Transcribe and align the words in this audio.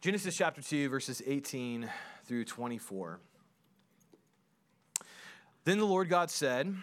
Genesis 0.00 0.34
chapter 0.34 0.62
2, 0.62 0.88
verses 0.88 1.20
18 1.26 1.86
through 2.24 2.46
24. 2.46 3.20
Then 5.64 5.76
the 5.76 5.84
Lord 5.84 6.08
God 6.08 6.30
said, 6.30 6.74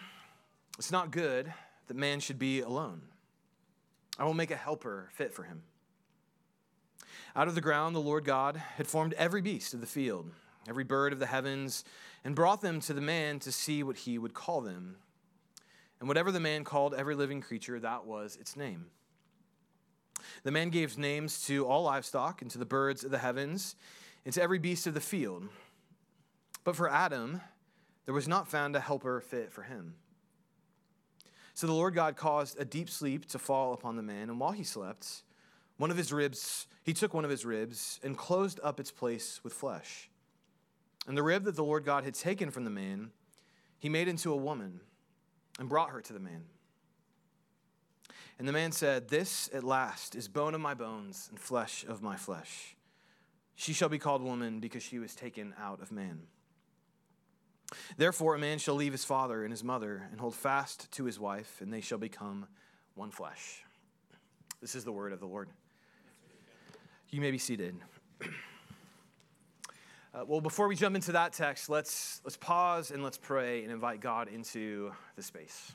It's 0.78 0.92
not 0.92 1.10
good 1.10 1.52
that 1.88 1.96
man 1.96 2.20
should 2.20 2.38
be 2.38 2.60
alone. 2.60 3.02
I 4.20 4.24
will 4.24 4.34
make 4.34 4.52
a 4.52 4.56
helper 4.56 5.08
fit 5.14 5.34
for 5.34 5.42
him. 5.42 5.64
Out 7.34 7.48
of 7.48 7.56
the 7.56 7.60
ground, 7.60 7.96
the 7.96 8.00
Lord 8.00 8.24
God 8.24 8.56
had 8.76 8.86
formed 8.86 9.14
every 9.14 9.42
beast 9.42 9.74
of 9.74 9.80
the 9.80 9.86
field, 9.86 10.30
every 10.68 10.84
bird 10.84 11.12
of 11.12 11.18
the 11.18 11.26
heavens, 11.26 11.82
and 12.22 12.36
brought 12.36 12.60
them 12.60 12.78
to 12.82 12.94
the 12.94 13.00
man 13.00 13.40
to 13.40 13.50
see 13.50 13.82
what 13.82 13.96
he 13.96 14.16
would 14.16 14.32
call 14.32 14.60
them. 14.60 14.94
And 15.98 16.06
whatever 16.06 16.30
the 16.30 16.38
man 16.38 16.62
called 16.62 16.94
every 16.94 17.16
living 17.16 17.40
creature, 17.40 17.80
that 17.80 18.06
was 18.06 18.36
its 18.36 18.54
name. 18.54 18.86
The 20.42 20.50
man 20.50 20.70
gave 20.70 20.98
names 20.98 21.44
to 21.46 21.66
all 21.66 21.82
livestock, 21.82 22.42
and 22.42 22.50
to 22.50 22.58
the 22.58 22.64
birds 22.64 23.04
of 23.04 23.10
the 23.10 23.18
heavens, 23.18 23.76
and 24.24 24.34
to 24.34 24.42
every 24.42 24.58
beast 24.58 24.86
of 24.86 24.94
the 24.94 25.00
field. 25.00 25.48
But 26.64 26.76
for 26.76 26.90
Adam, 26.90 27.40
there 28.04 28.14
was 28.14 28.28
not 28.28 28.48
found 28.48 28.76
a 28.76 28.80
helper 28.80 29.20
fit 29.20 29.52
for 29.52 29.62
him. 29.62 29.94
So 31.54 31.66
the 31.66 31.72
Lord 31.72 31.94
God 31.94 32.16
caused 32.16 32.58
a 32.60 32.64
deep 32.64 32.88
sleep 32.88 33.26
to 33.26 33.38
fall 33.38 33.72
upon 33.72 33.96
the 33.96 34.02
man, 34.02 34.30
and 34.30 34.38
while 34.38 34.52
he 34.52 34.64
slept, 34.64 35.22
one 35.76 35.90
of 35.90 35.96
his 35.96 36.12
ribs, 36.12 36.66
he 36.82 36.92
took 36.92 37.14
one 37.14 37.24
of 37.24 37.30
his 37.30 37.44
ribs 37.44 38.00
and 38.02 38.16
closed 38.16 38.60
up 38.62 38.78
its 38.78 38.90
place 38.90 39.40
with 39.42 39.52
flesh. 39.52 40.08
And 41.06 41.16
the 41.16 41.22
rib 41.22 41.44
that 41.44 41.56
the 41.56 41.64
Lord 41.64 41.84
God 41.84 42.04
had 42.04 42.14
taken 42.14 42.50
from 42.50 42.64
the 42.64 42.70
man, 42.70 43.10
he 43.78 43.88
made 43.88 44.08
into 44.08 44.32
a 44.32 44.36
woman 44.36 44.80
and 45.58 45.68
brought 45.68 45.90
her 45.90 46.00
to 46.00 46.12
the 46.12 46.20
man. 46.20 46.44
And 48.38 48.46
the 48.46 48.52
man 48.52 48.70
said, 48.72 49.08
This 49.08 49.50
at 49.52 49.64
last 49.64 50.14
is 50.14 50.28
bone 50.28 50.54
of 50.54 50.60
my 50.60 50.74
bones 50.74 51.28
and 51.30 51.40
flesh 51.40 51.84
of 51.88 52.02
my 52.02 52.16
flesh. 52.16 52.76
She 53.56 53.72
shall 53.72 53.88
be 53.88 53.98
called 53.98 54.22
woman 54.22 54.60
because 54.60 54.82
she 54.82 55.00
was 55.00 55.14
taken 55.14 55.54
out 55.60 55.82
of 55.82 55.90
man. 55.90 56.22
Therefore, 57.96 58.34
a 58.34 58.38
man 58.38 58.58
shall 58.58 58.76
leave 58.76 58.92
his 58.92 59.04
father 59.04 59.42
and 59.42 59.52
his 59.52 59.64
mother 59.64 60.08
and 60.10 60.20
hold 60.20 60.34
fast 60.34 60.90
to 60.92 61.04
his 61.04 61.18
wife, 61.18 61.60
and 61.60 61.72
they 61.72 61.80
shall 61.80 61.98
become 61.98 62.46
one 62.94 63.10
flesh. 63.10 63.64
This 64.60 64.74
is 64.74 64.84
the 64.84 64.92
word 64.92 65.12
of 65.12 65.20
the 65.20 65.26
Lord. 65.26 65.48
You 67.10 67.20
may 67.20 67.30
be 67.30 67.38
seated. 67.38 67.76
Uh, 70.14 70.24
well, 70.26 70.40
before 70.40 70.66
we 70.66 70.74
jump 70.74 70.96
into 70.96 71.12
that 71.12 71.34
text, 71.34 71.68
let's, 71.68 72.22
let's 72.24 72.38
pause 72.38 72.90
and 72.90 73.04
let's 73.04 73.18
pray 73.18 73.62
and 73.62 73.70
invite 73.70 74.00
God 74.00 74.26
into 74.26 74.90
the 75.16 75.22
space. 75.22 75.72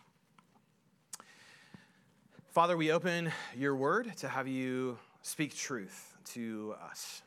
Father, 2.53 2.77
we 2.77 2.91
open 2.91 3.31
your 3.57 3.75
word 3.75 4.15
to 4.17 4.27
have 4.27 4.47
you 4.47 4.99
speak 5.23 5.55
truth 5.55 6.15
to 6.23 6.75
us. 6.87 7.23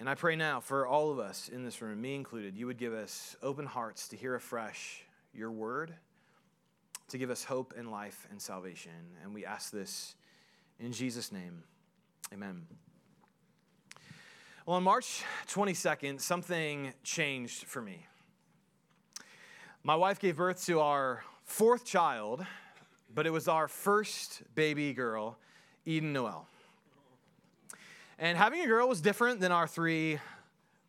And 0.00 0.08
I 0.08 0.14
pray 0.14 0.34
now 0.34 0.60
for 0.60 0.86
all 0.86 1.10
of 1.10 1.18
us 1.18 1.50
in 1.50 1.62
this 1.62 1.82
room, 1.82 2.00
me 2.00 2.14
included, 2.14 2.56
you 2.56 2.66
would 2.68 2.78
give 2.78 2.94
us 2.94 3.36
open 3.42 3.66
hearts 3.66 4.08
to 4.08 4.16
hear 4.16 4.34
afresh 4.34 5.04
your 5.34 5.50
word, 5.50 5.92
to 7.08 7.18
give 7.18 7.28
us 7.28 7.44
hope 7.44 7.74
and 7.76 7.90
life 7.90 8.26
and 8.30 8.40
salvation. 8.40 8.92
And 9.22 9.34
we 9.34 9.44
ask 9.44 9.70
this 9.70 10.14
in 10.80 10.90
Jesus' 10.90 11.30
name. 11.30 11.64
Amen. 12.32 12.62
Well, 14.64 14.78
on 14.78 14.84
March 14.84 15.22
22nd, 15.48 16.18
something 16.18 16.94
changed 17.04 17.64
for 17.64 17.82
me. 17.82 18.06
My 19.82 19.96
wife 19.96 20.18
gave 20.18 20.38
birth 20.38 20.64
to 20.64 20.80
our 20.80 21.24
fourth 21.44 21.84
child, 21.84 22.46
but 23.14 23.26
it 23.26 23.30
was 23.30 23.48
our 23.48 23.68
first 23.68 24.42
baby 24.54 24.92
girl, 24.92 25.38
Eden 25.84 26.12
Noel. 26.12 26.46
And 28.18 28.38
having 28.38 28.60
a 28.60 28.66
girl 28.66 28.88
was 28.88 29.00
different 29.00 29.40
than 29.40 29.52
our 29.52 29.66
three 29.66 30.18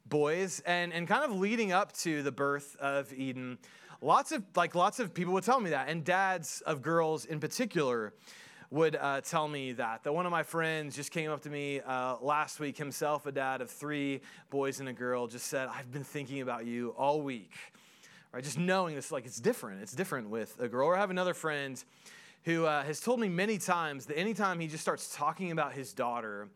boys, 0.05 0.61
and, 0.65 0.93
and 0.93 1.07
kind 1.07 1.23
of 1.23 1.37
leading 1.37 1.71
up 1.71 1.93
to 1.93 2.21
the 2.21 2.31
birth 2.31 2.75
of 2.79 3.11
Eden, 3.13 3.57
lots 4.01 4.31
of 4.31 4.43
like 4.55 4.75
lots 4.75 4.99
of 4.99 5.13
people 5.13 5.33
would 5.33 5.43
tell 5.43 5.59
me 5.59 5.71
that, 5.71 5.89
and 5.89 6.03
dads 6.03 6.61
of 6.65 6.81
girls 6.81 7.25
in 7.25 7.39
particular 7.39 8.13
would 8.69 8.95
uh, 8.95 9.21
tell 9.21 9.47
me 9.47 9.71
that. 9.73 10.03
That 10.03 10.13
one 10.13 10.25
of 10.25 10.31
my 10.31 10.43
friends 10.43 10.95
just 10.95 11.11
came 11.11 11.29
up 11.29 11.41
to 11.43 11.49
me 11.49 11.79
uh, 11.81 12.17
last 12.21 12.59
week, 12.59 12.77
himself 12.77 13.25
a 13.25 13.31
dad 13.31 13.61
of 13.61 13.69
three 13.69 14.21
boys 14.49 14.79
and 14.79 14.89
a 14.89 14.93
girl, 14.93 15.27
just 15.27 15.47
said, 15.47 15.69
I've 15.71 15.91
been 15.91 16.03
thinking 16.03 16.41
about 16.41 16.65
you 16.65 16.89
all 16.97 17.21
week. 17.21 17.51
Right? 18.33 18.43
Just 18.43 18.57
knowing 18.57 18.95
this, 18.95 19.11
like 19.11 19.25
it's 19.25 19.39
different. 19.39 19.83
It's 19.83 19.93
different 19.93 20.29
with 20.29 20.59
a 20.59 20.67
girl. 20.67 20.87
Or 20.87 20.95
I 20.95 20.99
have 20.99 21.11
another 21.11 21.35
friend 21.35 21.81
who 22.45 22.65
uh, 22.65 22.83
has 22.83 22.99
told 22.99 23.19
me 23.19 23.29
many 23.29 23.59
times 23.59 24.07
that 24.07 24.17
anytime 24.17 24.59
he 24.59 24.67
just 24.67 24.81
starts 24.81 25.15
talking 25.15 25.51
about 25.51 25.73
his 25.73 25.93
daughter, 25.93 26.49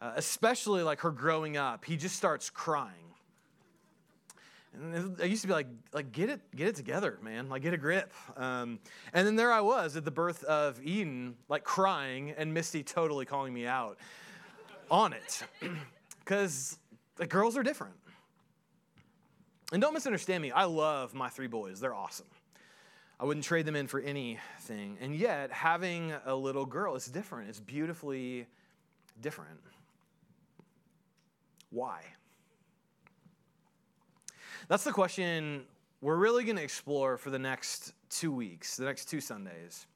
uh, 0.00 0.12
especially 0.14 0.82
like 0.82 1.00
her 1.00 1.10
growing 1.10 1.56
up, 1.56 1.84
he 1.84 1.96
just 1.96 2.14
starts 2.14 2.48
crying. 2.48 2.92
And 4.72 5.16
I 5.20 5.24
used 5.24 5.42
to 5.42 5.48
be 5.48 5.54
like, 5.54 5.66
like 5.92 6.12
get 6.12 6.28
it, 6.28 6.40
get 6.54 6.68
it 6.68 6.76
together, 6.76 7.18
man. 7.22 7.48
Like 7.48 7.62
get 7.62 7.74
a 7.74 7.78
grip. 7.78 8.12
Um, 8.36 8.78
and 9.12 9.26
then 9.26 9.34
there 9.34 9.50
I 9.50 9.62
was 9.62 9.96
at 9.96 10.04
the 10.04 10.10
birth 10.10 10.44
of 10.44 10.80
Eden, 10.82 11.34
like 11.48 11.64
crying, 11.64 12.34
and 12.36 12.54
Misty 12.54 12.82
totally 12.82 13.24
calling 13.24 13.52
me 13.52 13.66
out 13.66 13.98
on 14.90 15.12
it, 15.12 15.42
because 16.20 16.78
the 17.16 17.26
girls 17.26 17.56
are 17.56 17.62
different. 17.62 17.94
And 19.72 19.82
don't 19.82 19.94
misunderstand 19.94 20.42
me. 20.42 20.52
I 20.52 20.64
love 20.64 21.14
my 21.14 21.28
three 21.28 21.48
boys. 21.48 21.80
They're 21.80 21.94
awesome. 21.94 22.26
I 23.18 23.24
wouldn't 23.24 23.44
trade 23.44 23.66
them 23.66 23.76
in 23.76 23.86
for 23.86 24.00
anything. 24.00 24.98
And 25.00 25.16
yet, 25.16 25.50
having 25.50 26.12
a 26.24 26.34
little 26.34 26.66
girl 26.66 26.94
is 26.94 27.06
different. 27.06 27.48
It's 27.48 27.60
beautifully 27.60 28.46
different. 29.20 29.58
Why? 31.70 32.02
That's 34.68 34.84
the 34.84 34.92
question 34.92 35.64
we're 36.00 36.16
really 36.16 36.44
going 36.44 36.56
to 36.56 36.62
explore 36.62 37.16
for 37.16 37.30
the 37.30 37.38
next 37.38 37.94
two 38.10 38.30
weeks, 38.30 38.76
the 38.76 38.84
next 38.84 39.06
two 39.06 39.20
Sundays. 39.20 39.86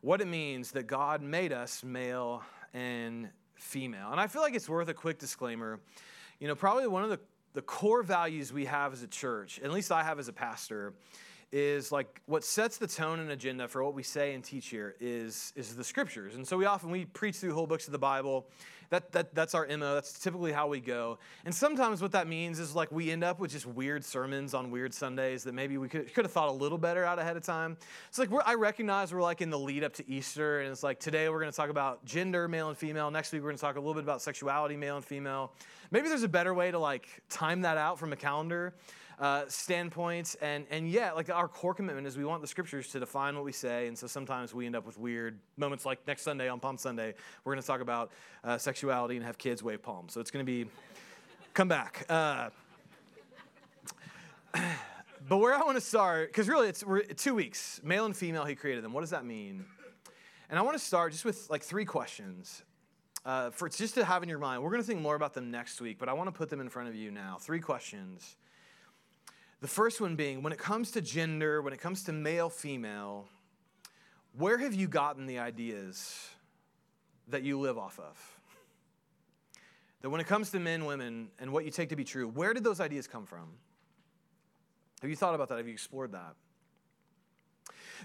What 0.00 0.20
it 0.20 0.28
means 0.28 0.70
that 0.72 0.86
God 0.86 1.22
made 1.22 1.52
us 1.52 1.82
male 1.82 2.42
and 2.72 3.28
female. 3.54 4.10
And 4.10 4.20
I 4.20 4.26
feel 4.26 4.42
like 4.42 4.54
it's 4.54 4.68
worth 4.68 4.88
a 4.88 4.94
quick 4.94 5.18
disclaimer. 5.18 5.80
You 6.38 6.48
know, 6.48 6.54
probably 6.54 6.86
one 6.86 7.02
of 7.02 7.10
the, 7.10 7.18
the 7.54 7.62
core 7.62 8.02
values 8.02 8.52
we 8.52 8.66
have 8.66 8.92
as 8.92 9.02
a 9.02 9.06
church, 9.06 9.60
at 9.62 9.72
least 9.72 9.90
I 9.90 10.02
have 10.02 10.18
as 10.18 10.28
a 10.28 10.32
pastor, 10.32 10.92
is 11.52 11.92
like 11.92 12.20
what 12.26 12.44
sets 12.44 12.78
the 12.78 12.86
tone 12.86 13.20
and 13.20 13.30
agenda 13.30 13.68
for 13.68 13.82
what 13.84 13.94
we 13.94 14.02
say 14.02 14.34
and 14.34 14.42
teach 14.42 14.66
here 14.66 14.96
is, 15.00 15.52
is 15.54 15.76
the 15.76 15.84
scriptures. 15.84 16.34
And 16.34 16.46
so 16.46 16.56
we 16.56 16.64
often 16.64 16.90
we 16.90 17.04
preach 17.04 17.36
through 17.36 17.54
whole 17.54 17.68
books 17.68 17.86
of 17.86 17.92
the 17.92 17.98
Bible 17.98 18.48
that, 18.90 19.12
that, 19.12 19.34
that's 19.34 19.54
our 19.54 19.66
MO. 19.66 19.94
That's 19.94 20.18
typically 20.18 20.52
how 20.52 20.68
we 20.68 20.80
go. 20.80 21.18
And 21.44 21.54
sometimes 21.54 22.02
what 22.02 22.12
that 22.12 22.28
means 22.28 22.58
is 22.58 22.74
like 22.74 22.90
we 22.92 23.10
end 23.10 23.24
up 23.24 23.40
with 23.40 23.50
just 23.50 23.66
weird 23.66 24.04
sermons 24.04 24.54
on 24.54 24.70
weird 24.70 24.94
Sundays 24.94 25.44
that 25.44 25.54
maybe 25.54 25.78
we 25.78 25.88
could, 25.88 26.12
could 26.14 26.24
have 26.24 26.32
thought 26.32 26.48
a 26.48 26.52
little 26.52 26.78
better 26.78 27.04
out 27.04 27.18
ahead 27.18 27.36
of 27.36 27.42
time. 27.42 27.76
It's 28.08 28.18
like 28.18 28.30
I 28.46 28.54
recognize 28.54 29.12
we're 29.12 29.22
like 29.22 29.40
in 29.40 29.50
the 29.50 29.58
lead 29.58 29.84
up 29.84 29.92
to 29.94 30.08
Easter, 30.08 30.60
and 30.60 30.70
it's 30.70 30.82
like 30.82 31.00
today 31.00 31.28
we're 31.28 31.40
going 31.40 31.52
to 31.52 31.56
talk 31.56 31.70
about 31.70 32.04
gender, 32.04 32.48
male 32.48 32.68
and 32.68 32.78
female. 32.78 33.10
Next 33.10 33.32
week 33.32 33.42
we're 33.42 33.48
going 33.48 33.56
to 33.56 33.62
talk 33.62 33.76
a 33.76 33.80
little 33.80 33.94
bit 33.94 34.04
about 34.04 34.22
sexuality, 34.22 34.76
male 34.76 34.96
and 34.96 35.04
female. 35.04 35.52
Maybe 35.90 36.08
there's 36.08 36.22
a 36.22 36.28
better 36.28 36.54
way 36.54 36.70
to 36.70 36.78
like 36.78 37.08
time 37.28 37.62
that 37.62 37.76
out 37.76 37.98
from 37.98 38.12
a 38.12 38.16
calendar 38.16 38.74
uh, 39.18 39.44
standpoints. 39.48 40.34
And, 40.36 40.66
and 40.70 40.88
yet, 40.88 41.16
like 41.16 41.30
our 41.30 41.48
core 41.48 41.74
commitment 41.74 42.06
is 42.06 42.16
we 42.16 42.24
want 42.24 42.42
the 42.42 42.48
scriptures 42.48 42.88
to 42.88 43.00
define 43.00 43.34
what 43.34 43.44
we 43.44 43.52
say. 43.52 43.86
And 43.86 43.96
so 43.96 44.06
sometimes 44.06 44.54
we 44.54 44.66
end 44.66 44.76
up 44.76 44.86
with 44.86 44.98
weird 44.98 45.38
moments 45.56 45.84
like 45.84 46.06
next 46.06 46.22
Sunday 46.22 46.48
on 46.48 46.60
Palm 46.60 46.76
Sunday, 46.76 47.14
we're 47.44 47.52
going 47.52 47.62
to 47.62 47.66
talk 47.66 47.80
about 47.80 48.12
uh, 48.42 48.58
sexuality 48.58 49.16
and 49.16 49.24
have 49.24 49.38
kids 49.38 49.62
wave 49.62 49.82
palms. 49.82 50.12
So 50.12 50.20
it's 50.20 50.30
going 50.30 50.44
to 50.44 50.50
be, 50.50 50.68
come 51.52 51.68
back. 51.68 52.06
Uh, 52.08 52.50
but 55.28 55.38
where 55.38 55.54
I 55.54 55.62
want 55.62 55.76
to 55.76 55.80
start, 55.80 56.28
because 56.28 56.48
really 56.48 56.68
it's 56.68 56.84
two 57.16 57.34
weeks, 57.34 57.80
male 57.82 58.06
and 58.06 58.16
female, 58.16 58.44
he 58.44 58.54
created 58.54 58.84
them. 58.84 58.92
What 58.92 59.00
does 59.00 59.10
that 59.10 59.24
mean? 59.24 59.64
And 60.50 60.58
I 60.58 60.62
want 60.62 60.78
to 60.78 60.84
start 60.84 61.12
just 61.12 61.24
with 61.24 61.48
like 61.50 61.62
three 61.62 61.84
questions. 61.84 62.62
Uh, 63.24 63.48
for 63.48 63.70
just 63.70 63.94
to 63.94 64.04
have 64.04 64.22
in 64.22 64.28
your 64.28 64.38
mind, 64.38 64.62
we're 64.62 64.68
going 64.68 64.82
to 64.82 64.86
think 64.86 65.00
more 65.00 65.14
about 65.14 65.32
them 65.32 65.50
next 65.50 65.80
week, 65.80 65.98
but 65.98 66.10
I 66.10 66.12
want 66.12 66.28
to 66.28 66.32
put 66.32 66.50
them 66.50 66.60
in 66.60 66.68
front 66.68 66.90
of 66.90 66.94
you 66.94 67.10
now. 67.10 67.38
Three 67.40 67.58
questions 67.58 68.36
the 69.64 69.68
first 69.68 69.98
one 69.98 70.14
being 70.14 70.42
when 70.42 70.52
it 70.52 70.58
comes 70.58 70.90
to 70.90 71.00
gender, 71.00 71.62
when 71.62 71.72
it 71.72 71.80
comes 71.80 72.02
to 72.02 72.12
male, 72.12 72.50
female, 72.50 73.24
where 74.36 74.58
have 74.58 74.74
you 74.74 74.86
gotten 74.86 75.24
the 75.24 75.38
ideas 75.38 76.28
that 77.28 77.44
you 77.44 77.58
live 77.58 77.78
off 77.78 77.98
of? 77.98 78.38
That 80.02 80.10
when 80.10 80.20
it 80.20 80.26
comes 80.26 80.50
to 80.50 80.60
men, 80.60 80.84
women, 80.84 81.28
and 81.38 81.50
what 81.50 81.64
you 81.64 81.70
take 81.70 81.88
to 81.88 81.96
be 81.96 82.04
true, 82.04 82.28
where 82.28 82.52
did 82.52 82.62
those 82.62 82.78
ideas 82.78 83.06
come 83.06 83.24
from? 83.24 83.52
Have 85.00 85.08
you 85.08 85.16
thought 85.16 85.34
about 85.34 85.48
that? 85.48 85.56
Have 85.56 85.66
you 85.66 85.72
explored 85.72 86.12
that? 86.12 86.34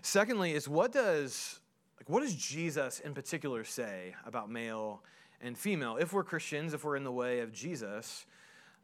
Secondly, 0.01 0.53
is 0.53 0.65
what 0.65 0.93
does 0.93 1.59
like 1.99 2.09
what 2.09 2.21
does 2.21 2.35
Jesus 2.35 3.01
in 3.01 3.13
particular 3.13 3.65
say 3.65 4.15
about 4.25 4.49
male 4.49 5.03
and 5.41 5.57
female? 5.57 5.97
If 5.97 6.13
we're 6.13 6.23
Christians, 6.23 6.73
if 6.73 6.85
we're 6.85 6.95
in 6.95 7.03
the 7.03 7.11
way 7.11 7.41
of 7.41 7.51
Jesus, 7.51 8.25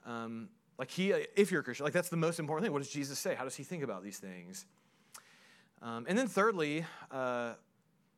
um, 0.06 0.50
like 0.78 0.92
he, 0.92 1.12
if 1.36 1.52
you're 1.52 1.62
a 1.62 1.64
Christian, 1.64 1.84
like 1.84 1.94
that's 1.94 2.10
the 2.10 2.18
most 2.18 2.40
important 2.40 2.66
thing. 2.66 2.74
What 2.74 2.82
does 2.82 2.92
Jesus 2.92 3.18
say? 3.18 3.36
How 3.36 3.44
does 3.44 3.56
he 3.56 3.64
think 3.64 3.84
about 3.84 4.04
these 4.04 4.18
things? 4.18 4.66
Um, 5.82 6.06
and 6.08 6.18
then 6.18 6.28
thirdly, 6.28 6.86
uh, 7.12 7.54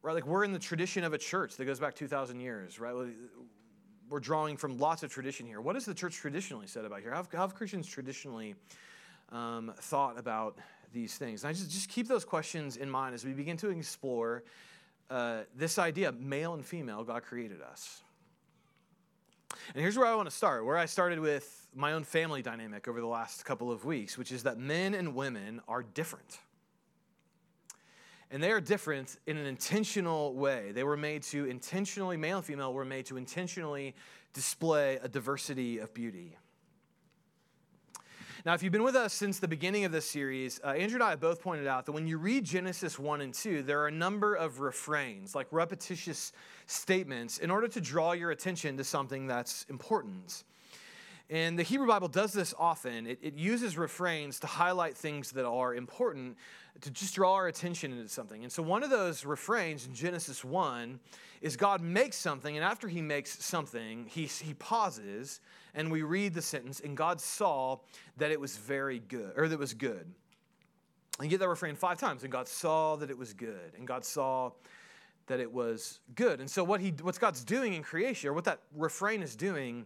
right, 0.02 0.14
like 0.14 0.26
we're 0.26 0.44
in 0.44 0.54
the 0.54 0.60
tradition 0.60 1.04
of 1.04 1.14
a 1.14 1.18
church 1.18 1.56
that 1.58 1.66
goes 1.66 1.80
back 1.80 1.96
2,000 1.96 2.40
years, 2.40 2.80
right? 2.80 2.96
we're 4.10 4.20
drawing 4.20 4.58
from 4.58 4.78
lots 4.78 5.04
of 5.04 5.12
tradition 5.12 5.46
here. 5.46 5.60
What 5.60 5.76
has 5.76 5.86
the 5.86 5.94
church 5.94 6.16
traditionally 6.16 6.68
said 6.68 6.86
about 6.86 7.02
here? 7.02 7.12
How 7.12 7.18
have, 7.18 7.32
how 7.32 7.42
have 7.42 7.56
Christians 7.56 7.88
traditionally 7.88 8.56
um, 9.32 9.74
thought 9.78 10.18
about 10.18 10.58
these 10.94 11.18
things? 11.18 11.44
And 11.44 11.50
I 11.50 11.54
just, 11.54 11.70
just 11.70 11.90
keep 11.90 12.08
those 12.08 12.24
questions 12.24 12.78
in 12.78 12.90
mind 12.90 13.16
as 13.16 13.26
we 13.26 13.34
begin 13.34 13.58
to 13.58 13.70
explore 13.70 14.44
uh, 15.10 15.42
this 15.56 15.78
idea 15.78 16.12
male 16.14 16.54
and 16.54 16.66
female, 16.66 17.04
God 17.04 17.24
created 17.24 17.62
us. 17.62 18.02
And 19.74 19.82
here's 19.82 19.98
where 19.98 20.08
I 20.08 20.16
want 20.16 20.30
to 20.30 20.36
start, 20.36 20.66
where 20.66 20.78
I 20.78 20.86
started 20.86 21.20
with 21.20 21.68
my 21.76 21.94
own 21.94 22.04
family 22.04 22.42
dynamic 22.42 22.88
over 22.88 23.00
the 23.00 23.08
last 23.08 23.46
couple 23.46 23.72
of 23.72 23.86
weeks, 23.86 24.18
which 24.18 24.32
is 24.32 24.44
that 24.44 24.58
men 24.58 24.94
and 24.94 25.16
women 25.16 25.62
are 25.68 25.84
different. 25.84 26.40
And 28.30 28.44
they 28.44 28.52
are 28.52 28.60
different 28.60 29.18
in 29.26 29.38
an 29.38 29.46
intentional 29.46 30.34
way. 30.34 30.72
They 30.74 30.84
were 30.84 30.98
made 30.98 31.24
to 31.24 31.46
intentionally, 31.46 32.18
male 32.18 32.38
and 32.38 32.46
female 32.46 32.74
were 32.74 32.86
made 32.86 33.06
to 33.08 33.18
intentionally 33.18 33.96
display 34.34 35.00
a 35.02 35.08
diversity 35.08 35.78
of 35.78 35.94
beauty. 35.94 36.38
Now, 38.46 38.54
if 38.54 38.64
you've 38.64 38.72
been 38.72 38.84
with 38.84 38.96
us 38.96 39.14
since 39.14 39.40
the 39.40 39.48
beginning 39.48 39.84
of 39.84 39.92
this 39.92 40.10
series, 40.10 40.62
uh, 40.64 40.70
Andrew 40.70 40.96
and 40.96 41.04
I 41.04 41.10
have 41.10 41.20
both 41.20 41.42
pointed 41.42 41.68
out 41.68 41.86
that 41.86 41.92
when 41.92 42.08
you 42.08 42.18
read 42.18 42.46
Genesis 42.46 42.98
1 42.98 43.22
and 43.22 43.34
2, 43.34 43.64
there 43.64 43.82
are 43.82 43.88
a 43.88 43.92
number 43.92 44.36
of 44.36 44.60
refrains, 44.60 45.36
like 45.36 45.48
repetitious 45.52 46.32
statements, 46.68 47.40
in 47.40 47.50
order 47.50 47.68
to 47.68 47.82
draw 47.82 48.12
your 48.12 48.32
attention 48.32 48.78
to 48.78 48.84
something 48.84 49.26
that's 49.26 49.66
important. 49.70 50.44
And 51.30 51.60
the 51.60 51.64
Hebrew 51.64 51.88
Bible 51.88 52.08
does 52.08 52.32
this 52.32 52.54
often. 52.58 53.06
It, 53.06 53.20
it, 53.22 53.34
uses 53.34 53.78
refrains 53.78 54.40
to 54.40 54.48
highlight 54.48 54.96
things 54.96 55.32
that 55.32 55.46
are 55.46 55.76
important, 55.76 56.38
to 56.80 56.90
just 56.90 57.16
draw 57.16 57.34
our 57.34 57.48
attention 57.48 57.92
into 57.92 58.08
something. 58.08 58.44
And 58.44 58.52
so, 58.52 58.64
one 58.64 58.82
of 58.82 58.90
those 58.90 59.26
refrains 59.26 59.86
in 59.88 59.94
Genesis 59.94 60.46
1 60.46 61.00
is 61.42 61.58
God 61.58 61.82
makes 61.82 62.16
something, 62.16 62.56
and 62.56 62.64
after 62.64 62.88
he 62.88 63.02
makes 63.02 63.44
something, 63.44 64.06
he, 64.06 64.26
he 64.26 64.54
pauses, 64.54 65.42
and 65.76 65.92
we 65.92 66.02
read 66.02 66.34
the 66.34 66.42
sentence, 66.42 66.80
and 66.80 66.96
God 66.96 67.20
saw 67.20 67.80
that 68.16 68.32
it 68.32 68.40
was 68.40 68.56
very 68.56 69.00
good, 69.00 69.34
or 69.36 69.50
that 69.50 69.56
it 69.56 69.60
was 69.60 69.74
good. 69.74 70.06
And 71.20 71.26
you 71.26 71.30
get 71.30 71.40
that 71.40 71.50
refrain 71.50 71.76
five 71.76 72.00
times, 72.00 72.24
and 72.24 72.32
God 72.32 72.48
saw 72.48 72.96
that 72.96 73.10
it 73.10 73.18
was 73.18 73.34
good, 73.34 73.74
and 73.78 73.86
God 73.86 74.06
saw 74.06 74.52
that 75.28 75.40
it 75.40 75.52
was 75.52 76.00
good. 76.16 76.40
And 76.40 76.50
so, 76.50 76.64
what, 76.64 76.82
he, 76.82 76.90
what 77.02 77.20
God's 77.20 77.44
doing 77.44 77.74
in 77.74 77.84
creation, 77.84 78.30
or 78.30 78.34
what 78.34 78.46
that 78.46 78.60
refrain 78.76 79.22
is 79.22 79.36
doing, 79.36 79.86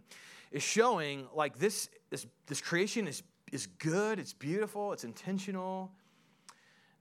is 0.50 0.62
showing 0.62 1.26
like 1.34 1.58
this, 1.58 1.88
this, 2.10 2.26
this 2.46 2.60
creation 2.60 3.06
is, 3.06 3.22
is 3.52 3.66
good, 3.66 4.18
it's 4.18 4.32
beautiful, 4.32 4.92
it's 4.92 5.04
intentional. 5.04 5.90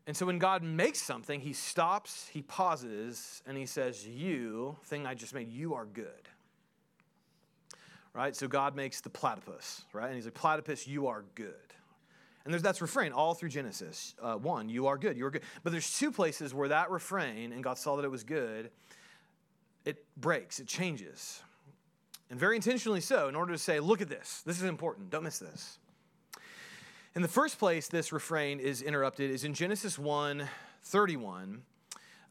And 0.08 0.18
so 0.18 0.26
when 0.26 0.40
God 0.40 0.64
makes 0.64 1.02
something, 1.02 1.40
he 1.40 1.54
stops, 1.54 2.28
he 2.34 2.42
pauses, 2.42 3.44
and 3.46 3.58
he 3.58 3.66
says, 3.66 4.06
You, 4.06 4.76
thing 4.86 5.06
I 5.06 5.14
just 5.14 5.34
made, 5.34 5.50
you 5.50 5.74
are 5.76 5.86
good. 5.86 6.28
Right? 8.14 8.36
So 8.36 8.48
God 8.48 8.76
makes 8.76 9.00
the 9.00 9.10
platypus, 9.10 9.84
right? 9.94 10.08
And 10.08 10.16
he's 10.16 10.26
like, 10.26 10.34
Platypus, 10.34 10.86
you 10.88 11.08
are 11.08 11.24
good. 11.36 11.71
And 12.44 12.54
there's 12.54 12.64
that's 12.64 12.82
refrain 12.82 13.12
all 13.12 13.34
through 13.34 13.50
Genesis. 13.50 14.16
Uh, 14.22 14.36
one, 14.36 14.68
you 14.70 14.88
are 14.88 14.98
good, 14.98 15.18
you 15.18 15.26
are 15.26 15.32
good. 15.32 15.44
But 15.64 15.72
there's 15.72 15.98
two 15.98 16.12
places 16.12 16.54
where 16.54 16.70
that 16.70 16.90
refrain, 16.90 17.54
and 17.54 17.64
God 17.64 17.78
saw 17.78 17.96
that 17.98 18.06
it 18.06 18.12
was 18.12 18.24
good, 18.24 18.72
it 19.86 20.06
breaks, 20.18 20.60
it 20.60 20.68
changes 20.68 21.42
and 22.32 22.40
very 22.40 22.56
intentionally 22.56 23.02
so, 23.02 23.28
in 23.28 23.36
order 23.36 23.52
to 23.52 23.58
say, 23.60 23.82
look 23.82 24.02
at 24.02 24.08
this. 24.08 24.42
This 24.46 24.58
is 24.58 24.64
important. 24.64 25.10
Don't 25.10 25.24
miss 25.24 25.38
this. 25.38 25.78
In 27.14 27.22
the 27.22 27.28
first 27.28 27.60
place, 27.60 27.90
this 27.90 28.14
refrain 28.14 28.62
is 28.62 28.82
interrupted 28.82 29.30
is 29.30 29.44
in 29.44 29.54
Genesis 29.54 30.00
1 30.00 30.48
31, 30.84 31.62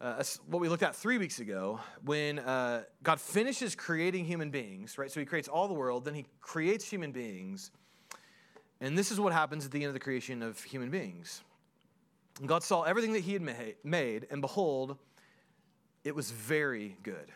uh, 0.01 0.25
what 0.47 0.61
we 0.61 0.69
looked 0.69 0.83
at 0.83 0.97
three 0.97 1.19
weeks 1.19 1.39
ago, 1.39 1.79
when 2.05 2.39
uh, 2.41 2.83
God 3.03 3.21
finishes 3.21 3.77
creating 3.77 4.25
human 4.25 4.51
beings, 4.51 4.99
right? 4.99 5.11
So 5.11 5.21
he 5.21 5.27
creates 5.27 5.47
all 5.47 5.69
the 5.69 5.75
world, 5.75 6.07
then 6.07 6.15
he 6.15 6.25
creates 6.41 6.89
human 6.89 7.13
beings. 7.13 7.71
And 8.81 8.97
this 8.97 9.11
is 9.11 9.21
what 9.21 9.33
happens 9.33 9.65
at 9.67 9.71
the 9.71 9.79
end 9.79 9.89
of 9.89 9.95
the 9.95 10.01
creation 10.01 10.43
of 10.43 10.63
human 10.63 10.91
beings. 10.91 11.43
God 12.47 12.63
saw 12.63 12.83
everything 12.83 13.13
that 13.13 13.21
he 13.21 13.35
had 13.35 13.43
made, 13.85 14.27
and 14.31 14.41
behold, 14.41 14.97
it 16.05 16.15
was 16.15 16.31
very 16.31 16.97
good. 17.03 17.31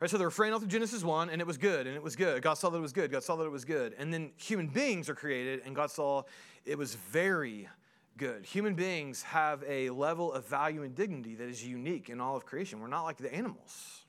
Right, 0.00 0.10
so 0.10 0.18
the 0.18 0.24
refrain 0.26 0.52
all 0.52 0.58
through 0.58 0.68
Genesis 0.68 1.02
1, 1.02 1.30
and 1.30 1.40
it 1.40 1.46
was 1.46 1.56
good, 1.56 1.86
and 1.86 1.96
it 1.96 2.02
was 2.02 2.16
good. 2.16 2.42
God 2.42 2.54
saw 2.54 2.70
that 2.70 2.78
it 2.78 2.82
was 2.82 2.92
good. 2.92 3.10
God 3.10 3.22
saw 3.22 3.36
that 3.36 3.44
it 3.44 3.50
was 3.50 3.64
good. 3.64 3.94
And 3.98 4.12
then 4.12 4.32
human 4.36 4.68
beings 4.68 5.08
are 5.08 5.14
created, 5.14 5.62
and 5.64 5.74
God 5.74 5.90
saw 5.90 6.22
it 6.64 6.76
was 6.76 6.94
very 6.94 7.68
good. 8.16 8.44
Human 8.44 8.74
beings 8.74 9.22
have 9.22 9.64
a 9.66 9.90
level 9.90 10.32
of 10.32 10.46
value 10.46 10.82
and 10.82 10.94
dignity 10.94 11.34
that 11.36 11.48
is 11.48 11.64
unique 11.64 12.10
in 12.10 12.20
all 12.20 12.36
of 12.36 12.44
creation. 12.44 12.80
We're 12.80 12.88
not 12.88 13.04
like 13.04 13.18
the 13.18 13.32
animals. 13.34 14.05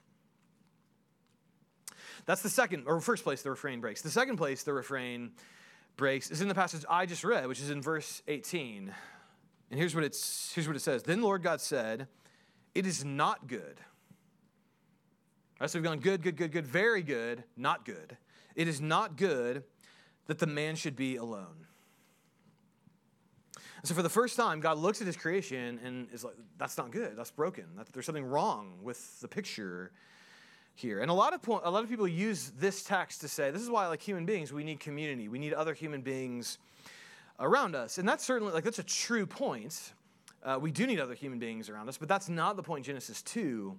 That's 2.28 2.44
the 2.44 2.50
second, 2.50 2.84
or 2.86 3.02
first 3.02 3.24
place 3.24 3.42
the 3.42 3.50
refrain 3.50 3.82
breaks. 3.82 4.04
The 4.04 4.12
second 4.12 4.38
place 4.38 4.62
the 4.62 4.74
refrain 4.74 5.32
breaks 5.96 6.30
is 6.30 6.42
in 6.42 6.48
the 6.48 6.56
passage 6.56 6.86
I 6.88 7.08
just 7.08 7.24
read, 7.24 7.48
which 7.48 7.60
is 7.60 7.72
in 7.72 7.82
verse 7.82 8.22
18. 8.28 8.94
And 9.72 9.80
here's 9.80 9.96
what, 9.96 10.04
it's, 10.04 10.54
here's 10.54 10.68
what 10.68 10.76
it 10.76 10.82
says 10.82 11.02
Then 11.02 11.22
the 11.22 11.26
Lord 11.26 11.42
God 11.42 11.60
said, 11.60 12.08
It 12.76 12.86
is 12.86 13.04
not 13.04 13.48
good 13.48 13.80
Right, 15.60 15.70
so 15.70 15.80
we've 15.80 15.84
gone 15.84 16.00
good, 16.00 16.22
good, 16.22 16.36
good, 16.36 16.52
good, 16.52 16.68
very 16.68 17.02
good, 17.02 17.44
not 17.56 17.84
good. 17.84 18.18
It 18.56 18.68
is 18.68 18.80
not 18.80 19.18
good 19.18 19.64
that 20.28 20.38
the 20.38 20.46
man 20.46 20.76
should 20.76 20.96
be 20.96 21.16
alone. 21.16 21.66
So 23.84 23.96
for 23.96 24.04
the 24.04 24.10
first 24.10 24.36
time, 24.36 24.60
God 24.60 24.78
looks 24.78 25.02
at 25.02 25.08
his 25.08 25.18
creation 25.18 25.80
and 25.84 26.08
is 26.12 26.24
like, 26.24 26.36
that's 26.58 26.78
not 26.78 26.92
good. 26.92 27.16
That's 27.16 27.32
broken. 27.32 27.66
There's 27.92 28.06
something 28.06 28.26
wrong 28.26 28.80
with 28.82 29.20
the 29.22 29.28
picture 29.28 29.92
here. 30.78 31.00
And 31.00 31.10
a 31.10 31.14
lot 31.14 31.34
of 31.34 31.42
po- 31.42 31.62
a 31.64 31.72
lot 31.72 31.84
of 31.84 31.90
people 31.90 32.08
use 32.08 32.52
this 32.58 32.84
text 32.84 33.22
to 33.22 33.28
say, 33.28 33.52
this 33.52 33.62
is 33.62 33.70
why 33.70 33.88
like 33.88 34.02
human 34.02 34.26
beings, 34.26 34.54
we 34.54 34.64
need 34.64 34.80
community. 34.80 35.28
We 35.28 35.40
need 35.40 35.54
other 35.54 35.74
human 35.74 36.02
beings 36.02 36.58
around 37.40 37.76
us. 37.76 37.98
And 37.98 38.08
that's 38.08 38.24
certainly 38.24 38.54
like 38.54 38.64
that's 38.64 38.80
a 38.80 38.84
true 38.84 39.26
point. 39.26 39.94
Uh, 40.44 40.58
we 40.62 40.72
do 40.72 40.88
need 40.88 41.00
other 41.00 41.14
human 41.16 41.40
beings 41.40 41.70
around 41.70 41.90
us, 41.90 41.98
but 41.98 42.08
that's 42.08 42.30
not 42.30 42.56
the 42.56 42.64
point 42.64 42.86
Genesis 42.86 43.22
2 43.24 43.76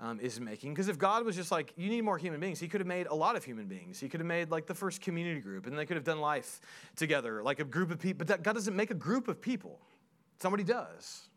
um, 0.00 0.20
is 0.20 0.38
making. 0.38 0.72
Because 0.72 0.88
if 0.88 0.98
God 0.98 1.24
was 1.24 1.34
just 1.34 1.50
like, 1.50 1.72
you 1.76 1.88
need 1.88 2.02
more 2.02 2.18
human 2.18 2.40
beings, 2.40 2.60
He 2.60 2.68
could 2.68 2.80
have 2.80 2.86
made 2.86 3.06
a 3.06 3.14
lot 3.14 3.36
of 3.36 3.44
human 3.44 3.66
beings. 3.66 3.98
He 3.98 4.08
could 4.08 4.20
have 4.20 4.26
made 4.26 4.50
like 4.50 4.66
the 4.66 4.74
first 4.74 5.00
community 5.00 5.40
group, 5.40 5.66
and 5.66 5.78
they 5.78 5.86
could 5.86 5.96
have 5.96 6.04
done 6.04 6.20
life 6.20 6.60
together, 6.96 7.42
like 7.42 7.58
a 7.58 7.64
group 7.64 7.90
of 7.90 7.98
people. 7.98 8.18
But 8.18 8.28
that, 8.28 8.42
God 8.42 8.52
doesn't 8.52 8.76
make 8.76 8.90
a 8.90 8.94
group 8.94 9.28
of 9.28 9.40
people, 9.40 9.80
somebody 10.40 10.64
does. 10.64 11.28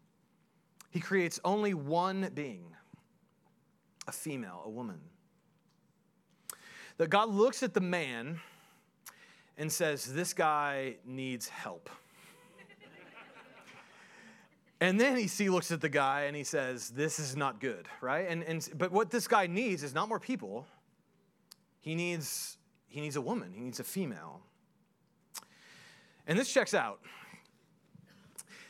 He 0.89 0.99
creates 0.99 1.39
only 1.43 1.73
one 1.73 2.29
being 2.33 2.73
a 4.07 4.11
female, 4.11 4.61
a 4.65 4.69
woman. 4.69 4.99
That 6.97 7.09
God 7.09 7.29
looks 7.29 7.61
at 7.61 7.73
the 7.73 7.81
man 7.81 8.39
and 9.57 9.71
says, 9.71 10.13
This 10.13 10.33
guy 10.33 10.95
needs 11.05 11.47
help. 11.49 11.89
And 14.79 14.99
then 14.99 15.17
he 15.17 15.27
see, 15.27 15.49
looks 15.49 15.71
at 15.71 15.81
the 15.81 15.89
guy 15.89 16.23
and 16.23 16.35
he 16.35 16.43
says, 16.43 16.89
This 16.89 17.19
is 17.19 17.35
not 17.35 17.59
good, 17.59 17.87
right? 18.01 18.27
And, 18.29 18.43
and, 18.43 18.67
but 18.77 18.91
what 18.91 19.09
this 19.09 19.27
guy 19.27 19.47
needs 19.47 19.83
is 19.83 19.93
not 19.93 20.07
more 20.07 20.19
people. 20.19 20.67
He 21.79 21.95
needs, 21.95 22.57
he 22.87 23.01
needs 23.01 23.15
a 23.15 23.21
woman, 23.21 23.53
he 23.53 23.61
needs 23.61 23.79
a 23.79 23.83
female. 23.83 24.41
And 26.27 26.37
this 26.37 26.51
checks 26.51 26.73
out. 26.73 26.99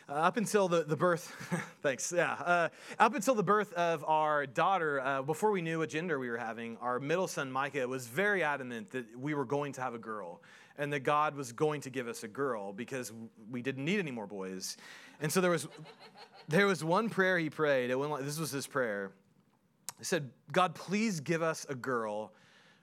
Uh, 0.10 0.14
up 0.14 0.38
until 0.38 0.70
the, 0.70 0.84
the 0.84 0.96
birth, 0.96 1.36
thanks, 1.82 2.14
yeah. 2.16 2.32
Uh, 2.34 2.70
up 2.98 3.14
until 3.14 3.36
the 3.36 3.44
birth 3.44 3.74
of 3.74 4.06
our 4.06 4.46
daughter, 4.46 5.02
uh, 5.02 5.22
before 5.22 5.52
we 5.52 5.62
knew 5.62 5.80
what 5.80 5.90
gender 5.90 6.18
we 6.18 6.30
were 6.30 6.38
having, 6.38 6.78
our 6.78 6.98
middle 6.98 7.28
son, 7.28 7.52
Micah, 7.52 7.86
was 7.86 8.08
very 8.08 8.42
adamant 8.42 8.90
that 8.92 9.06
we 9.20 9.34
were 9.34 9.44
going 9.44 9.74
to 9.74 9.82
have 9.82 9.94
a 9.94 10.00
girl 10.00 10.42
and 10.78 10.94
that 10.94 11.02
God 11.02 11.36
was 11.36 11.52
going 11.52 11.82
to 11.82 11.90
give 11.90 12.08
us 12.08 12.24
a 12.24 12.28
girl 12.30 12.72
because 12.72 13.12
we 13.52 13.62
didn't 13.62 13.84
need 13.84 14.00
any 14.00 14.12
more 14.12 14.28
boys. 14.28 14.78
And 15.20 15.30
so 15.30 15.42
there 15.42 15.52
was, 15.52 15.68
there 16.48 16.68
was 16.68 16.86
one 16.86 17.10
prayer 17.10 17.38
he 17.38 17.50
prayed. 17.50 17.94
Went 17.94 18.24
this 18.24 18.40
was 18.40 18.52
his 18.52 18.66
prayer. 18.66 19.12
He 19.98 20.06
said, 20.06 20.30
God, 20.54 20.74
please 20.74 21.20
give 21.20 21.42
us 21.42 21.66
a 21.68 21.76
girl 21.76 22.32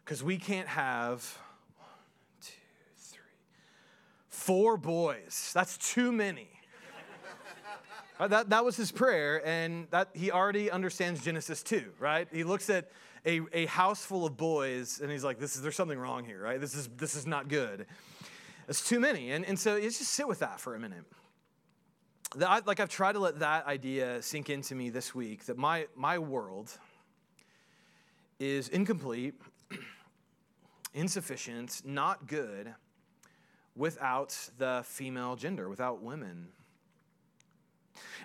because 0.05 0.23
we 0.23 0.37
can't 0.37 0.69
have 0.69 1.39
one, 1.79 1.89
two, 2.43 2.53
three, 2.99 3.21
four 4.29 4.77
boys. 4.77 5.53
That's 5.55 5.79
too 5.79 6.13
many. 6.13 6.54
Right, 8.21 8.31
that, 8.31 8.51
that 8.51 8.65
was 8.65 8.77
his 8.77 8.93
prayer, 8.93 9.47
and 9.47 9.87
that 9.91 10.11
he 10.15 10.31
already 10.31 10.71
understands 10.71 11.23
Genesis 11.23 11.63
2, 11.63 11.93
right? 11.99 12.29
He 12.33 12.45
looks 12.45 12.71
at 12.71 12.91
a, 13.27 13.41
a 13.53 13.67
house 13.67 14.05
full 14.05 14.27
of 14.27 14.37
boys 14.37 15.01
and 15.01 15.11
he's 15.11 15.25
like, 15.25 15.39
this 15.39 15.57
is, 15.57 15.63
there's 15.63 15.77
something 15.77 15.99
wrong 15.99 16.25
here, 16.25 16.43
right? 16.43 16.61
This 16.61 16.75
is, 16.75 16.89
this 16.97 17.15
is 17.15 17.27
not 17.27 17.49
good. 17.49 17.87
It's 18.69 18.87
too 18.87 19.01
many. 19.01 19.33
And, 19.33 19.45
and 19.45 19.59
so 19.59 19.75
let's 19.75 19.99
just 19.99 20.13
sit 20.13 20.29
with 20.29 20.41
that 20.41 20.61
for 20.61 20.75
a 20.75 20.81
minute 20.81 21.05
that, 22.37 22.67
like 22.67 22.81
I've 22.81 22.89
tried 22.89 23.13
to 23.13 23.21
let 23.21 23.39
that 23.41 23.67
idea 23.67 24.21
sink 24.23 24.51
into 24.51 24.75
me 24.75 24.91
this 24.91 25.15
week 25.15 25.47
that 25.47 25.57
my, 25.57 25.87
my 25.95 26.19
world 26.19 26.77
is 28.39 28.69
incomplete, 28.69 29.35
insufficient, 30.95 31.83
not 31.85 32.27
good 32.27 32.75
without 33.77 34.37
the 34.59 34.83
female 34.85 35.37
gender, 35.37 35.69
without 35.69 36.03
women. 36.03 36.49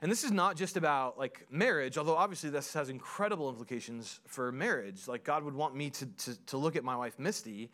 And 0.02 0.12
this 0.12 0.24
is 0.24 0.32
not 0.32 0.56
just 0.56 0.78
about 0.78 1.18
like 1.18 1.46
marriage, 1.50 1.98
although 1.98 2.16
obviously 2.16 2.50
this 2.50 2.74
has 2.74 2.90
incredible 2.90 3.50
implications 3.50 4.20
for 4.26 4.52
marriage. 4.52 5.08
Like 5.08 5.24
God 5.24 5.44
would 5.44 5.56
want 5.56 5.76
me 5.76 5.90
to, 5.92 6.06
to, 6.06 6.46
to 6.48 6.58
look 6.58 6.76
at 6.76 6.84
my 6.84 6.96
wife 6.96 7.20
Misty 7.20 7.70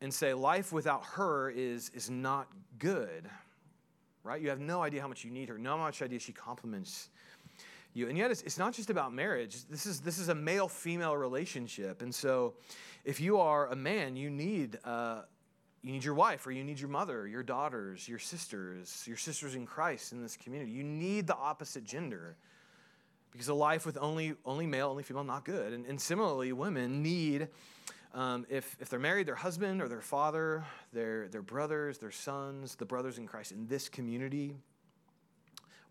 and 0.00 0.12
say, 0.12 0.34
life 0.34 0.72
without 0.72 1.04
her 1.04 1.50
is, 1.50 1.90
is 1.90 2.10
not 2.10 2.48
good. 2.78 3.28
Right? 4.22 4.40
You 4.40 4.48
have 4.48 4.60
no 4.60 4.82
idea 4.82 5.00
how 5.02 5.08
much 5.08 5.24
you 5.24 5.30
need 5.30 5.48
her, 5.48 5.58
no 5.58 5.76
much 5.76 6.02
idea 6.02 6.18
she 6.18 6.32
complements 6.32 7.10
you. 7.94 8.08
And 8.08 8.18
yet 8.18 8.30
it's, 8.30 8.42
it's 8.42 8.58
not 8.58 8.72
just 8.72 8.90
about 8.90 9.12
marriage. 9.12 9.64
This 9.68 9.86
is 9.86 10.00
this 10.00 10.18
is 10.18 10.28
a 10.28 10.34
male-female 10.34 11.16
relationship. 11.16 12.02
And 12.02 12.14
so 12.14 12.54
if 13.04 13.20
you 13.20 13.38
are 13.38 13.68
a 13.68 13.76
man, 13.76 14.16
you 14.16 14.30
need 14.30 14.78
uh, 14.84 15.22
you 15.84 15.92
need 15.92 16.02
your 16.02 16.14
wife 16.14 16.46
or 16.46 16.50
you 16.50 16.64
need 16.64 16.80
your 16.80 16.88
mother, 16.88 17.28
your 17.28 17.42
daughters, 17.42 18.08
your 18.08 18.18
sisters, 18.18 19.04
your 19.06 19.18
sisters 19.18 19.54
in 19.54 19.66
Christ 19.66 20.12
in 20.12 20.22
this 20.22 20.34
community. 20.34 20.72
You 20.72 20.82
need 20.82 21.26
the 21.26 21.36
opposite 21.36 21.84
gender 21.84 22.36
because 23.30 23.48
a 23.48 23.54
life 23.54 23.84
with 23.84 23.98
only, 24.00 24.32
only 24.46 24.66
male, 24.66 24.88
only 24.88 25.02
female, 25.02 25.24
not 25.24 25.44
good. 25.44 25.74
And, 25.74 25.84
and 25.84 26.00
similarly, 26.00 26.54
women 26.54 27.02
need, 27.02 27.48
um, 28.14 28.46
if, 28.48 28.78
if 28.80 28.88
they're 28.88 28.98
married, 28.98 29.26
their 29.26 29.34
husband 29.34 29.82
or 29.82 29.88
their 29.88 30.00
father, 30.00 30.64
their, 30.94 31.28
their 31.28 31.42
brothers, 31.42 31.98
their 31.98 32.10
sons, 32.10 32.76
the 32.76 32.86
brothers 32.86 33.18
in 33.18 33.26
Christ 33.26 33.52
in 33.52 33.66
this 33.66 33.90
community. 33.90 34.56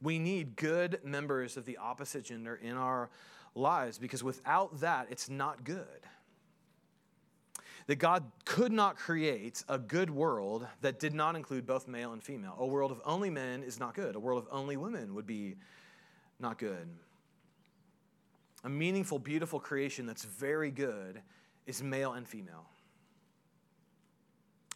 We 0.01 0.17
need 0.17 0.55
good 0.55 1.01
members 1.03 1.55
of 1.55 1.65
the 1.65 1.77
opposite 1.77 2.25
gender 2.25 2.55
in 2.55 2.77
our 2.77 3.11
lives 3.53 3.99
because 3.99 4.23
without 4.23 4.79
that, 4.79 5.05
it's 5.11 5.29
not 5.29 5.63
good 5.63 5.85
that 7.87 7.95
God 7.95 8.23
could 8.45 8.71
not 8.71 8.95
create 8.95 9.63
a 9.67 9.77
good 9.77 10.09
world 10.09 10.67
that 10.81 10.99
did 10.99 11.13
not 11.13 11.35
include 11.35 11.65
both 11.65 11.87
male 11.87 12.13
and 12.13 12.23
female. 12.23 12.55
A 12.57 12.65
world 12.65 12.91
of 12.91 13.01
only 13.05 13.29
men 13.29 13.63
is 13.63 13.79
not 13.79 13.93
good. 13.93 14.15
A 14.15 14.19
world 14.19 14.43
of 14.43 14.49
only 14.51 14.77
women 14.77 15.15
would 15.15 15.27
be 15.27 15.55
not 16.39 16.57
good. 16.57 16.87
A 18.63 18.69
meaningful, 18.69 19.19
beautiful 19.19 19.59
creation 19.59 20.05
that's 20.05 20.23
very 20.23 20.71
good 20.71 21.21
is 21.65 21.83
male 21.83 22.13
and 22.13 22.27
female. 22.27 22.65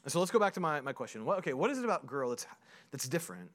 And 0.03 0.11
so 0.11 0.19
let's 0.19 0.31
go 0.31 0.39
back 0.39 0.53
to 0.53 0.59
my, 0.59 0.81
my 0.81 0.93
question. 0.93 1.25
What, 1.25 1.39
okay, 1.39 1.53
what 1.53 1.69
is 1.69 1.79
it 1.79 1.85
about 1.85 2.07
girl 2.07 2.29
that's, 2.29 2.45
that's 2.91 3.07
different? 3.07 3.49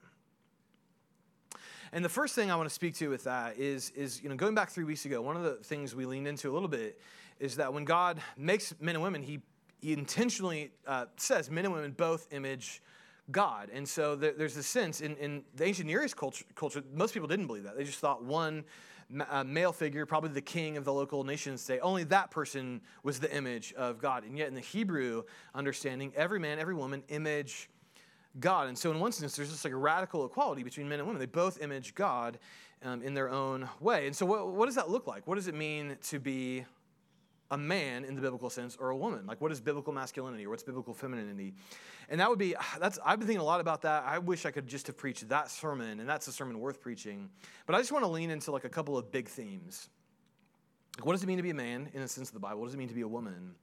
And 1.92 2.02
the 2.02 2.08
first 2.08 2.34
thing 2.34 2.50
I 2.50 2.56
want 2.56 2.68
to 2.68 2.74
speak 2.74 2.94
to 2.96 3.08
with 3.08 3.24
that 3.24 3.58
is, 3.58 3.90
is, 3.90 4.22
you 4.22 4.30
know, 4.30 4.36
going 4.36 4.54
back 4.54 4.70
three 4.70 4.84
weeks 4.84 5.04
ago, 5.04 5.20
one 5.20 5.36
of 5.36 5.42
the 5.42 5.56
things 5.56 5.94
we 5.94 6.06
leaned 6.06 6.26
into 6.26 6.50
a 6.50 6.52
little 6.52 6.68
bit 6.68 6.98
is 7.42 7.56
that 7.56 7.74
when 7.74 7.84
God 7.84 8.22
makes 8.36 8.72
men 8.80 8.94
and 8.94 9.02
women, 9.02 9.20
he, 9.20 9.40
he 9.80 9.92
intentionally 9.92 10.70
uh, 10.86 11.06
says 11.16 11.50
men 11.50 11.64
and 11.64 11.74
women 11.74 11.90
both 11.90 12.28
image 12.30 12.80
God. 13.32 13.68
And 13.72 13.86
so 13.86 14.14
there, 14.14 14.32
there's 14.32 14.56
a 14.56 14.62
sense 14.62 15.00
in, 15.00 15.16
in 15.16 15.42
the 15.56 15.64
ancient 15.64 15.88
Near 15.88 16.04
East 16.04 16.16
culture, 16.16 16.44
culture, 16.54 16.84
most 16.94 17.12
people 17.12 17.26
didn't 17.26 17.48
believe 17.48 17.64
that. 17.64 17.76
They 17.76 17.82
just 17.82 17.98
thought 17.98 18.22
one 18.22 18.62
uh, 19.28 19.42
male 19.42 19.72
figure, 19.72 20.06
probably 20.06 20.30
the 20.30 20.40
king 20.40 20.76
of 20.76 20.84
the 20.84 20.92
local 20.92 21.24
nation 21.24 21.58
state, 21.58 21.80
only 21.82 22.04
that 22.04 22.30
person 22.30 22.80
was 23.02 23.18
the 23.18 23.34
image 23.34 23.72
of 23.72 23.98
God. 23.98 24.22
And 24.22 24.38
yet 24.38 24.46
in 24.46 24.54
the 24.54 24.60
Hebrew 24.60 25.24
understanding, 25.52 26.12
every 26.14 26.38
man, 26.38 26.60
every 26.60 26.76
woman 26.76 27.02
image 27.08 27.68
God. 28.38 28.68
And 28.68 28.78
so, 28.78 28.90
in 28.92 29.00
one 29.00 29.10
sense, 29.10 29.34
there's 29.34 29.50
just 29.50 29.64
like 29.64 29.74
a 29.74 29.76
radical 29.76 30.24
equality 30.24 30.62
between 30.62 30.88
men 30.88 31.00
and 31.00 31.06
women. 31.08 31.20
They 31.20 31.26
both 31.26 31.60
image 31.60 31.94
God 31.94 32.38
um, 32.82 33.02
in 33.02 33.12
their 33.12 33.28
own 33.28 33.68
way. 33.80 34.06
And 34.06 34.16
so, 34.16 34.24
what, 34.24 34.48
what 34.48 34.66
does 34.66 34.76
that 34.76 34.88
look 34.88 35.06
like? 35.06 35.26
What 35.26 35.34
does 35.34 35.48
it 35.48 35.54
mean 35.54 35.98
to 36.04 36.18
be 36.18 36.64
a 37.52 37.58
man 37.58 38.04
in 38.04 38.16
the 38.16 38.20
biblical 38.20 38.50
sense 38.50 38.76
or 38.80 38.90
a 38.90 38.96
woman? 38.96 39.26
Like, 39.26 39.40
what 39.40 39.52
is 39.52 39.60
biblical 39.60 39.92
masculinity 39.92 40.46
or 40.46 40.50
what's 40.50 40.64
biblical 40.64 40.94
femininity? 40.94 41.54
And 42.08 42.20
that 42.20 42.28
would 42.28 42.38
be, 42.38 42.56
that's, 42.80 42.98
I've 43.04 43.18
been 43.18 43.28
thinking 43.28 43.42
a 43.42 43.44
lot 43.44 43.60
about 43.60 43.82
that. 43.82 44.04
I 44.04 44.18
wish 44.18 44.44
I 44.46 44.50
could 44.50 44.66
just 44.66 44.88
have 44.88 44.96
preached 44.96 45.28
that 45.28 45.50
sermon, 45.50 46.00
and 46.00 46.08
that's 46.08 46.26
a 46.26 46.32
sermon 46.32 46.58
worth 46.58 46.80
preaching. 46.80 47.28
But 47.66 47.76
I 47.76 47.78
just 47.78 47.92
want 47.92 48.04
to 48.04 48.10
lean 48.10 48.30
into 48.30 48.50
like 48.50 48.64
a 48.64 48.68
couple 48.68 48.98
of 48.98 49.12
big 49.12 49.28
themes. 49.28 49.88
Like, 50.98 51.06
what 51.06 51.12
does 51.12 51.22
it 51.22 51.26
mean 51.26 51.36
to 51.36 51.42
be 51.42 51.50
a 51.50 51.54
man 51.54 51.90
in 51.94 52.02
the 52.02 52.08
sense 52.08 52.28
of 52.28 52.34
the 52.34 52.40
Bible? 52.40 52.60
What 52.60 52.66
does 52.66 52.74
it 52.74 52.78
mean 52.78 52.88
to 52.88 52.94
be 52.94 53.02
a 53.02 53.08
woman 53.08 53.54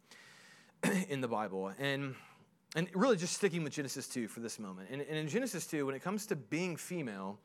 in 1.10 1.20
the 1.20 1.28
Bible? 1.28 1.74
And 1.78 2.16
and 2.76 2.88
really 2.94 3.18
just 3.18 3.34
sticking 3.34 3.64
with 3.64 3.74
Genesis 3.74 4.08
2 4.08 4.28
for 4.28 4.42
this 4.42 4.60
moment. 4.60 4.90
And, 4.92 5.02
and 5.02 5.18
in 5.18 5.28
Genesis 5.28 5.66
2, 5.66 5.88
when 5.88 5.96
it 5.96 6.04
comes 6.04 6.28
to 6.28 6.36
being 6.36 6.78
female, 6.78 7.40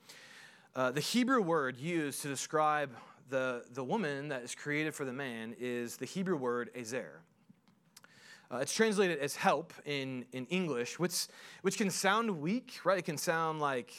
uh, 0.76 0.90
the 0.90 1.00
Hebrew 1.00 1.40
word 1.40 1.78
used 1.78 2.20
to 2.22 2.28
describe 2.28 2.90
the, 3.28 3.64
the 3.72 3.84
woman 3.84 4.28
that 4.28 4.42
is 4.42 4.54
created 4.54 4.94
for 4.94 5.04
the 5.04 5.12
man 5.12 5.54
is 5.58 5.96
the 5.96 6.06
Hebrew 6.06 6.36
word 6.36 6.70
ezer. 6.74 7.22
Uh, 8.50 8.58
it's 8.58 8.74
translated 8.74 9.18
as 9.18 9.34
help 9.34 9.72
in, 9.84 10.24
in 10.32 10.46
English, 10.46 10.98
which, 10.98 11.26
which 11.62 11.78
can 11.78 11.90
sound 11.90 12.40
weak, 12.40 12.74
right? 12.84 12.98
It 12.98 13.04
can 13.04 13.16
sound 13.16 13.60
like 13.60 13.92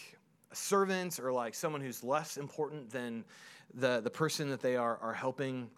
a 0.51 0.55
servant 0.55 1.19
or 1.19 1.33
like 1.33 1.55
someone 1.55 1.81
who's 1.81 2.03
less 2.03 2.37
important 2.37 2.89
than 2.89 3.25
the, 3.73 4.01
the 4.01 4.09
person 4.09 4.49
that 4.49 4.61
they 4.61 4.75
are, 4.75 4.97
are 5.01 5.13
helping. 5.13 5.69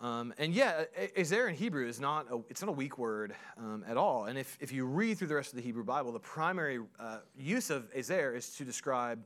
Um, 0.00 0.32
and 0.38 0.54
yeah, 0.54 0.84
Ezer 1.16 1.48
in 1.48 1.54
Hebrew 1.54 1.86
is 1.86 2.00
not 2.00 2.26
a, 2.30 2.40
it's 2.48 2.60
not 2.60 2.68
a 2.68 2.72
weak 2.72 2.98
word 2.98 3.34
um, 3.58 3.84
at 3.86 3.96
all. 3.96 4.24
And 4.24 4.38
if, 4.38 4.56
if 4.60 4.72
you 4.72 4.86
read 4.86 5.18
through 5.18 5.28
the 5.28 5.34
rest 5.34 5.50
of 5.50 5.56
the 5.56 5.62
Hebrew 5.62 5.84
Bible, 5.84 6.12
the 6.12 6.18
primary 6.18 6.80
uh, 6.98 7.18
use 7.36 7.70
of 7.70 7.88
Ezer 7.94 8.34
is 8.34 8.50
to 8.56 8.64
describe 8.64 9.22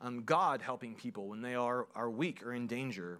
um, 0.00 0.22
God 0.24 0.62
helping 0.62 0.94
people 0.94 1.28
when 1.28 1.42
they 1.42 1.54
are, 1.54 1.86
are 1.94 2.10
weak 2.10 2.44
or 2.44 2.54
in 2.54 2.66
danger. 2.66 3.18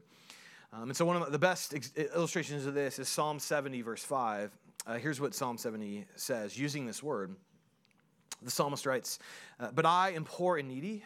Um, 0.73 0.85
and 0.85 0.97
so 0.97 1.05
one 1.05 1.17
of 1.17 1.33
the 1.33 1.39
best 1.39 1.75
ex- 1.75 1.93
illustrations 1.97 2.67
of 2.67 2.75
this 2.75 2.99
is 2.99 3.09
Psalm 3.09 3.39
70, 3.39 3.83
verse 3.83 4.05
5. 4.05 4.51
Uh, 4.87 4.95
here's 4.95 5.21
what 5.21 5.35
Psalm 5.35 5.59
70 5.59 6.07
says, 6.17 6.59
using 6.59 6.87
this 6.87 7.03
word. 7.03 7.35
The 8.43 8.51
psalmist 8.51 8.87
writes, 8.87 9.19
uh, 9.59 9.71
But 9.75 9.87
I 9.87 10.13
am 10.13 10.25
poor 10.25 10.59
and 10.59 10.69
needy. 10.69 11.05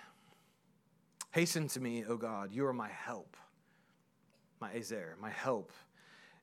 Hasten 1.30 1.68
to 1.68 1.80
me, 1.80 2.04
O 2.06 2.16
God. 2.16 2.52
You 2.52 2.66
are 2.66 2.74
my 2.74 2.88
help, 2.88 3.36
my 4.60 4.72
Ezer, 4.74 5.16
my 5.20 5.30
help 5.30 5.72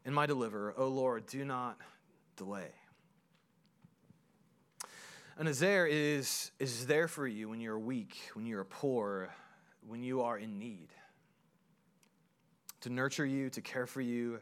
and 0.05 0.15
my 0.15 0.25
deliverer. 0.25 0.73
O 0.77 0.87
Lord, 0.87 1.27
do 1.27 1.45
not 1.45 1.77
delay. 2.35 2.71
An 5.39 5.47
Ezer 5.47 5.87
is, 5.89 6.51
is 6.59 6.85
there 6.85 7.07
for 7.07 7.25
you 7.25 7.47
when 7.47 7.61
you're 7.61 7.79
weak, 7.79 8.17
when 8.33 8.45
you're 8.45 8.65
poor, 8.65 9.29
when 9.87 10.03
you 10.03 10.23
are 10.23 10.37
in 10.37 10.59
need. 10.59 10.89
To 12.81 12.89
nurture 12.89 13.25
you, 13.25 13.49
to 13.51 13.61
care 13.61 13.85
for 13.85 14.01
you, 14.01 14.41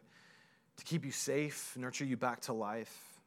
to 0.77 0.83
keep 0.83 1.05
you 1.05 1.11
safe, 1.11 1.77
nurture 1.77 2.03
you 2.03 2.17
back 2.17 2.41
to 2.41 2.53
life. 2.53 3.19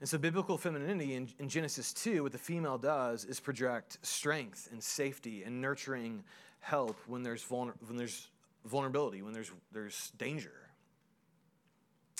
And 0.00 0.08
so, 0.08 0.18
biblical 0.18 0.58
femininity 0.58 1.14
in, 1.14 1.28
in, 1.38 1.48
Genesis 1.48 1.92
2, 1.92 2.24
what 2.24 2.32
the 2.32 2.38
female 2.38 2.78
does 2.78 3.24
is 3.24 3.38
project 3.38 3.98
strength 4.02 4.68
and 4.72 4.82
safety 4.82 5.44
and 5.44 5.60
nurturing 5.60 6.24
help 6.58 6.96
when 7.06 7.22
there's, 7.22 7.44
vulner, 7.44 7.74
when 7.86 7.96
there's 7.96 8.26
vulnerability, 8.64 9.22
when 9.22 9.34
there's, 9.34 9.52
there's 9.70 10.10
danger. 10.18 10.54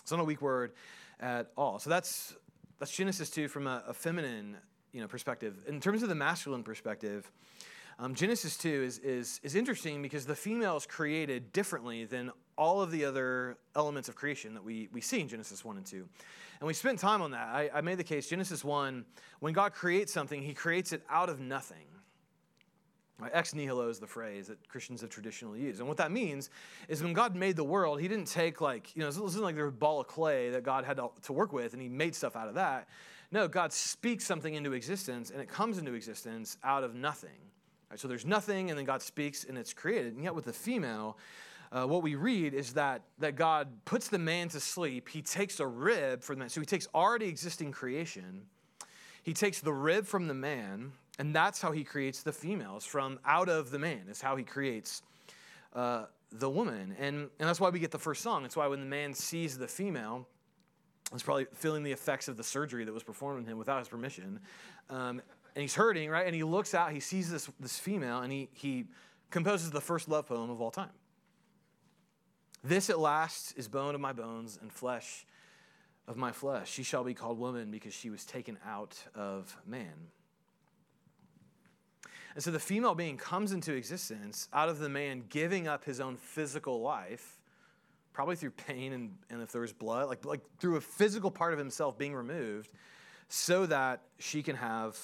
It's 0.02 0.12
not 0.12 0.20
a 0.20 0.24
weak 0.24 0.40
word 0.40 0.70
at 1.18 1.50
all. 1.56 1.80
So 1.80 1.90
that's 1.90 2.36
that's 2.78 2.94
Genesis 2.94 3.30
2 3.30 3.48
from 3.48 3.66
a, 3.66 3.82
a 3.88 3.94
feminine 3.94 4.56
you 4.92 5.00
know, 5.00 5.08
perspective. 5.08 5.64
In 5.66 5.80
terms 5.80 6.02
of 6.02 6.08
the 6.08 6.14
masculine 6.14 6.62
perspective, 6.62 7.30
um, 7.98 8.14
Genesis 8.14 8.56
2 8.56 8.68
is, 8.68 8.98
is, 8.98 9.40
is 9.42 9.54
interesting 9.54 10.02
because 10.02 10.26
the 10.26 10.34
female 10.34 10.76
is 10.76 10.86
created 10.86 11.52
differently 11.52 12.04
than 12.04 12.30
all 12.56 12.80
of 12.80 12.90
the 12.90 13.04
other 13.04 13.56
elements 13.76 14.08
of 14.08 14.14
creation 14.14 14.54
that 14.54 14.64
we, 14.64 14.88
we 14.92 15.00
see 15.00 15.20
in 15.20 15.28
Genesis 15.28 15.64
1 15.64 15.76
and 15.76 15.86
2. 15.86 15.96
And 16.60 16.66
we 16.66 16.74
spent 16.74 16.98
time 16.98 17.22
on 17.22 17.32
that. 17.32 17.48
I, 17.48 17.70
I 17.74 17.80
made 17.80 17.98
the 17.98 18.04
case 18.04 18.28
Genesis 18.28 18.64
1, 18.64 19.04
when 19.40 19.52
God 19.52 19.72
creates 19.72 20.12
something, 20.12 20.42
he 20.42 20.54
creates 20.54 20.92
it 20.92 21.02
out 21.08 21.28
of 21.28 21.40
nothing. 21.40 21.86
Ex 23.32 23.54
nihilo 23.54 23.88
is 23.88 23.98
the 23.98 24.06
phrase 24.06 24.48
that 24.48 24.68
Christians 24.68 25.00
have 25.00 25.10
traditionally 25.10 25.60
used. 25.60 25.80
And 25.80 25.88
what 25.88 25.96
that 25.98 26.10
means 26.10 26.50
is 26.88 27.02
when 27.02 27.12
God 27.12 27.34
made 27.34 27.56
the 27.56 27.64
world, 27.64 28.00
He 28.00 28.08
didn't 28.08 28.26
take, 28.26 28.60
like, 28.60 28.94
you 28.94 29.00
know, 29.00 29.06
this 29.10 29.16
isn't 29.16 29.42
like 29.42 29.54
there 29.54 29.64
was 29.64 29.74
a 29.74 29.76
ball 29.76 30.00
of 30.00 30.06
clay 30.06 30.50
that 30.50 30.62
God 30.62 30.84
had 30.84 30.96
to, 30.96 31.10
to 31.22 31.32
work 31.32 31.52
with 31.52 31.72
and 31.72 31.82
He 31.82 31.88
made 31.88 32.14
stuff 32.14 32.36
out 32.36 32.48
of 32.48 32.54
that. 32.54 32.88
No, 33.30 33.48
God 33.48 33.72
speaks 33.72 34.24
something 34.24 34.54
into 34.54 34.72
existence 34.72 35.30
and 35.30 35.40
it 35.40 35.48
comes 35.48 35.78
into 35.78 35.94
existence 35.94 36.56
out 36.62 36.84
of 36.84 36.94
nothing. 36.94 37.30
Right, 37.90 37.98
so 37.98 38.08
there's 38.08 38.26
nothing 38.26 38.70
and 38.70 38.78
then 38.78 38.84
God 38.84 39.02
speaks 39.02 39.44
and 39.44 39.58
it's 39.58 39.72
created. 39.72 40.14
And 40.14 40.22
yet 40.24 40.34
with 40.34 40.44
the 40.44 40.52
female, 40.52 41.18
uh, 41.72 41.84
what 41.86 42.02
we 42.02 42.14
read 42.14 42.54
is 42.54 42.74
that, 42.74 43.02
that 43.18 43.34
God 43.34 43.68
puts 43.84 44.08
the 44.08 44.18
man 44.18 44.48
to 44.50 44.60
sleep. 44.60 45.08
He 45.08 45.22
takes 45.22 45.58
a 45.58 45.66
rib 45.66 46.22
from 46.22 46.36
the 46.36 46.40
man. 46.40 46.48
So 46.48 46.60
He 46.60 46.66
takes 46.66 46.86
already 46.94 47.26
existing 47.26 47.72
creation, 47.72 48.42
He 49.22 49.32
takes 49.32 49.60
the 49.60 49.72
rib 49.72 50.06
from 50.06 50.28
the 50.28 50.34
man 50.34 50.92
and 51.18 51.34
that's 51.34 51.60
how 51.60 51.72
he 51.72 51.84
creates 51.84 52.22
the 52.22 52.32
females 52.32 52.84
from 52.84 53.18
out 53.24 53.48
of 53.48 53.70
the 53.70 53.78
man, 53.78 54.02
is 54.08 54.20
how 54.20 54.36
he 54.36 54.44
creates 54.44 55.02
uh, 55.74 56.06
the 56.32 56.50
woman. 56.50 56.96
And, 56.98 57.28
and 57.38 57.48
that's 57.48 57.60
why 57.60 57.70
we 57.70 57.78
get 57.78 57.90
the 57.90 57.98
first 57.98 58.22
song. 58.22 58.44
It's 58.44 58.56
why 58.56 58.66
when 58.66 58.80
the 58.80 58.86
man 58.86 59.14
sees 59.14 59.56
the 59.56 59.68
female, 59.68 60.26
he's 61.12 61.22
probably 61.22 61.46
feeling 61.54 61.82
the 61.84 61.92
effects 61.92 62.26
of 62.26 62.36
the 62.36 62.42
surgery 62.42 62.84
that 62.84 62.92
was 62.92 63.04
performed 63.04 63.44
on 63.44 63.46
him 63.46 63.58
without 63.58 63.78
his 63.78 63.88
permission. 63.88 64.40
Um, 64.90 65.22
and 65.54 65.62
he's 65.62 65.74
hurting, 65.74 66.10
right? 66.10 66.26
And 66.26 66.34
he 66.34 66.42
looks 66.42 66.74
out, 66.74 66.90
he 66.90 67.00
sees 67.00 67.30
this, 67.30 67.48
this 67.60 67.78
female, 67.78 68.20
and 68.20 68.32
he, 68.32 68.48
he 68.52 68.86
composes 69.30 69.70
the 69.70 69.80
first 69.80 70.08
love 70.08 70.26
poem 70.26 70.50
of 70.50 70.60
all 70.60 70.72
time. 70.72 70.90
This 72.64 72.90
at 72.90 72.98
last 72.98 73.56
is 73.56 73.68
bone 73.68 73.94
of 73.94 74.00
my 74.00 74.12
bones 74.12 74.58
and 74.60 74.72
flesh 74.72 75.26
of 76.08 76.16
my 76.16 76.32
flesh. 76.32 76.70
She 76.70 76.82
shall 76.82 77.04
be 77.04 77.14
called 77.14 77.38
woman 77.38 77.70
because 77.70 77.94
she 77.94 78.10
was 78.10 78.24
taken 78.24 78.58
out 78.66 78.96
of 79.14 79.56
man. 79.66 80.08
And 82.34 82.42
so 82.42 82.50
the 82.50 82.58
female 82.58 82.94
being 82.94 83.16
comes 83.16 83.52
into 83.52 83.74
existence 83.74 84.48
out 84.52 84.68
of 84.68 84.78
the 84.78 84.88
man 84.88 85.24
giving 85.28 85.68
up 85.68 85.84
his 85.84 86.00
own 86.00 86.16
physical 86.16 86.80
life, 86.80 87.38
probably 88.12 88.36
through 88.36 88.50
pain 88.50 88.92
and, 88.92 89.16
and 89.30 89.40
if 89.40 89.52
there 89.52 89.60
was 89.60 89.72
blood, 89.72 90.08
like, 90.08 90.24
like 90.24 90.40
through 90.58 90.76
a 90.76 90.80
physical 90.80 91.30
part 91.30 91.52
of 91.52 91.58
himself 91.58 91.96
being 91.96 92.14
removed, 92.14 92.70
so 93.28 93.66
that 93.66 94.00
she 94.18 94.42
can 94.42 94.56
have 94.56 94.98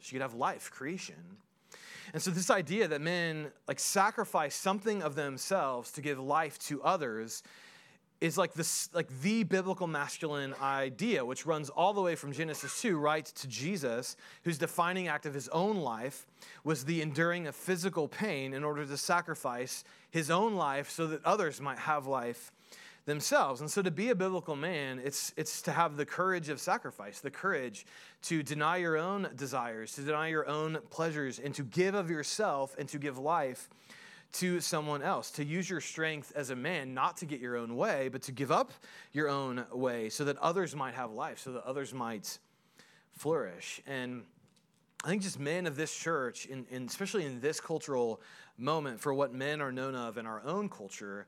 she 0.00 0.12
could 0.12 0.22
have 0.22 0.34
life, 0.34 0.70
creation. 0.70 1.38
And 2.12 2.20
so 2.20 2.32
this 2.32 2.50
idea 2.50 2.88
that 2.88 3.00
men 3.00 3.52
like 3.68 3.78
sacrifice 3.78 4.54
something 4.54 5.02
of 5.02 5.14
themselves 5.14 5.92
to 5.92 6.00
give 6.00 6.18
life 6.18 6.58
to 6.60 6.82
others 6.82 7.42
is 8.22 8.38
like 8.38 8.54
this 8.54 8.88
like 8.94 9.08
the 9.20 9.42
biblical 9.42 9.88
masculine 9.88 10.54
idea 10.62 11.24
which 11.24 11.44
runs 11.44 11.68
all 11.70 11.92
the 11.92 12.00
way 12.00 12.14
from 12.14 12.32
genesis 12.32 12.80
2 12.80 12.96
right 12.96 13.24
to 13.26 13.48
jesus 13.48 14.16
whose 14.44 14.58
defining 14.58 15.08
act 15.08 15.26
of 15.26 15.34
his 15.34 15.48
own 15.48 15.78
life 15.78 16.24
was 16.62 16.84
the 16.84 17.02
enduring 17.02 17.48
of 17.48 17.56
physical 17.56 18.06
pain 18.06 18.54
in 18.54 18.62
order 18.62 18.86
to 18.86 18.96
sacrifice 18.96 19.82
his 20.08 20.30
own 20.30 20.54
life 20.54 20.88
so 20.88 21.08
that 21.08 21.24
others 21.24 21.60
might 21.60 21.78
have 21.78 22.06
life 22.06 22.52
themselves. 23.04 23.60
And 23.60 23.68
so 23.68 23.82
to 23.82 23.90
be 23.90 24.10
a 24.10 24.14
biblical 24.14 24.54
man 24.54 25.00
it's 25.04 25.32
it's 25.36 25.60
to 25.62 25.72
have 25.72 25.96
the 25.96 26.06
courage 26.06 26.48
of 26.48 26.60
sacrifice 26.60 27.18
the 27.18 27.30
courage 27.30 27.84
to 28.22 28.44
deny 28.44 28.76
your 28.76 28.96
own 28.96 29.28
desires 29.34 29.94
to 29.94 30.02
deny 30.02 30.28
your 30.28 30.48
own 30.48 30.78
pleasures 30.90 31.40
and 31.40 31.52
to 31.54 31.64
give 31.64 31.96
of 31.96 32.10
yourself 32.10 32.76
and 32.78 32.88
to 32.90 32.98
give 32.98 33.18
life 33.18 33.68
to 34.32 34.60
someone 34.60 35.02
else, 35.02 35.30
to 35.32 35.44
use 35.44 35.68
your 35.68 35.80
strength 35.80 36.32
as 36.34 36.50
a 36.50 36.56
man, 36.56 36.94
not 36.94 37.18
to 37.18 37.26
get 37.26 37.40
your 37.40 37.56
own 37.56 37.76
way, 37.76 38.08
but 38.08 38.22
to 38.22 38.32
give 38.32 38.50
up 38.50 38.72
your 39.12 39.28
own 39.28 39.64
way 39.72 40.08
so 40.08 40.24
that 40.24 40.38
others 40.38 40.74
might 40.74 40.94
have 40.94 41.12
life, 41.12 41.38
so 41.38 41.52
that 41.52 41.64
others 41.64 41.92
might 41.92 42.38
flourish. 43.12 43.82
And 43.86 44.22
I 45.04 45.08
think 45.08 45.22
just 45.22 45.38
men 45.38 45.66
of 45.66 45.76
this 45.76 45.94
church, 45.94 46.46
in, 46.46 46.66
especially 46.86 47.26
in 47.26 47.40
this 47.40 47.60
cultural 47.60 48.20
moment, 48.56 49.00
for 49.00 49.12
what 49.12 49.34
men 49.34 49.60
are 49.60 49.72
known 49.72 49.94
of 49.94 50.16
in 50.16 50.26
our 50.26 50.42
own 50.44 50.68
culture, 50.68 51.26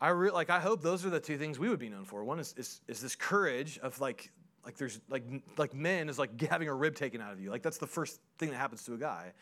I 0.00 0.08
re- 0.08 0.30
like. 0.30 0.50
I 0.50 0.60
hope 0.60 0.82
those 0.82 1.04
are 1.04 1.10
the 1.10 1.20
two 1.20 1.38
things 1.38 1.58
we 1.58 1.68
would 1.68 1.78
be 1.78 1.88
known 1.88 2.04
for. 2.04 2.24
One 2.24 2.38
is, 2.38 2.54
is, 2.56 2.80
is 2.88 3.00
this 3.00 3.14
courage 3.14 3.78
of 3.78 4.00
like 4.00 4.30
like 4.64 4.76
there's 4.76 5.00
like 5.08 5.24
like 5.56 5.74
men 5.74 6.08
is 6.08 6.18
like 6.18 6.40
having 6.50 6.68
a 6.68 6.74
rib 6.74 6.94
taken 6.94 7.20
out 7.20 7.32
of 7.32 7.40
you. 7.40 7.50
Like 7.50 7.62
that's 7.62 7.78
the 7.78 7.86
first 7.86 8.20
thing 8.38 8.50
that 8.50 8.56
happens 8.56 8.84
to 8.84 8.94
a 8.94 8.98
guy. 8.98 9.32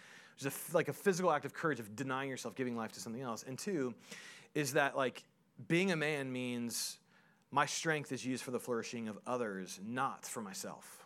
There's 0.42 0.54
a, 0.54 0.76
like 0.76 0.88
a 0.88 0.92
physical 0.92 1.30
act 1.32 1.44
of 1.44 1.54
courage 1.54 1.80
of 1.80 1.94
denying 1.96 2.30
yourself, 2.30 2.54
giving 2.54 2.76
life 2.76 2.92
to 2.92 3.00
something 3.00 3.22
else. 3.22 3.44
And 3.46 3.58
two, 3.58 3.94
is 4.54 4.74
that 4.74 4.96
like 4.96 5.24
being 5.68 5.92
a 5.92 5.96
man 5.96 6.32
means 6.32 6.98
my 7.50 7.66
strength 7.66 8.12
is 8.12 8.24
used 8.24 8.42
for 8.42 8.50
the 8.50 8.58
flourishing 8.58 9.08
of 9.08 9.18
others, 9.26 9.78
not 9.84 10.24
for 10.24 10.40
myself. 10.40 11.04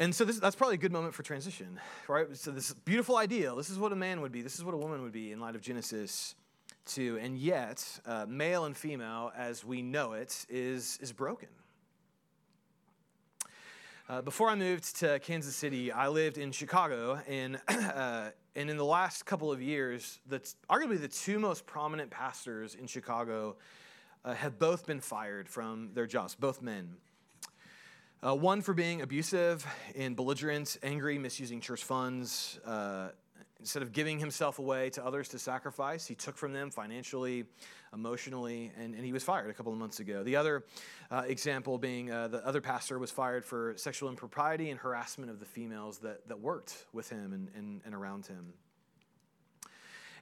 And 0.00 0.14
so 0.14 0.24
this, 0.24 0.38
that's 0.38 0.54
probably 0.54 0.74
a 0.74 0.78
good 0.78 0.92
moment 0.92 1.14
for 1.14 1.24
transition, 1.24 1.80
right? 2.06 2.36
So 2.36 2.52
this 2.52 2.72
beautiful 2.72 3.16
ideal, 3.16 3.56
this 3.56 3.68
is 3.68 3.78
what 3.78 3.92
a 3.92 3.96
man 3.96 4.20
would 4.20 4.30
be, 4.30 4.42
this 4.42 4.56
is 4.56 4.64
what 4.64 4.74
a 4.74 4.76
woman 4.76 5.02
would 5.02 5.12
be 5.12 5.32
in 5.32 5.40
light 5.40 5.56
of 5.56 5.60
Genesis 5.60 6.36
2. 6.86 7.18
And 7.20 7.36
yet, 7.36 7.84
uh, 8.06 8.26
male 8.28 8.64
and 8.64 8.76
female, 8.76 9.32
as 9.36 9.64
we 9.64 9.82
know 9.82 10.12
it, 10.12 10.46
is, 10.48 10.98
is 11.00 11.12
broken. 11.12 11.48
Uh, 14.10 14.22
before 14.22 14.48
I 14.48 14.54
moved 14.54 14.96
to 15.00 15.18
Kansas 15.18 15.54
City, 15.54 15.92
I 15.92 16.08
lived 16.08 16.38
in 16.38 16.50
Chicago, 16.50 17.20
and, 17.28 17.60
uh, 17.68 18.30
and 18.56 18.70
in 18.70 18.78
the 18.78 18.84
last 18.84 19.26
couple 19.26 19.52
of 19.52 19.60
years, 19.60 20.18
the, 20.26 20.40
arguably 20.70 20.98
the 20.98 21.08
two 21.08 21.38
most 21.38 21.66
prominent 21.66 22.10
pastors 22.10 22.74
in 22.74 22.86
Chicago 22.86 23.56
uh, 24.24 24.32
have 24.32 24.58
both 24.58 24.86
been 24.86 25.00
fired 25.00 25.46
from 25.46 25.90
their 25.92 26.06
jobs, 26.06 26.34
both 26.34 26.62
men. 26.62 26.96
Uh, 28.26 28.34
one 28.34 28.62
for 28.62 28.72
being 28.72 29.02
abusive 29.02 29.66
and 29.94 30.16
belligerent, 30.16 30.78
angry, 30.82 31.18
misusing 31.18 31.60
church 31.60 31.84
funds. 31.84 32.58
Instead 33.60 33.82
of 33.82 33.92
giving 33.92 34.20
himself 34.20 34.60
away 34.60 34.88
to 34.90 35.04
others 35.04 35.28
to 35.28 35.38
sacrifice, 35.38 36.06
he 36.06 36.14
took 36.14 36.36
from 36.36 36.52
them 36.52 36.70
financially, 36.70 37.44
emotionally, 37.92 38.70
and, 38.78 38.94
and 38.94 39.04
he 39.04 39.12
was 39.12 39.24
fired 39.24 39.50
a 39.50 39.52
couple 39.52 39.72
of 39.72 39.78
months 39.78 39.98
ago. 39.98 40.22
The 40.22 40.36
other 40.36 40.64
uh, 41.10 41.24
example 41.26 41.76
being 41.76 42.10
uh, 42.10 42.28
the 42.28 42.46
other 42.46 42.60
pastor 42.60 43.00
was 43.00 43.10
fired 43.10 43.44
for 43.44 43.74
sexual 43.76 44.10
impropriety 44.10 44.70
and 44.70 44.78
harassment 44.78 45.28
of 45.28 45.40
the 45.40 45.44
females 45.44 45.98
that, 45.98 46.28
that 46.28 46.38
worked 46.38 46.86
with 46.92 47.08
him 47.08 47.32
and, 47.32 47.50
and, 47.56 47.80
and 47.84 47.94
around 47.96 48.26
him. 48.26 48.52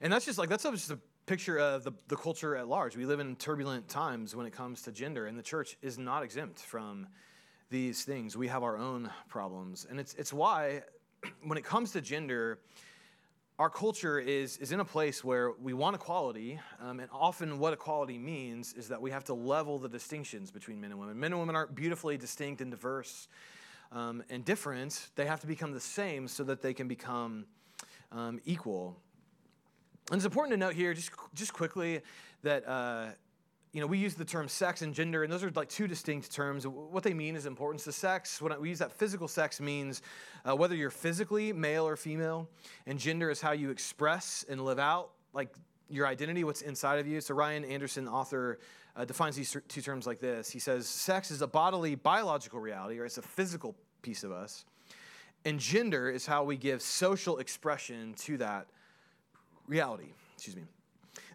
And 0.01 0.11
that's 0.11 0.25
just 0.25 0.39
like, 0.39 0.49
that's 0.49 0.63
just 0.63 0.91
a 0.91 0.99
picture 1.27 1.59
of 1.59 1.85
the, 1.85 1.93
the 2.09 2.17
culture 2.17 2.57
at 2.57 2.69
large. 2.69 2.97
We 2.97 3.05
live 3.05 3.21
in 3.21 3.37
turbulent 3.37 3.89
times 3.89 4.35
when 4.35 4.47
it 4.47 4.53
comes 4.53 4.83
to 4.83 4.93
gender, 4.93 5.27
and 5.27 5.39
the 5.39 5.43
church 5.43 5.77
is 5.83 5.99
not 5.99 6.23
exempt 6.23 6.61
from 6.61 7.07
these 7.69 8.05
things. 8.05 8.37
We 8.37 8.49
have 8.49 8.63
our 8.63 8.79
own 8.79 9.11
problems. 9.29 9.87
And 9.89 9.99
it's, 9.99 10.15
it's 10.15 10.33
why, 10.33 10.83
when 11.43 11.59
it 11.59 11.65
comes 11.65 11.93
to 11.93 12.01
gender, 12.01 12.61
our 13.59 13.71
culture 13.71 14.19
is, 14.19 14.59
is 14.59 14.73
in 14.73 14.81
a 14.81 14.85
place 14.85 15.25
where 15.25 15.53
we 15.53 15.73
want 15.73 15.97
equality, 15.97 16.61
um, 16.81 17.01
and 17.01 17.09
often 17.11 17.59
what 17.59 17.73
equality 17.73 18.19
means 18.19 18.75
is 18.75 18.89
that 18.89 19.01
we 19.01 19.11
have 19.11 19.25
to 19.25 19.35
level 19.35 19.79
the 19.79 19.89
distinctions 19.89 20.51
between 20.51 20.79
men 20.81 20.91
and 20.91 21.01
women. 21.01 21.19
Men 21.19 21.33
and 21.33 21.41
women 21.41 21.57
aren't 21.57 21.75
beautifully 21.75 22.19
distinct 22.19 22.61
and 22.61 22.71
diverse 22.71 23.29
um, 23.93 24.23
and 24.29 24.45
different, 24.45 25.09
they 25.15 25.27
have 25.27 25.41
to 25.41 25.47
become 25.47 25.73
the 25.73 25.81
same 25.81 26.29
so 26.29 26.45
that 26.45 26.61
they 26.61 26.75
can 26.75 26.89
become 26.89 27.47
um, 28.13 28.41
equal. 28.45 28.97
And 30.11 30.17
it's 30.17 30.27
important 30.27 30.53
to 30.53 30.59
note 30.59 30.75
here, 30.75 30.93
just, 30.93 31.11
just 31.35 31.53
quickly, 31.53 32.03
that 32.43 32.69
uh, 32.69 33.07
you 33.77 33.83
know, 33.83 33.87
we 33.87 33.99
use 33.99 34.15
the 34.15 34.25
term 34.25 34.49
sex 34.49 34.81
and 34.81 34.95
gender, 34.95 35.23
and 35.23 35.31
those 35.31 35.45
are 35.45 35.51
like 35.51 35.69
two 35.69 35.87
distinct 35.87 36.33
terms. 36.33 36.67
What 36.67 37.03
they 37.03 37.13
mean 37.13 37.37
is 37.37 37.45
importance 37.45 37.85
to 37.85 37.93
sex. 37.93 38.41
When 38.41 38.59
we 38.59 38.71
use 38.71 38.79
that 38.79 38.91
physical 38.91 39.29
sex 39.29 39.61
means 39.61 40.01
uh, 40.49 40.57
whether 40.57 40.75
you're 40.75 40.89
physically 40.89 41.53
male 41.53 41.87
or 41.87 41.95
female, 41.95 42.49
and 42.87 42.99
gender 42.99 43.29
is 43.29 43.39
how 43.39 43.53
you 43.53 43.69
express 43.69 44.47
and 44.49 44.65
live 44.65 44.79
out 44.79 45.11
like 45.35 45.55
your 45.91 46.07
identity, 46.07 46.43
what's 46.43 46.63
inside 46.63 47.01
of 47.01 47.07
you. 47.07 47.21
So 47.21 47.35
Ryan 47.35 47.67
Anderson, 47.67 48.09
author, 48.09 48.61
uh, 48.97 49.05
defines 49.05 49.37
these 49.37 49.55
two 49.69 49.83
terms 49.83 50.07
like 50.07 50.21
this. 50.21 50.49
He 50.49 50.59
says, 50.59 50.89
sex 50.89 51.31
is 51.31 51.43
a 51.43 51.47
bodily, 51.47 51.97
biological 51.97 52.61
reality, 52.61 52.99
or 52.99 53.05
it's 53.05 53.19
a 53.19 53.23
physical 53.23 53.77
piece 54.01 54.25
of 54.25 54.33
us, 54.33 54.65
and 55.45 55.61
gender 55.61 56.09
is 56.09 56.25
how 56.25 56.45
we 56.45 56.57
give 56.57 56.81
social 56.81 57.37
expression 57.37 58.15
to 58.21 58.39
that 58.39 58.69
reality. 59.69 60.15
Excuse 60.35 60.57
me. 60.57 60.63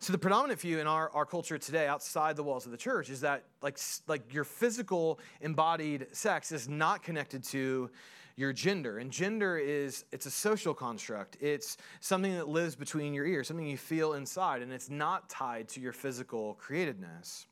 So 0.02 0.12
the 0.12 0.18
predominant 0.18 0.60
view 0.60 0.80
in 0.80 0.88
our, 0.88 1.12
our 1.12 1.28
culture 1.28 1.60
today, 1.60 1.86
outside 1.86 2.36
the 2.36 2.42
walls 2.42 2.66
of 2.66 2.72
the 2.72 2.78
church, 2.78 3.12
is 3.12 3.22
that 3.22 3.44
like, 3.62 3.78
like 4.08 4.34
your 4.34 4.44
physical 4.44 5.20
embodied 5.42 6.08
sex 6.12 6.52
is 6.52 6.68
not 6.68 7.04
connected 7.04 7.44
to 7.46 7.92
your 8.36 8.52
gender. 8.52 8.98
And 8.98 9.12
gender 9.12 9.60
is 9.60 10.06
it's 10.12 10.26
a 10.26 10.32
social 10.32 10.74
construct. 10.74 11.38
It's 11.40 11.78
something 12.00 12.34
that 12.34 12.48
lives 12.48 12.76
between 12.76 13.14
your 13.14 13.28
ears, 13.28 13.48
something 13.48 13.68
you 13.68 13.78
feel 13.78 14.14
inside, 14.14 14.64
and 14.64 14.74
it's 14.74 14.90
not 14.90 15.30
tied 15.30 15.70
to 15.70 15.80
your 15.80 15.94
physical 15.94 16.58
createdness. 16.60 17.46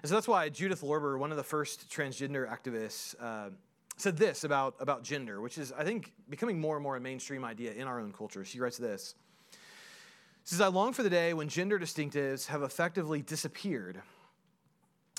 And 0.00 0.08
so 0.08 0.14
that's 0.14 0.28
why 0.28 0.48
Judith 0.48 0.80
Lorber, 0.80 1.18
one 1.18 1.30
of 1.30 1.36
the 1.36 1.44
first 1.44 1.90
transgender 1.90 2.48
activists, 2.50 3.14
uh, 3.20 3.50
said 3.98 4.16
this 4.16 4.44
about, 4.44 4.76
about 4.80 5.04
gender, 5.04 5.42
which 5.42 5.58
is, 5.58 5.70
I 5.70 5.84
think, 5.84 6.14
becoming 6.30 6.58
more 6.58 6.76
and 6.76 6.82
more 6.82 6.96
a 6.96 7.00
mainstream 7.00 7.44
idea 7.44 7.72
in 7.72 7.86
our 7.86 8.00
own 8.00 8.10
culture. 8.10 8.42
She 8.42 8.58
writes 8.58 8.78
this 8.78 9.14
says, 10.44 10.60
I 10.60 10.68
long 10.68 10.92
for 10.92 11.02
the 11.02 11.10
day 11.10 11.32
when 11.32 11.48
gender 11.48 11.78
distinctives 11.78 12.46
have 12.46 12.62
effectively 12.62 13.22
disappeared. 13.22 14.02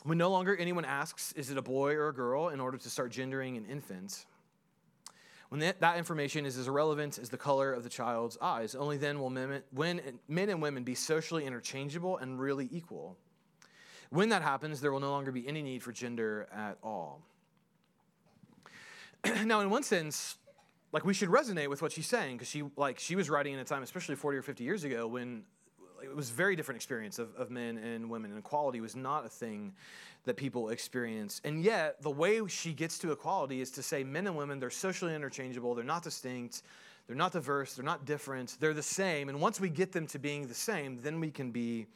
When 0.04 0.20
no 0.20 0.30
longer 0.30 0.56
anyone 0.56 0.86
asks, 0.86 1.34
is 1.34 1.50
it 1.50 1.58
a 1.58 1.64
boy 1.64 1.96
or 1.96 2.10
a 2.10 2.14
girl, 2.14 2.50
in 2.50 2.60
order 2.60 2.78
to 2.78 2.90
start 2.90 3.12
gendering 3.12 3.58
an 3.58 3.66
infant. 3.66 4.26
When 5.50 5.62
that, 5.62 5.82
that 5.82 5.98
information 5.98 6.46
is 6.46 6.58
as 6.58 6.68
irrelevant 6.68 7.18
as 7.18 7.30
the 7.30 7.38
color 7.38 7.74
of 7.74 7.84
the 7.84 7.90
child's 7.90 8.38
eyes, 8.40 8.76
only 8.76 8.98
then 8.98 9.20
will 9.20 9.32
men, 9.32 9.64
when, 9.72 10.20
men 10.28 10.50
and 10.50 10.62
women 10.62 10.84
be 10.84 10.94
socially 10.94 11.46
interchangeable 11.46 12.18
and 12.18 12.40
really 12.40 12.70
equal. 12.72 13.18
When 14.12 14.30
that 14.30 14.44
happens, 14.44 14.80
there 14.80 14.92
will 14.92 15.00
no 15.00 15.12
longer 15.12 15.32
be 15.32 15.48
any 15.48 15.64
need 15.64 15.82
for 15.82 15.92
gender 15.92 16.48
at 16.54 16.78
all. 16.84 17.22
now, 19.44 19.62
in 19.62 19.72
one 19.72 19.84
sense, 19.84 20.38
like 20.95 21.03
we 21.03 21.13
should 21.13 21.27
resonate 21.27 21.67
with 21.67 21.81
what 21.81 21.91
she's 21.91 22.08
saying 22.08 22.38
because 22.38 22.47
she 22.47 22.63
like 22.77 22.99
she 22.99 23.17
was 23.17 23.29
writing 23.29 23.53
in 23.53 23.60
a 23.60 23.65
time 23.65 23.84
especially 23.84 24.15
40 24.15 24.38
or 24.38 24.41
50 24.41 24.63
years 24.63 24.86
ago 24.86 25.05
when 25.05 25.43
it 26.01 26.15
was 26.15 26.29
a 26.29 26.34
very 26.34 26.55
different 26.55 26.77
experience 26.77 27.19
of, 27.19 27.36
of 27.36 27.51
men 27.51 27.77
and 27.77 28.10
women 28.10 28.31
and 28.31 28.39
equality 28.39 28.79
was 28.79 28.95
not 28.95 29.25
a 29.25 29.29
thing 29.29 29.73
that 30.23 30.38
people 30.38 30.69
experience. 30.69 31.41
And 31.43 31.63
yet 31.63 32.01
the 32.01 32.12
way 32.12 32.41
she 32.47 32.71
gets 32.71 32.97
to 32.99 33.12
equality 33.12 33.60
is 33.60 33.71
to 33.71 33.84
say 33.84 34.05
men 34.05 34.25
and 34.25 34.38
women 34.38 34.58
they're 34.58 34.69
socially 34.69 35.13
interchangeable 35.13 35.75
they're 35.75 35.84
not 35.84 36.01
distinct 36.01 36.63
they're 37.08 37.15
not 37.17 37.34
diverse 37.34 37.73
they're 37.73 37.84
not 37.84 38.05
different 38.05 38.55
they're 38.62 38.73
the 38.73 38.81
same. 38.81 39.27
And 39.27 39.41
once 39.41 39.60
we 39.60 39.67
get 39.67 39.91
them 39.91 40.08
to 40.08 40.17
being 40.17 40.47
the 40.47 40.53
same 40.53 41.01
then 41.01 41.19
we 41.19 41.29
can 41.29 41.51
be 41.51 41.88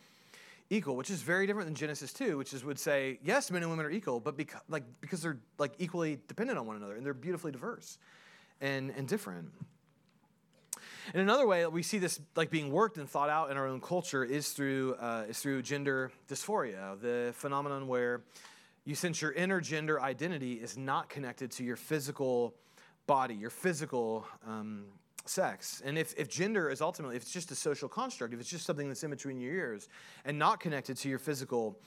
equal 0.69 0.97
which 0.97 1.09
is 1.09 1.21
very 1.21 1.47
different 1.47 1.67
than 1.67 1.73
genesis 1.73 2.13
2 2.13 2.37
which 2.37 2.53
is 2.53 2.63
would 2.63 2.77
say 2.77 3.17
yes 3.23 3.49
men 3.49 3.63
and 3.63 3.71
women 3.71 3.85
are 3.85 3.89
equal 3.89 4.19
but 4.19 4.37
because 4.37 4.61
like 4.69 4.83
because 5.01 5.19
they're 5.19 5.39
like 5.57 5.71
equally 5.79 6.19
dependent 6.27 6.59
on 6.59 6.67
one 6.67 6.75
another 6.75 6.95
and 6.95 7.03
they're 7.03 7.11
beautifully 7.11 7.51
diverse 7.51 7.97
and, 8.61 8.91
and 8.95 9.07
different. 9.07 9.51
And 11.13 11.21
another 11.21 11.47
way 11.47 11.61
that 11.61 11.71
we 11.71 11.81
see 11.81 11.97
this 11.97 12.19
like 12.35 12.51
being 12.51 12.71
worked 12.71 12.97
and 12.97 13.09
thought 13.09 13.29
out 13.29 13.49
in 13.49 13.57
our 13.57 13.67
own 13.67 13.81
culture 13.81 14.23
is 14.23 14.49
through 14.49 14.95
uh, 14.95 15.25
is 15.27 15.39
through 15.39 15.63
gender 15.63 16.11
dysphoria, 16.27 16.99
the 17.01 17.33
phenomenon 17.35 17.87
where 17.87 18.21
you 18.85 18.95
sense 18.95 19.21
your 19.21 19.31
inner 19.31 19.59
gender 19.59 20.01
identity 20.01 20.53
is 20.53 20.77
not 20.77 21.09
connected 21.09 21.51
to 21.51 21.63
your 21.63 21.75
physical 21.75 22.53
body, 23.07 23.33
your 23.33 23.49
physical 23.49 24.25
um, 24.47 24.85
sex. 25.25 25.81
And 25.85 25.97
if, 25.97 26.13
if 26.17 26.29
gender 26.29 26.69
is 26.69 26.81
ultimately, 26.81 27.15
if 27.15 27.23
it's 27.23 27.31
just 27.31 27.51
a 27.51 27.55
social 27.55 27.89
construct, 27.89 28.33
if 28.33 28.39
it's 28.39 28.49
just 28.49 28.65
something 28.65 28.87
that's 28.87 29.03
in 29.03 29.09
between 29.09 29.39
your 29.39 29.53
ears 29.53 29.89
and 30.25 30.37
not 30.37 30.59
connected 30.59 30.97
to 30.97 31.09
your 31.09 31.19
physical 31.19 31.79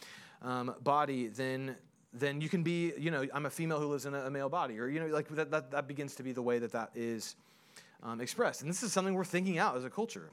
um, 0.42 0.74
body, 0.82 1.28
then 1.28 1.76
then 2.12 2.40
you 2.40 2.48
can 2.48 2.62
be, 2.62 2.92
you 2.98 3.10
know, 3.10 3.26
I'm 3.32 3.46
a 3.46 3.50
female 3.50 3.80
who 3.80 3.86
lives 3.86 4.06
in 4.06 4.14
a, 4.14 4.30
male 4.30 4.48
body, 4.48 4.78
or 4.78 4.88
you 4.88 5.00
know, 5.00 5.06
like 5.06 5.28
that, 5.28 5.50
that, 5.50 5.70
that 5.70 5.88
begins 5.88 6.14
to 6.16 6.22
be 6.22 6.32
the 6.32 6.42
way 6.42 6.58
that 6.58 6.72
that 6.72 6.90
is 6.94 7.36
um, 8.02 8.20
expressed. 8.20 8.62
And 8.62 8.70
this 8.70 8.82
is 8.82 8.92
something 8.92 9.14
we're 9.14 9.24
thinking 9.24 9.58
out 9.58 9.76
as 9.76 9.84
a 9.84 9.90
culture. 9.90 10.30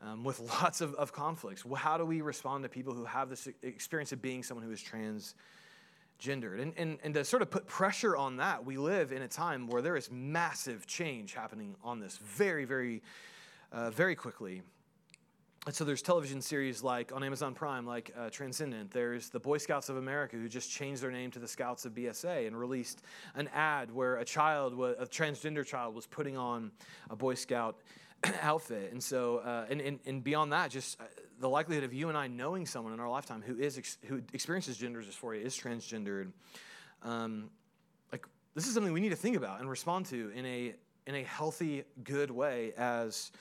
Um, 0.00 0.22
with 0.22 0.38
lots 0.62 0.80
of, 0.80 0.94
of 0.94 1.12
conflicts. 1.12 1.64
How 1.76 1.98
do 1.98 2.04
we 2.04 2.20
respond 2.20 2.62
to 2.62 2.68
people 2.68 2.94
who 2.94 3.04
have 3.04 3.28
this 3.28 3.48
experience 3.62 4.12
of 4.12 4.22
being 4.22 4.44
someone 4.44 4.64
who 4.64 4.72
is 4.72 4.80
transgendered? 4.80 6.62
And, 6.62 6.72
and, 6.76 6.98
and 7.02 7.14
to 7.14 7.24
sort 7.24 7.42
of 7.42 7.50
put 7.50 7.66
pressure 7.66 8.16
on 8.16 8.36
that, 8.36 8.64
we 8.64 8.76
live 8.76 9.10
in 9.10 9.22
a 9.22 9.28
time 9.28 9.66
where 9.66 9.82
there 9.82 9.96
is 9.96 10.08
massive 10.10 10.86
change 10.86 11.34
happening 11.34 11.74
on 11.82 11.98
this 11.98 12.16
very, 12.18 12.64
very, 12.64 13.02
uh, 13.72 13.90
very 13.90 14.14
quickly. 14.14 14.62
And 15.68 15.74
so 15.74 15.84
there's 15.84 16.00
television 16.00 16.40
series 16.40 16.82
like 16.82 17.12
on 17.12 17.22
Amazon 17.22 17.52
Prime, 17.52 17.84
like 17.84 18.10
uh, 18.18 18.30
Transcendent. 18.30 18.90
There's 18.90 19.28
the 19.28 19.38
Boy 19.38 19.58
Scouts 19.58 19.90
of 19.90 19.98
America 19.98 20.34
who 20.34 20.48
just 20.48 20.70
changed 20.70 21.02
their 21.02 21.10
name 21.10 21.30
to 21.32 21.38
the 21.38 21.46
Scouts 21.46 21.84
of 21.84 21.92
BSA 21.92 22.46
and 22.46 22.58
released 22.58 23.02
an 23.34 23.50
ad 23.52 23.92
where 23.92 24.16
a 24.16 24.24
child, 24.24 24.72
a 24.72 25.04
transgender 25.04 25.66
child, 25.66 25.94
was 25.94 26.06
putting 26.06 26.38
on 26.38 26.70
a 27.10 27.16
Boy 27.16 27.34
Scout 27.34 27.76
outfit. 28.40 28.92
And 28.92 29.02
so, 29.02 29.42
uh, 29.44 29.66
and, 29.68 29.82
and, 29.82 29.98
and, 30.06 30.24
beyond 30.24 30.54
that, 30.54 30.70
just 30.70 30.98
uh, 31.02 31.04
the 31.38 31.50
likelihood 31.50 31.84
of 31.84 31.92
you 31.92 32.08
and 32.08 32.16
I 32.16 32.28
knowing 32.28 32.64
someone 32.64 32.94
in 32.94 33.00
our 33.00 33.10
lifetime 33.10 33.42
who 33.46 33.58
is 33.58 33.76
ex- 33.76 33.98
who 34.06 34.22
experiences 34.32 34.78
gender 34.78 35.02
dysphoria, 35.02 35.42
is 35.42 35.54
transgendered, 35.54 36.32
um, 37.02 37.50
like 38.10 38.24
this 38.54 38.66
is 38.66 38.72
something 38.72 38.94
we 38.94 39.02
need 39.02 39.10
to 39.10 39.16
think 39.16 39.36
about 39.36 39.60
and 39.60 39.68
respond 39.68 40.06
to 40.06 40.30
in 40.30 40.46
a 40.46 40.74
in 41.06 41.14
a 41.14 41.24
healthy, 41.24 41.84
good 42.04 42.30
way 42.30 42.72
as 42.78 43.32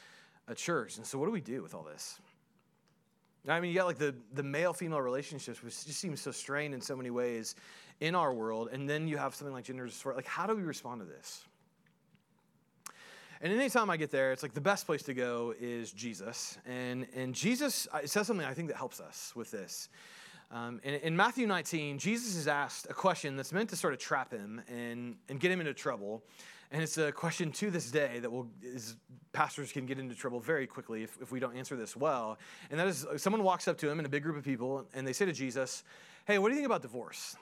a 0.48 0.56
church. 0.56 0.98
And 0.98 1.06
so, 1.06 1.18
what 1.18 1.26
do 1.26 1.32
we 1.32 1.42
do 1.42 1.62
with 1.62 1.74
all 1.74 1.84
this? 1.84 2.20
I 3.48 3.60
mean, 3.62 3.72
you 3.72 3.78
got 3.78 3.88
like 3.88 3.98
the, 3.98 4.14
the 4.34 4.44
male 4.44 4.74
female 4.74 5.00
relationships, 5.00 5.64
which 5.64 5.86
just 5.86 6.00
seems 6.00 6.20
so 6.20 6.32
strained 6.32 6.74
in 6.74 6.82
so 6.82 6.96
many 6.96 7.10
ways 7.10 7.56
in 8.02 8.14
our 8.14 8.34
world. 8.34 8.70
And 8.74 8.90
then 8.90 9.08
you 9.08 9.18
have 9.18 9.36
something 9.36 9.54
like 9.54 9.64
gender 9.64 9.88
dysphoria. 9.88 10.16
Like, 10.16 10.26
how 10.26 10.48
do 10.48 10.56
we 10.56 10.64
respond 10.64 11.02
to 11.02 11.08
this? 11.08 11.46
And 13.40 13.54
anytime 13.54 13.90
I 13.90 13.98
get 13.98 14.12
there, 14.12 14.32
it's 14.32 14.42
like 14.42 14.54
the 14.54 14.62
best 14.62 14.86
place 14.86 15.04
to 15.04 15.14
go 15.14 15.54
is 15.60 15.92
Jesus. 15.92 16.58
And, 16.66 17.08
and 17.16 17.36
Jesus 17.36 17.88
says 18.06 18.28
something 18.28 18.46
I 18.46 18.54
think 18.54 18.68
that 18.70 18.78
helps 18.78 19.00
us 19.00 19.32
with 19.36 19.52
this. 19.52 19.90
Um, 20.50 20.80
in, 20.84 20.96
in, 20.96 21.16
Matthew 21.16 21.46
19, 21.46 22.00
Jesus 22.00 22.36
is 22.36 22.48
asked 22.48 22.88
a 22.90 22.94
question 22.94 23.36
that's 23.36 23.52
meant 23.52 23.70
to 23.70 23.76
sort 23.76 23.94
of 23.94 24.00
trap 24.00 24.32
him 24.32 24.62
and, 24.70 25.18
and 25.30 25.40
get 25.40 25.52
him 25.52 25.60
into 25.60 25.74
trouble. 25.74 26.24
And 26.72 26.84
it's 26.84 26.98
a 26.98 27.12
question 27.12 27.52
to 27.54 27.72
this 27.72 27.90
day 27.92 28.20
that 28.20 28.30
will, 28.30 28.48
is, 28.62 28.98
pastors 29.32 29.72
can 29.72 29.86
get 29.86 30.00
into 30.00 30.16
trouble 30.16 30.40
very 30.40 30.68
quickly 30.68 31.04
if, 31.04 31.18
if 31.22 31.32
we 31.32 31.40
don't 31.40 31.56
answer 31.56 31.76
this 31.76 31.96
well. 31.96 32.38
And 32.70 32.80
that 32.80 32.88
is 32.88 33.06
someone 33.18 33.44
walks 33.44 33.68
up 33.68 33.78
to 33.80 33.90
him 33.90 34.00
in 34.00 34.06
a 34.06 34.10
big 34.10 34.24
group 34.24 34.36
of 34.36 34.44
people 34.44 34.86
and 34.94 35.08
they 35.08 35.14
say 35.14 35.26
to 35.26 35.32
Jesus, 35.32 35.84
Hey, 36.26 36.40
what 36.40 36.50
do 36.50 36.56
you 36.56 36.58
think 36.58 36.66
about 36.66 36.82
divorce? 36.82 37.38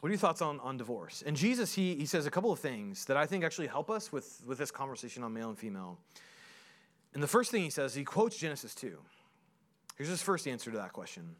What 0.00 0.08
are 0.08 0.12
your 0.12 0.18
thoughts 0.18 0.40
on, 0.40 0.60
on 0.60 0.78
divorce? 0.78 1.22
And 1.26 1.36
Jesus, 1.36 1.74
he, 1.74 1.94
he 1.94 2.06
says 2.06 2.24
a 2.24 2.30
couple 2.30 2.50
of 2.50 2.58
things 2.58 3.04
that 3.04 3.18
I 3.18 3.26
think 3.26 3.44
actually 3.44 3.66
help 3.66 3.90
us 3.90 4.10
with, 4.10 4.42
with 4.46 4.56
this 4.56 4.70
conversation 4.70 5.22
on 5.22 5.34
male 5.34 5.50
and 5.50 5.58
female. 5.58 5.98
And 7.12 7.22
the 7.22 7.28
first 7.28 7.50
thing 7.50 7.62
he 7.62 7.70
says, 7.70 7.94
he 7.94 8.04
quotes 8.04 8.36
Genesis 8.38 8.74
2. 8.74 8.96
Here's 9.96 10.08
his 10.08 10.22
first 10.22 10.48
answer 10.48 10.70
to 10.70 10.78
that 10.78 10.94
question 10.94 11.36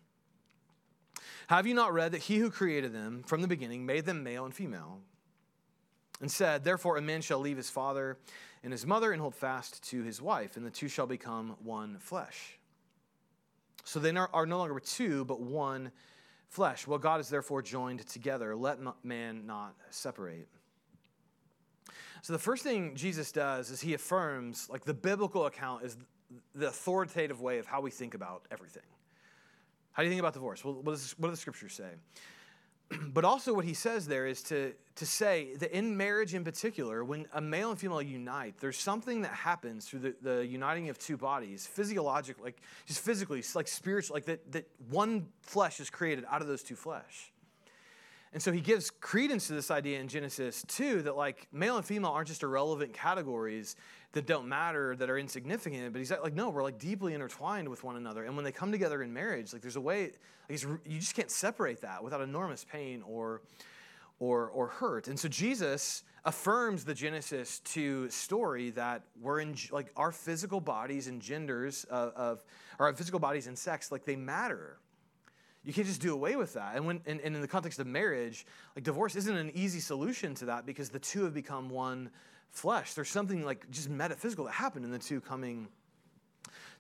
Have 1.47 1.67
you 1.67 1.73
not 1.73 1.95
read 1.95 2.13
that 2.13 2.23
he 2.23 2.37
who 2.37 2.51
created 2.51 2.93
them 2.93 3.23
from 3.27 3.41
the 3.41 3.49
beginning 3.49 3.87
made 3.87 4.05
them 4.05 4.23
male 4.23 4.45
and 4.45 4.55
female? 4.55 5.01
And 6.21 6.31
said, 6.31 6.65
Therefore, 6.65 6.97
a 6.97 7.03
man 7.03 7.23
shall 7.23 7.39
leave 7.39 7.57
his 7.57 7.71
father 7.71 8.19
and 8.63 8.73
his 8.73 8.87
mother 8.87 9.13
and 9.13 9.21
hold 9.21 9.35
fast 9.35 9.83
to 9.91 10.03
his 10.03 10.21
wife, 10.21 10.57
and 10.57 10.67
the 10.67 10.71
two 10.71 10.89
shall 10.89 11.07
become 11.07 11.57
one 11.63 11.99
flesh. 11.99 12.59
So 13.85 13.99
they 13.99 14.15
are 14.15 14.47
no 14.47 14.59
longer 14.59 14.79
two, 14.81 15.25
but 15.25 15.41
one 15.41 15.91
flesh. 16.49 16.87
Well, 16.87 16.99
God 16.99 17.21
is 17.21 17.29
therefore 17.29 17.63
joined 17.63 18.07
together. 18.07 18.55
Let 18.55 18.79
man 19.03 19.47
not 19.47 19.75
separate. 19.91 20.49
So 22.23 22.35
the 22.35 22.39
first 22.39 22.63
thing 22.63 22.95
Jesus 22.95 23.33
does 23.33 23.71
is 23.71 23.81
he 23.81 23.95
affirms, 23.95 24.69
like 24.69 24.85
the 24.85 24.95
biblical 24.95 25.47
account 25.47 25.85
is 25.85 25.97
the 26.55 26.69
authoritative 26.69 27.41
way 27.41 27.59
of 27.59 27.67
how 27.67 27.81
we 27.81 27.91
think 27.91 28.15
about 28.15 28.43
everything. 28.51 28.83
How 29.93 30.03
do 30.03 30.07
you 30.07 30.11
think 30.11 30.21
about 30.21 30.35
divorce? 30.35 30.65
Well, 30.65 30.75
what, 30.75 30.93
does, 30.93 31.15
what 31.19 31.29
do 31.29 31.31
the 31.33 31.37
scriptures 31.37 31.73
say? 31.73 31.91
but 33.09 33.25
also 33.25 33.55
what 33.55 33.65
he 33.65 33.75
says 33.75 34.07
there 34.07 34.27
is 34.27 34.43
to, 34.43 34.73
to 34.97 35.07
say 35.07 35.55
that 35.57 35.73
in 35.77 35.97
marriage 35.97 36.35
in 36.35 36.45
particular 36.45 37.05
when 37.05 37.27
a 37.35 37.41
male 37.41 37.71
and 37.71 37.79
female 37.79 38.03
unite 38.03 38.55
there's 38.61 38.79
something 38.79 39.23
that 39.23 39.33
happens 39.33 39.87
through 39.87 40.01
the, 40.01 40.15
the 40.23 40.47
uniting 40.47 40.89
of 40.89 40.99
two 40.99 41.17
bodies 41.17 41.67
physiologically 41.67 42.45
like 42.45 42.61
just 42.87 43.01
physically 43.01 43.43
like 43.55 43.69
spiritual 43.69 44.15
like 44.15 44.25
that, 44.25 44.53
that 44.53 44.69
one 44.91 45.27
flesh 45.41 45.81
is 45.81 45.91
created 45.91 46.25
out 46.31 46.43
of 46.43 46.49
those 46.49 46.63
two 46.63 46.77
flesh 46.77 47.33
and 48.33 48.41
so 48.41 48.53
he 48.53 48.61
gives 48.61 48.91
credence 48.91 49.49
to 49.49 49.55
this 49.55 49.73
idea 49.73 49.99
in 49.99 50.07
Genesis 50.07 50.65
2 50.69 51.03
that 51.03 51.17
like 51.17 51.49
male 51.53 51.77
and 51.77 51.85
female 51.85 52.11
aren't 52.11 52.29
just 52.29 52.45
irrelevant 52.45 52.93
categories 52.93 53.75
that 54.13 54.27
don't 54.27 54.49
matter, 54.49 54.95
that 54.97 55.11
are 55.11 55.19
insignificant. 55.19 55.93
But 55.93 55.99
he's 55.99 56.13
like, 56.13 56.35
no, 56.35 56.49
we're 56.51 56.63
like 56.63 56.79
deeply 56.79 57.15
intertwined 57.15 57.69
with 57.69 57.83
one 57.83 57.97
another. 57.97 58.25
And 58.25 58.37
when 58.37 58.45
they 58.45 58.53
come 58.53 58.71
together 58.71 59.03
in 59.03 59.13
marriage, 59.13 59.53
like 59.53 59.63
there's 59.63 59.77
a 59.77 59.81
way, 59.81 60.13
like 60.49 60.63
you 60.63 61.01
just 61.01 61.17
can't 61.17 61.31
separate 61.31 61.81
that 61.81 62.05
without 62.05 62.21
enormous 62.21 62.65
pain 62.65 63.03
or, 63.05 63.43
or, 64.21 64.49
or 64.51 64.69
hurt. 64.69 65.09
And 65.09 65.19
so 65.19 65.29
Jesus 65.29 66.05
affirms 66.25 66.85
the 66.85 66.95
Genesis 66.95 67.59
2 67.61 68.11
story 68.11 68.71
that 68.71 69.03
we're 69.21 69.41
in, 69.41 69.57
like 69.73 69.91
our 69.97 70.13
physical 70.13 70.61
bodies 70.61 71.09
and 71.09 71.21
genders 71.21 71.83
of, 71.85 72.13
of 72.15 72.45
or 72.79 72.87
our 72.87 72.95
physical 72.95 73.19
bodies 73.19 73.49
and 73.49 73.59
sex, 73.59 73.91
like 73.91 74.05
they 74.05 74.17
matter. 74.17 74.79
You 75.65 75.73
can't 75.73 75.87
just 75.87 76.01
do 76.01 76.15
away 76.15 76.37
with 76.37 76.55
that. 76.55 76.75
And, 76.75 76.87
when, 76.87 77.01
and, 77.07 77.21
and 77.21 77.35
in 77.35 77.41
the 77.43 77.49
context 77.49 77.79
of 77.79 77.87
marriage, 77.87 78.47
like 78.75 78.85
divorce 78.85 79.15
isn't 79.17 79.37
an 79.37 79.51
easy 79.55 79.81
solution 79.81 80.35
to 80.37 80.47
that 80.47 80.65
because 80.65 80.89
the 80.89 80.99
two 80.99 81.25
have 81.25 81.35
become 81.35 81.69
one 81.69 82.11
flesh. 82.51 82.95
There's 82.95 83.11
something 83.11 83.45
like 83.45 83.71
just 83.71 83.91
metaphysical 83.91 84.47
that 84.47 84.53
happened 84.53 84.85
in 84.85 84.91
the 84.91 84.99
two 84.99 85.21
coming 85.21 85.69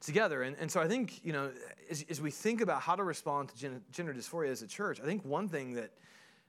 together. 0.00 0.42
And, 0.42 0.56
and 0.58 0.70
so 0.70 0.80
I 0.80 0.88
think, 0.88 1.24
you 1.24 1.32
know, 1.32 1.50
as, 1.90 2.04
as 2.08 2.20
we 2.20 2.30
think 2.30 2.62
about 2.62 2.80
how 2.80 2.96
to 2.96 3.04
respond 3.04 3.50
to 3.50 3.56
gen, 3.56 3.82
gender 3.92 4.14
dysphoria 4.14 4.50
as 4.50 4.62
a 4.62 4.66
church, 4.66 4.98
I 5.00 5.04
think 5.04 5.24
one 5.24 5.48
thing 5.48 5.74
that 5.74 5.90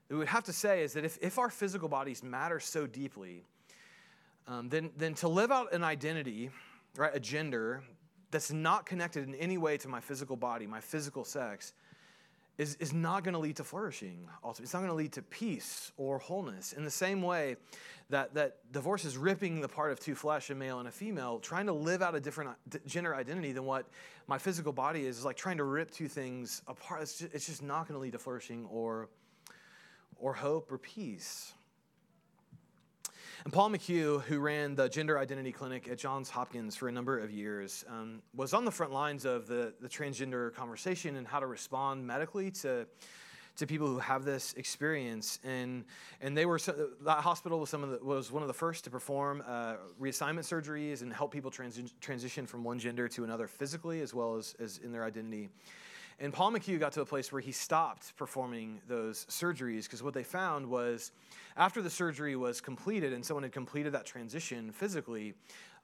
we 0.10 0.16
would 0.16 0.28
have 0.28 0.46
to 0.46 0.54
say 0.54 0.84
is 0.84 0.94
that 0.94 1.04
if, 1.04 1.18
if 1.22 1.38
our 1.38 1.50
physical 1.50 1.90
bodies 1.90 2.24
matter 2.24 2.60
so 2.60 2.88
deeply, 2.88 3.44
um, 4.48 4.70
then, 4.70 4.90
then 4.98 5.14
to 5.16 5.28
live 5.28 5.52
out 5.52 5.74
an 5.74 5.84
identity, 5.84 6.50
right, 6.96 7.12
a 7.14 7.20
gender 7.20 7.84
that's 8.32 8.52
not 8.52 8.86
connected 8.86 9.28
in 9.28 9.36
any 9.36 9.58
way 9.58 9.78
to 9.78 9.88
my 9.88 10.00
physical 10.00 10.36
body, 10.36 10.66
my 10.66 10.80
physical 10.80 11.26
sex, 11.26 11.74
is, 12.62 12.76
is 12.76 12.94
not 12.94 13.24
going 13.24 13.34
to 13.34 13.40
lead 13.40 13.56
to 13.56 13.64
flourishing. 13.64 14.28
Also, 14.44 14.62
it's 14.62 14.72
not 14.72 14.82
going 14.82 14.92
to 14.92 14.96
lead 14.96 15.14
to 15.14 15.24
peace 15.24 15.92
or 15.98 16.20
wholeness. 16.20 16.74
In 16.74 16.84
the 16.84 16.92
same 16.92 17.24
way 17.24 17.56
that, 18.12 18.36
that 18.36 18.58
divorce 18.72 19.04
is 19.04 19.18
ripping 19.18 19.62
the 19.62 19.68
part 19.68 19.92
of 19.92 20.00
two 20.00 20.14
flesh, 20.14 20.52
a 20.52 20.56
male 20.56 20.78
and 20.78 20.88
a 20.88 20.92
female, 20.92 21.40
trying 21.40 21.66
to 21.66 21.74
live 21.74 22.04
out 22.04 22.14
a 22.14 22.20
different 22.20 22.52
gender 22.86 23.16
identity 23.16 23.52
than 23.52 23.66
what 23.66 23.88
my 24.28 24.38
physical 24.38 24.72
body 24.72 25.08
is, 25.08 25.18
is 25.18 25.26
like 25.26 25.38
trying 25.38 25.58
to 25.58 25.64
rip 25.64 25.90
two 25.90 26.08
things 26.08 26.62
apart. 26.68 27.02
It's 27.02 27.18
just, 27.18 27.34
it's 27.34 27.48
just 27.48 27.64
not 27.64 27.88
going 27.88 27.96
to 27.96 28.00
lead 28.00 28.12
to 28.12 28.20
flourishing 28.20 28.68
or, 28.68 29.10
or 30.18 30.32
hope 30.32 30.72
or 30.72 30.78
peace. 30.78 31.54
And 33.44 33.52
Paul 33.52 33.72
McHugh, 33.72 34.22
who 34.22 34.40
ran 34.40 34.76
the 34.76 34.88
gender 34.88 35.18
identity 35.18 35.52
clinic 35.52 35.88
at 35.88 35.98
Johns 35.98 36.30
Hopkins 36.30 36.76
for 36.76 36.90
a 36.90 36.92
number 36.92 37.18
of 37.18 37.32
years, 37.32 37.84
um, 37.90 38.22
was 38.36 38.54
on 38.54 38.66
the 38.66 38.72
front 38.72 38.94
lines 38.94 39.26
of 39.26 39.48
the, 39.48 39.74
the 39.82 39.90
transgender 39.90 40.54
conversation 40.54 41.16
and 41.16 41.28
how 41.28 41.40
to 41.40 41.48
respond 41.48 42.06
medically 42.06 42.52
to, 42.52 42.86
to 43.56 43.66
people 43.66 43.88
who 43.88 43.98
have 43.98 44.26
this 44.26 44.54
experience. 44.54 45.40
And, 45.44 45.86
and 46.22 46.38
they 46.38 46.46
were, 46.46 46.60
that 46.60 47.22
hospital 47.22 47.60
was, 47.60 47.72
some 47.72 47.84
of 47.84 47.90
the, 47.90 48.06
was 48.06 48.32
one 48.32 48.44
of 48.44 48.48
the 48.48 48.54
first 48.54 48.84
to 48.84 48.92
perform 48.92 49.44
uh, 49.48 49.78
reassignment 50.00 50.44
surgeries 50.44 51.02
and 51.02 51.12
help 51.12 51.32
people 51.32 51.50
transi- 51.50 51.92
transition 52.00 52.46
from 52.46 52.64
one 52.64 52.78
gender 52.78 53.08
to 53.08 53.24
another 53.24 53.48
physically 53.48 54.02
as 54.02 54.14
well 54.14 54.36
as, 54.36 54.54
as 54.60 54.78
in 54.84 54.92
their 54.92 55.04
identity. 55.04 55.50
And 56.22 56.32
Paul 56.32 56.52
McHugh 56.52 56.80
got 56.80 56.92
to 56.94 57.02
a 57.02 57.06
place 57.06 57.32
where 57.32 57.42
he 57.42 57.52
stopped 57.52 58.16
performing 58.16 58.80
those 58.88 59.26
surgeries 59.26 59.84
because 59.84 60.04
what 60.04 60.14
they 60.14 60.24
found 60.24 60.68
was 60.68 61.12
after 61.58 61.82
the 61.82 61.90
surgery 61.90 62.36
was 62.36 62.62
completed 62.62 63.12
and 63.12 63.26
someone 63.26 63.42
had 63.42 63.52
completed 63.52 63.94
that 63.94 64.06
transition 64.06 64.72
physically, 64.72 65.34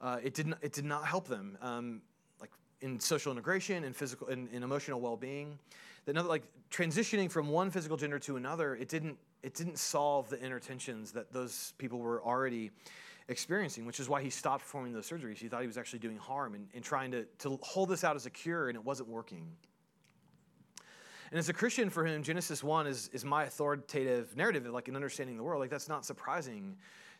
uh, 0.00 0.18
it, 0.22 0.34
didn't, 0.34 0.54
it 0.62 0.72
did 0.72 0.84
not 0.84 1.04
help 1.04 1.26
them. 1.26 1.58
Um, 1.60 2.02
like 2.40 2.52
in 2.82 3.00
social 3.00 3.32
integration 3.32 3.82
and 3.82 3.96
physical 3.96 4.28
and, 4.28 4.48
emotional 4.52 5.00
well-being 5.00 5.58
that 6.04 6.14
like 6.28 6.44
transitioning 6.70 7.28
from 7.28 7.48
one 7.48 7.72
physical 7.72 7.96
gender 7.96 8.20
to 8.20 8.36
another 8.36 8.76
it 8.76 8.88
didn't 8.88 9.18
it 9.42 9.54
didn't 9.54 9.78
solve 9.78 10.30
the 10.30 10.40
inner 10.40 10.60
tensions 10.60 11.12
that 11.12 11.32
those 11.32 11.74
people 11.78 11.98
were 11.98 12.22
already 12.22 12.70
experiencing, 13.28 13.84
which 13.86 14.00
is 14.00 14.08
why 14.08 14.22
he 14.22 14.30
stopped 14.30 14.62
performing 14.62 14.92
those 14.92 15.08
surgeries. 15.08 15.36
He 15.36 15.48
thought 15.48 15.60
he 15.60 15.66
was 15.66 15.78
actually 15.78 15.98
doing 16.00 16.16
harm 16.16 16.54
and, 16.54 16.66
and 16.74 16.82
trying 16.82 17.10
to, 17.12 17.24
to 17.40 17.58
hold 17.62 17.90
this 17.90 18.02
out 18.02 18.16
as 18.16 18.26
a 18.26 18.30
cure, 18.30 18.68
and 18.68 18.76
it 18.76 18.84
wasn't 18.84 19.08
working. 19.08 19.46
And 21.30 21.38
as 21.38 21.48
a 21.48 21.52
Christian, 21.52 21.90
for 21.90 22.06
him, 22.06 22.22
Genesis 22.22 22.64
1 22.64 22.86
is, 22.86 23.10
is 23.12 23.24
my 23.24 23.44
authoritative 23.44 24.36
narrative, 24.36 24.66
like 24.66 24.88
in 24.88 24.96
understanding 24.96 25.36
the 25.36 25.42
world. 25.42 25.60
Like, 25.60 25.70
that's 25.70 25.88
not 25.88 26.04
surprising 26.04 26.76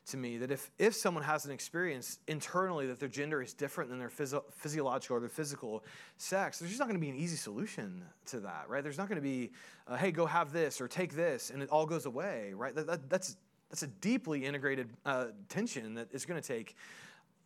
to 0.06 0.16
me 0.16 0.38
that 0.38 0.50
if, 0.50 0.70
if 0.78 0.94
someone 0.94 1.22
has 1.22 1.44
an 1.44 1.50
experience 1.50 2.18
internally 2.26 2.86
that 2.86 2.98
their 2.98 3.08
gender 3.08 3.42
is 3.42 3.52
different 3.52 3.90
than 3.90 3.98
their 3.98 4.08
physio- 4.08 4.44
physiological 4.50 5.16
or 5.16 5.20
their 5.20 5.28
physical 5.28 5.84
sex, 6.16 6.58
there's 6.58 6.70
just 6.70 6.78
not 6.78 6.86
going 6.88 6.98
to 6.98 7.00
be 7.00 7.10
an 7.10 7.16
easy 7.16 7.36
solution 7.36 8.02
to 8.26 8.40
that, 8.40 8.64
right? 8.68 8.82
There's 8.82 8.96
not 8.96 9.08
going 9.08 9.20
to 9.20 9.22
be, 9.22 9.50
uh, 9.86 9.96
hey, 9.96 10.10
go 10.10 10.24
have 10.24 10.52
this 10.52 10.80
or 10.80 10.88
take 10.88 11.14
this, 11.14 11.50
and 11.50 11.62
it 11.62 11.68
all 11.68 11.84
goes 11.84 12.06
away, 12.06 12.52
right? 12.54 12.74
That, 12.74 12.86
that, 12.86 13.10
that's, 13.10 13.36
that's 13.68 13.82
a 13.82 13.88
deeply 13.88 14.44
integrated 14.44 14.88
uh, 15.04 15.26
tension 15.50 15.94
that 15.94 16.08
is 16.12 16.24
going 16.24 16.40
to 16.40 16.46
take 16.46 16.74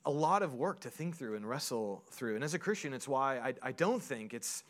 a 0.05 0.11
lot 0.11 0.43
of 0.43 0.55
work 0.55 0.81
to 0.81 0.91
think 0.91 1.17
through 1.17 1.37
and 1.37 1.49
wrestle 1.49 2.03
through. 2.11 2.35
And 2.35 2.45
as 2.45 2.55
a 2.55 2.59
Christian, 2.59 2.93
it's 2.93 3.09
why 3.09 3.39
I, 3.39 3.55
I 3.63 3.73
don't 3.73 4.03
think 4.03 4.35
it's 4.35 4.65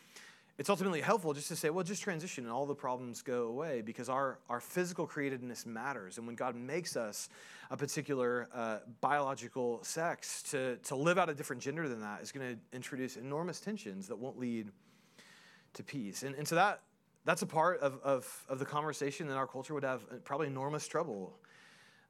it's 0.62 0.70
ultimately 0.70 1.00
helpful 1.00 1.34
just 1.34 1.48
to 1.48 1.56
say, 1.56 1.70
well, 1.70 1.82
just 1.82 2.04
transition 2.04 2.44
and 2.44 2.52
all 2.52 2.66
the 2.66 2.74
problems 2.74 3.20
go 3.20 3.48
away 3.48 3.82
because 3.82 4.08
our, 4.08 4.38
our 4.48 4.60
physical 4.60 5.08
createdness 5.08 5.66
matters. 5.66 6.18
And 6.18 6.26
when 6.28 6.36
God 6.36 6.54
makes 6.54 6.96
us 6.96 7.30
a 7.72 7.76
particular 7.76 8.48
uh, 8.54 8.78
biological 9.00 9.82
sex, 9.82 10.40
to, 10.52 10.76
to 10.76 10.94
live 10.94 11.18
out 11.18 11.28
a 11.28 11.34
different 11.34 11.60
gender 11.60 11.88
than 11.88 12.00
that 12.02 12.22
is 12.22 12.30
going 12.30 12.54
to 12.54 12.76
introduce 12.76 13.16
enormous 13.16 13.58
tensions 13.58 14.06
that 14.06 14.16
won't 14.16 14.38
lead 14.38 14.68
to 15.74 15.82
peace. 15.82 16.22
And, 16.22 16.36
and 16.36 16.46
so 16.46 16.54
that, 16.54 16.82
that's 17.24 17.42
a 17.42 17.46
part 17.46 17.80
of, 17.80 17.98
of, 18.04 18.44
of 18.48 18.60
the 18.60 18.64
conversation 18.64 19.26
that 19.26 19.36
our 19.36 19.48
culture 19.48 19.74
would 19.74 19.82
have 19.82 20.22
probably 20.22 20.46
enormous 20.46 20.86
trouble 20.86 21.40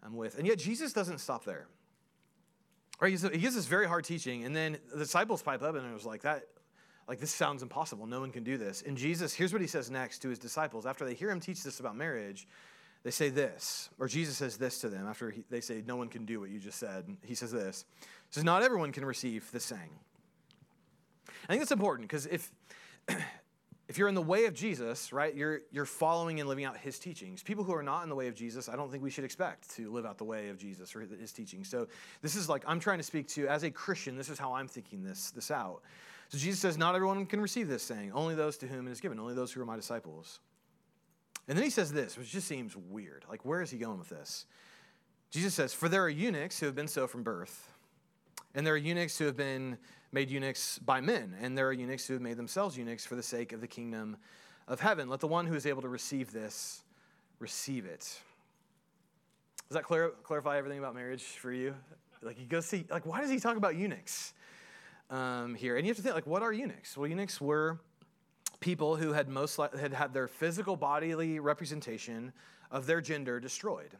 um, 0.02 0.14
with. 0.14 0.36
And 0.36 0.46
yet, 0.46 0.58
Jesus 0.58 0.92
doesn't 0.92 1.20
stop 1.20 1.46
there. 1.46 1.68
Right? 3.00 3.18
He 3.18 3.38
gives 3.38 3.54
this 3.54 3.64
very 3.64 3.88
hard 3.88 4.04
teaching, 4.04 4.44
and 4.44 4.54
then 4.54 4.76
the 4.92 4.98
disciples 4.98 5.40
pipe 5.40 5.62
up 5.62 5.74
and 5.74 5.86
it 5.86 5.94
was 5.94 6.04
like, 6.04 6.20
that, 6.20 6.42
like, 7.08 7.20
this 7.20 7.30
sounds 7.30 7.62
impossible. 7.62 8.06
No 8.06 8.20
one 8.20 8.30
can 8.30 8.44
do 8.44 8.56
this. 8.56 8.82
And 8.86 8.96
Jesus, 8.96 9.34
here's 9.34 9.52
what 9.52 9.60
he 9.60 9.66
says 9.66 9.90
next 9.90 10.20
to 10.20 10.28
his 10.28 10.38
disciples. 10.38 10.86
After 10.86 11.04
they 11.04 11.14
hear 11.14 11.30
him 11.30 11.40
teach 11.40 11.62
this 11.62 11.80
about 11.80 11.96
marriage, 11.96 12.46
they 13.02 13.10
say 13.10 13.30
this, 13.30 13.90
or 13.98 14.06
Jesus 14.06 14.36
says 14.36 14.56
this 14.56 14.78
to 14.80 14.88
them 14.88 15.08
after 15.08 15.30
he, 15.30 15.42
they 15.50 15.60
say, 15.60 15.82
No 15.84 15.96
one 15.96 16.08
can 16.08 16.24
do 16.24 16.38
what 16.38 16.50
you 16.50 16.60
just 16.60 16.78
said. 16.78 17.04
He 17.24 17.34
says 17.34 17.50
this. 17.50 17.84
He 18.00 18.06
says, 18.30 18.44
Not 18.44 18.62
everyone 18.62 18.92
can 18.92 19.04
receive 19.04 19.50
the 19.50 19.58
saying. 19.58 19.90
I 21.26 21.46
think 21.48 21.60
that's 21.60 21.72
important 21.72 22.08
because 22.08 22.26
if, 22.26 22.52
if 23.88 23.98
you're 23.98 24.08
in 24.08 24.14
the 24.14 24.22
way 24.22 24.44
of 24.44 24.54
Jesus, 24.54 25.12
right, 25.12 25.34
you're, 25.34 25.62
you're 25.72 25.84
following 25.84 26.38
and 26.38 26.48
living 26.48 26.64
out 26.64 26.76
his 26.76 27.00
teachings. 27.00 27.42
People 27.42 27.64
who 27.64 27.74
are 27.74 27.82
not 27.82 28.04
in 28.04 28.08
the 28.08 28.14
way 28.14 28.28
of 28.28 28.36
Jesus, 28.36 28.68
I 28.68 28.76
don't 28.76 28.90
think 28.90 29.02
we 29.02 29.10
should 29.10 29.24
expect 29.24 29.74
to 29.76 29.90
live 29.90 30.06
out 30.06 30.18
the 30.18 30.24
way 30.24 30.48
of 30.48 30.56
Jesus 30.56 30.94
or 30.94 31.00
his 31.00 31.32
teachings. 31.32 31.68
So 31.68 31.88
this 32.22 32.36
is 32.36 32.48
like, 32.48 32.62
I'm 32.68 32.78
trying 32.78 32.98
to 32.98 33.04
speak 33.04 33.26
to, 33.28 33.48
as 33.48 33.64
a 33.64 33.70
Christian, 33.70 34.16
this 34.16 34.28
is 34.28 34.38
how 34.38 34.54
I'm 34.54 34.68
thinking 34.68 35.02
this, 35.02 35.32
this 35.32 35.50
out. 35.50 35.82
So 36.32 36.38
Jesus 36.38 36.60
says, 36.60 36.78
Not 36.78 36.94
everyone 36.94 37.26
can 37.26 37.42
receive 37.42 37.68
this 37.68 37.82
saying, 37.82 38.12
only 38.12 38.34
those 38.34 38.56
to 38.58 38.66
whom 38.66 38.88
it 38.88 38.90
is 38.90 39.00
given, 39.02 39.20
only 39.20 39.34
those 39.34 39.52
who 39.52 39.60
are 39.60 39.66
my 39.66 39.76
disciples. 39.76 40.40
And 41.46 41.58
then 41.58 41.64
he 41.64 41.70
says 41.70 41.92
this, 41.92 42.16
which 42.16 42.30
just 42.30 42.48
seems 42.48 42.74
weird. 42.74 43.24
Like, 43.28 43.44
where 43.44 43.60
is 43.60 43.70
he 43.70 43.76
going 43.76 43.98
with 43.98 44.08
this? 44.08 44.46
Jesus 45.30 45.52
says, 45.52 45.74
For 45.74 45.90
there 45.90 46.02
are 46.02 46.08
eunuchs 46.08 46.58
who 46.58 46.66
have 46.66 46.74
been 46.74 46.88
so 46.88 47.06
from 47.06 47.22
birth, 47.22 47.70
and 48.54 48.66
there 48.66 48.72
are 48.72 48.78
eunuchs 48.78 49.18
who 49.18 49.26
have 49.26 49.36
been 49.36 49.76
made 50.10 50.30
eunuchs 50.30 50.78
by 50.78 51.02
men, 51.02 51.34
and 51.38 51.56
there 51.56 51.68
are 51.68 51.72
eunuchs 51.72 52.06
who 52.06 52.14
have 52.14 52.22
made 52.22 52.38
themselves 52.38 52.78
eunuchs 52.78 53.04
for 53.04 53.14
the 53.14 53.22
sake 53.22 53.52
of 53.52 53.60
the 53.60 53.66
kingdom 53.66 54.16
of 54.68 54.80
heaven. 54.80 55.10
Let 55.10 55.20
the 55.20 55.28
one 55.28 55.46
who 55.46 55.54
is 55.54 55.66
able 55.66 55.82
to 55.82 55.88
receive 55.88 56.32
this 56.32 56.82
receive 57.40 57.84
it. 57.84 58.00
Does 59.68 59.74
that 59.74 59.84
clar- 59.84 60.12
clarify 60.22 60.56
everything 60.56 60.78
about 60.78 60.94
marriage 60.94 61.24
for 61.24 61.52
you? 61.52 61.74
Like, 62.22 62.38
you 62.38 62.46
go 62.46 62.60
see, 62.60 62.86
like, 62.88 63.04
why 63.04 63.20
does 63.20 63.30
he 63.30 63.38
talk 63.38 63.58
about 63.58 63.76
eunuchs? 63.76 64.32
Um, 65.12 65.54
here. 65.54 65.76
And 65.76 65.86
you 65.86 65.90
have 65.90 65.96
to 65.98 66.02
think, 66.02 66.14
like, 66.14 66.26
what 66.26 66.42
are 66.42 66.52
eunuchs? 66.52 66.96
Well, 66.96 67.06
eunuchs 67.06 67.40
were 67.40 67.78
people 68.58 68.96
who 68.96 69.12
had 69.12 69.28
most 69.28 69.58
li- 69.58 69.68
had 69.78 69.92
had 69.92 70.14
their 70.14 70.26
physical 70.26 70.74
bodily 70.74 71.38
representation 71.38 72.32
of 72.70 72.86
their 72.86 73.00
gender 73.00 73.38
destroyed. 73.38 73.96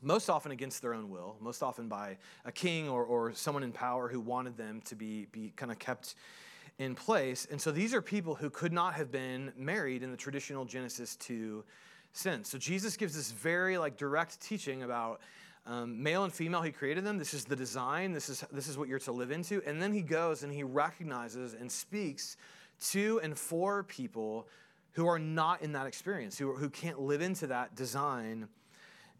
Most 0.00 0.30
often 0.30 0.52
against 0.52 0.80
their 0.80 0.94
own 0.94 1.10
will, 1.10 1.36
most 1.40 1.60
often 1.62 1.88
by 1.88 2.18
a 2.44 2.52
king 2.52 2.88
or, 2.88 3.04
or 3.04 3.32
someone 3.32 3.64
in 3.64 3.72
power 3.72 4.08
who 4.08 4.20
wanted 4.20 4.56
them 4.56 4.80
to 4.82 4.94
be, 4.94 5.26
be 5.32 5.52
kind 5.56 5.72
of 5.72 5.80
kept 5.80 6.14
in 6.78 6.94
place. 6.94 7.48
And 7.50 7.60
so 7.60 7.72
these 7.72 7.92
are 7.92 8.00
people 8.00 8.36
who 8.36 8.48
could 8.48 8.72
not 8.72 8.94
have 8.94 9.10
been 9.10 9.52
married 9.56 10.04
in 10.04 10.12
the 10.12 10.16
traditional 10.16 10.64
Genesis 10.64 11.16
2 11.16 11.64
sense. 12.12 12.48
So 12.48 12.58
Jesus 12.58 12.96
gives 12.96 13.16
this 13.16 13.32
very 13.32 13.76
like 13.76 13.96
direct 13.96 14.40
teaching 14.40 14.84
about 14.84 15.20
um, 15.68 16.02
male 16.02 16.24
and 16.24 16.32
female, 16.32 16.62
he 16.62 16.72
created 16.72 17.04
them. 17.04 17.18
This 17.18 17.34
is 17.34 17.44
the 17.44 17.54
design. 17.54 18.12
This 18.12 18.30
is, 18.30 18.42
this 18.50 18.68
is 18.68 18.78
what 18.78 18.88
you're 18.88 18.98
to 19.00 19.12
live 19.12 19.30
into. 19.30 19.62
And 19.66 19.80
then 19.80 19.92
he 19.92 20.00
goes 20.00 20.42
and 20.42 20.50
he 20.52 20.62
recognizes 20.62 21.52
and 21.52 21.70
speaks 21.70 22.38
to 22.90 23.20
and 23.22 23.36
for 23.36 23.82
people 23.84 24.48
who 24.92 25.06
are 25.06 25.18
not 25.18 25.60
in 25.60 25.72
that 25.72 25.86
experience, 25.86 26.38
who, 26.38 26.54
who 26.54 26.70
can't 26.70 26.98
live 26.98 27.20
into 27.20 27.46
that 27.48 27.76
design 27.76 28.48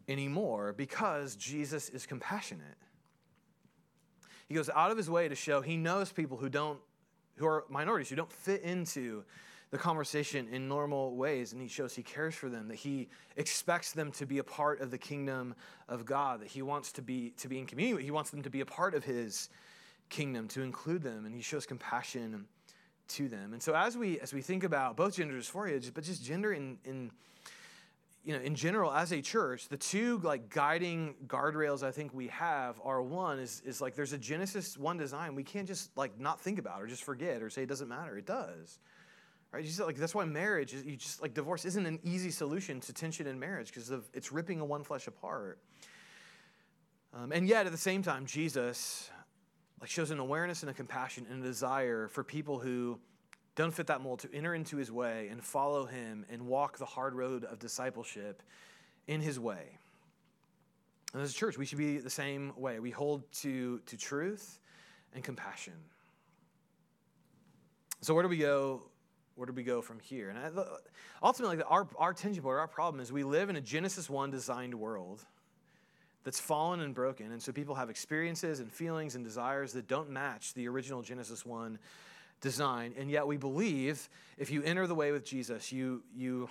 anymore 0.07 0.73
because 0.73 1.35
Jesus 1.35 1.87
is 1.89 2.07
compassionate. 2.07 2.65
He 4.47 4.55
goes 4.55 4.71
out 4.71 4.89
of 4.89 4.97
his 4.97 5.09
way 5.09 5.29
to 5.29 5.35
show 5.35 5.61
he 5.61 5.77
knows 5.77 6.11
people 6.11 6.35
who 6.35 6.49
don't, 6.49 6.79
who 7.35 7.45
are 7.45 7.65
minorities, 7.69 8.09
who 8.09 8.15
don't 8.15 8.31
fit 8.31 8.63
into 8.63 9.23
the 9.71 9.77
conversation 9.77 10.47
in 10.47 10.67
normal 10.67 11.15
ways, 11.15 11.53
and 11.53 11.61
he 11.61 11.67
shows 11.67 11.95
he 11.95 12.03
cares 12.03 12.33
for 12.33 12.49
them, 12.49 12.67
that 12.67 12.77
he 12.77 13.07
expects 13.37 13.91
them 13.91 14.11
to 14.13 14.25
be 14.25 14.39
a 14.39 14.43
part 14.43 14.81
of 14.81 14.89
the 14.89 14.97
kingdom 14.97 15.53
of 15.87 16.05
God, 16.05 16.41
that 16.41 16.47
he 16.47 16.61
wants 16.61 16.91
to 16.93 17.01
be 17.01 17.31
to 17.37 17.47
be 17.47 17.59
in 17.59 17.65
community, 17.65 18.03
he 18.03 18.11
wants 18.11 18.31
them 18.31 18.41
to 18.41 18.49
be 18.49 18.61
a 18.61 18.65
part 18.65 18.95
of 18.95 19.03
his 19.03 19.49
kingdom, 20.09 20.47
to 20.49 20.61
include 20.61 21.03
them, 21.03 21.25
and 21.25 21.35
he 21.35 21.41
shows 21.41 21.65
compassion 21.65 22.45
to 23.09 23.27
them. 23.27 23.53
And 23.53 23.61
so 23.61 23.75
as 23.75 23.95
we 23.97 24.19
as 24.19 24.33
we 24.33 24.41
think 24.41 24.63
about 24.63 24.95
both 24.95 25.15
gender 25.15 25.35
dysphoria 25.35 25.93
but 25.93 26.03
just 26.03 26.23
gender 26.23 26.53
in 26.53 26.77
in 26.83 27.11
you 28.23 28.37
know, 28.37 28.43
in 28.43 28.53
general, 28.53 28.91
as 28.91 29.13
a 29.13 29.21
church, 29.21 29.69
the 29.69 29.77
two 29.77 30.19
like 30.19 30.49
guiding 30.49 31.15
guardrails 31.27 31.83
I 31.83 31.91
think 31.91 32.13
we 32.13 32.27
have 32.27 32.79
are 32.83 33.01
one 33.01 33.39
is 33.39 33.61
is 33.65 33.81
like 33.81 33.95
there's 33.95 34.13
a 34.13 34.17
Genesis 34.17 34.77
one 34.77 34.97
design 34.97 35.35
we 35.35 35.43
can't 35.43 35.67
just 35.67 35.95
like 35.97 36.19
not 36.19 36.39
think 36.39 36.59
about 36.59 36.81
or 36.81 36.87
just 36.87 37.03
forget 37.03 37.41
or 37.41 37.49
say 37.49 37.63
it 37.63 37.69
doesn't 37.69 37.87
matter. 37.87 38.17
It 38.17 38.25
does. 38.25 38.79
Right? 39.51 39.63
You 39.63 39.71
said, 39.71 39.85
like 39.85 39.95
that's 39.95 40.13
why 40.13 40.25
marriage 40.25 40.73
is 40.73 40.85
you 40.85 40.95
just 40.95 41.21
like 41.21 41.33
divorce 41.33 41.65
isn't 41.65 41.85
an 41.85 41.99
easy 42.03 42.29
solution 42.29 42.79
to 42.81 42.93
tension 42.93 43.25
in 43.25 43.39
marriage 43.39 43.67
because 43.67 43.89
of 43.89 44.07
it's 44.13 44.31
ripping 44.31 44.59
a 44.59 44.65
one 44.65 44.83
flesh 44.83 45.07
apart. 45.07 45.59
Um, 47.13 47.31
and 47.31 47.47
yet 47.47 47.65
at 47.65 47.71
the 47.71 47.77
same 47.77 48.03
time, 48.03 48.25
Jesus 48.27 49.09
like 49.81 49.89
shows 49.89 50.11
an 50.11 50.19
awareness 50.19 50.61
and 50.61 50.69
a 50.69 50.73
compassion 50.73 51.25
and 51.31 51.43
a 51.43 51.47
desire 51.47 52.07
for 52.09 52.23
people 52.23 52.59
who 52.59 52.99
don't 53.55 53.73
fit 53.73 53.87
that 53.87 54.01
mold 54.01 54.19
to 54.19 54.29
enter 54.33 54.53
into 54.53 54.77
his 54.77 54.91
way 54.91 55.27
and 55.29 55.43
follow 55.43 55.85
him 55.85 56.25
and 56.29 56.41
walk 56.45 56.77
the 56.77 56.85
hard 56.85 57.15
road 57.15 57.43
of 57.45 57.59
discipleship 57.59 58.43
in 59.07 59.19
his 59.19 59.39
way. 59.39 59.79
And 61.13 61.21
as 61.21 61.31
a 61.31 61.33
church, 61.33 61.57
we 61.57 61.65
should 61.65 61.77
be 61.77 61.97
the 61.97 62.09
same 62.09 62.53
way. 62.55 62.79
We 62.79 62.91
hold 62.91 63.29
to, 63.41 63.79
to 63.79 63.97
truth 63.97 64.59
and 65.13 65.23
compassion. 65.23 65.73
So, 68.01 68.13
where 68.13 68.23
do 68.23 68.29
we 68.29 68.37
go 68.37 68.83
where 69.39 69.45
do 69.45 69.53
we 69.53 69.63
go 69.63 69.81
from 69.81 69.99
here? 70.01 70.29
And 70.29 70.37
I, 70.37 70.49
ultimately, 71.23 71.63
our, 71.63 71.87
our 71.97 72.13
tension 72.13 72.43
point, 72.43 72.57
our 72.57 72.67
problem 72.67 73.01
is 73.01 73.09
we 73.09 73.23
live 73.23 73.49
in 73.49 73.55
a 73.55 73.61
Genesis 73.61 74.09
1 74.09 74.31
designed 74.31 74.75
world 74.75 75.25
that's 76.25 76.41
fallen 76.41 76.81
and 76.81 76.93
broken. 76.93 77.31
And 77.31 77.41
so 77.41 77.53
people 77.53 77.75
have 77.75 77.89
experiences 77.89 78.59
and 78.59 78.69
feelings 78.69 79.15
and 79.15 79.23
desires 79.23 79.71
that 79.73 79.87
don't 79.87 80.09
match 80.09 80.53
the 80.55 80.67
original 80.67 81.01
Genesis 81.01 81.45
1 81.45 81.79
design. 82.41 82.93
And 82.97 83.09
yet 83.09 83.25
we 83.27 83.37
believe 83.37 84.09
if 84.37 84.51
you 84.51 84.61
enter 84.63 84.87
the 84.87 84.95
way 84.95 85.13
with 85.13 85.23
Jesus, 85.23 85.71
you, 85.71 86.03
you, 86.13 86.49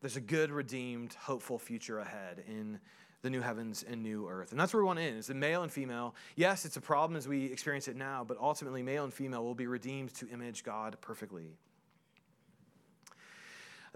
there's 0.00 0.16
a 0.16 0.20
good, 0.20 0.50
redeemed, 0.50 1.14
hopeful 1.14 1.60
future 1.60 2.00
ahead 2.00 2.42
in 2.48 2.80
the 3.22 3.30
new 3.30 3.40
heavens 3.40 3.84
and 3.88 4.02
new 4.02 4.28
earth. 4.28 4.50
And 4.50 4.60
that's 4.60 4.74
where 4.74 4.82
we 4.82 4.86
want 4.86 4.98
to 4.98 5.04
end, 5.04 5.18
is 5.18 5.28
the 5.28 5.34
male 5.34 5.62
and 5.62 5.72
female. 5.72 6.14
Yes, 6.34 6.64
it's 6.64 6.76
a 6.76 6.80
problem 6.80 7.16
as 7.16 7.26
we 7.26 7.46
experience 7.46 7.86
it 7.86 7.96
now, 7.96 8.24
but 8.26 8.36
ultimately 8.38 8.82
male 8.82 9.04
and 9.04 9.14
female 9.14 9.44
will 9.44 9.54
be 9.54 9.68
redeemed 9.68 10.12
to 10.16 10.28
image 10.28 10.64
God 10.64 10.96
perfectly. 11.00 11.56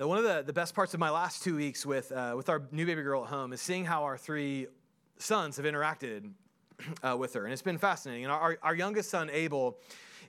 One 0.07 0.17
of 0.17 0.23
the, 0.23 0.45
the 0.47 0.53
best 0.53 0.77
parts 0.77 0.95
of 0.95 1.01
my 1.01 1.11
last 1.11 1.43
two 1.43 1.57
weeks 1.57 1.85
with, 1.85 2.13
uh, 2.13 2.35
with 2.37 2.49
our 2.49 2.63
new 2.71 2.87
baby 2.87 3.03
girl 3.03 3.25
at 3.25 3.31
home 3.31 3.53
is 3.53 3.61
seeing 3.61 3.85
how 3.85 4.05
our 4.05 4.17
three 4.17 4.69
sons 5.17 5.57
have 5.57 5.67
interacted 5.67 6.31
uh, 7.03 7.17
with 7.17 7.35
her. 7.35 7.43
And 7.43 7.53
it's 7.53 7.63
been 7.63 7.79
fascinating. 7.79 8.23
And 8.23 8.33
our, 8.33 8.61
our 8.63 8.77
youngest 8.77 9.11
son, 9.11 9.29
Abel, 9.33 9.77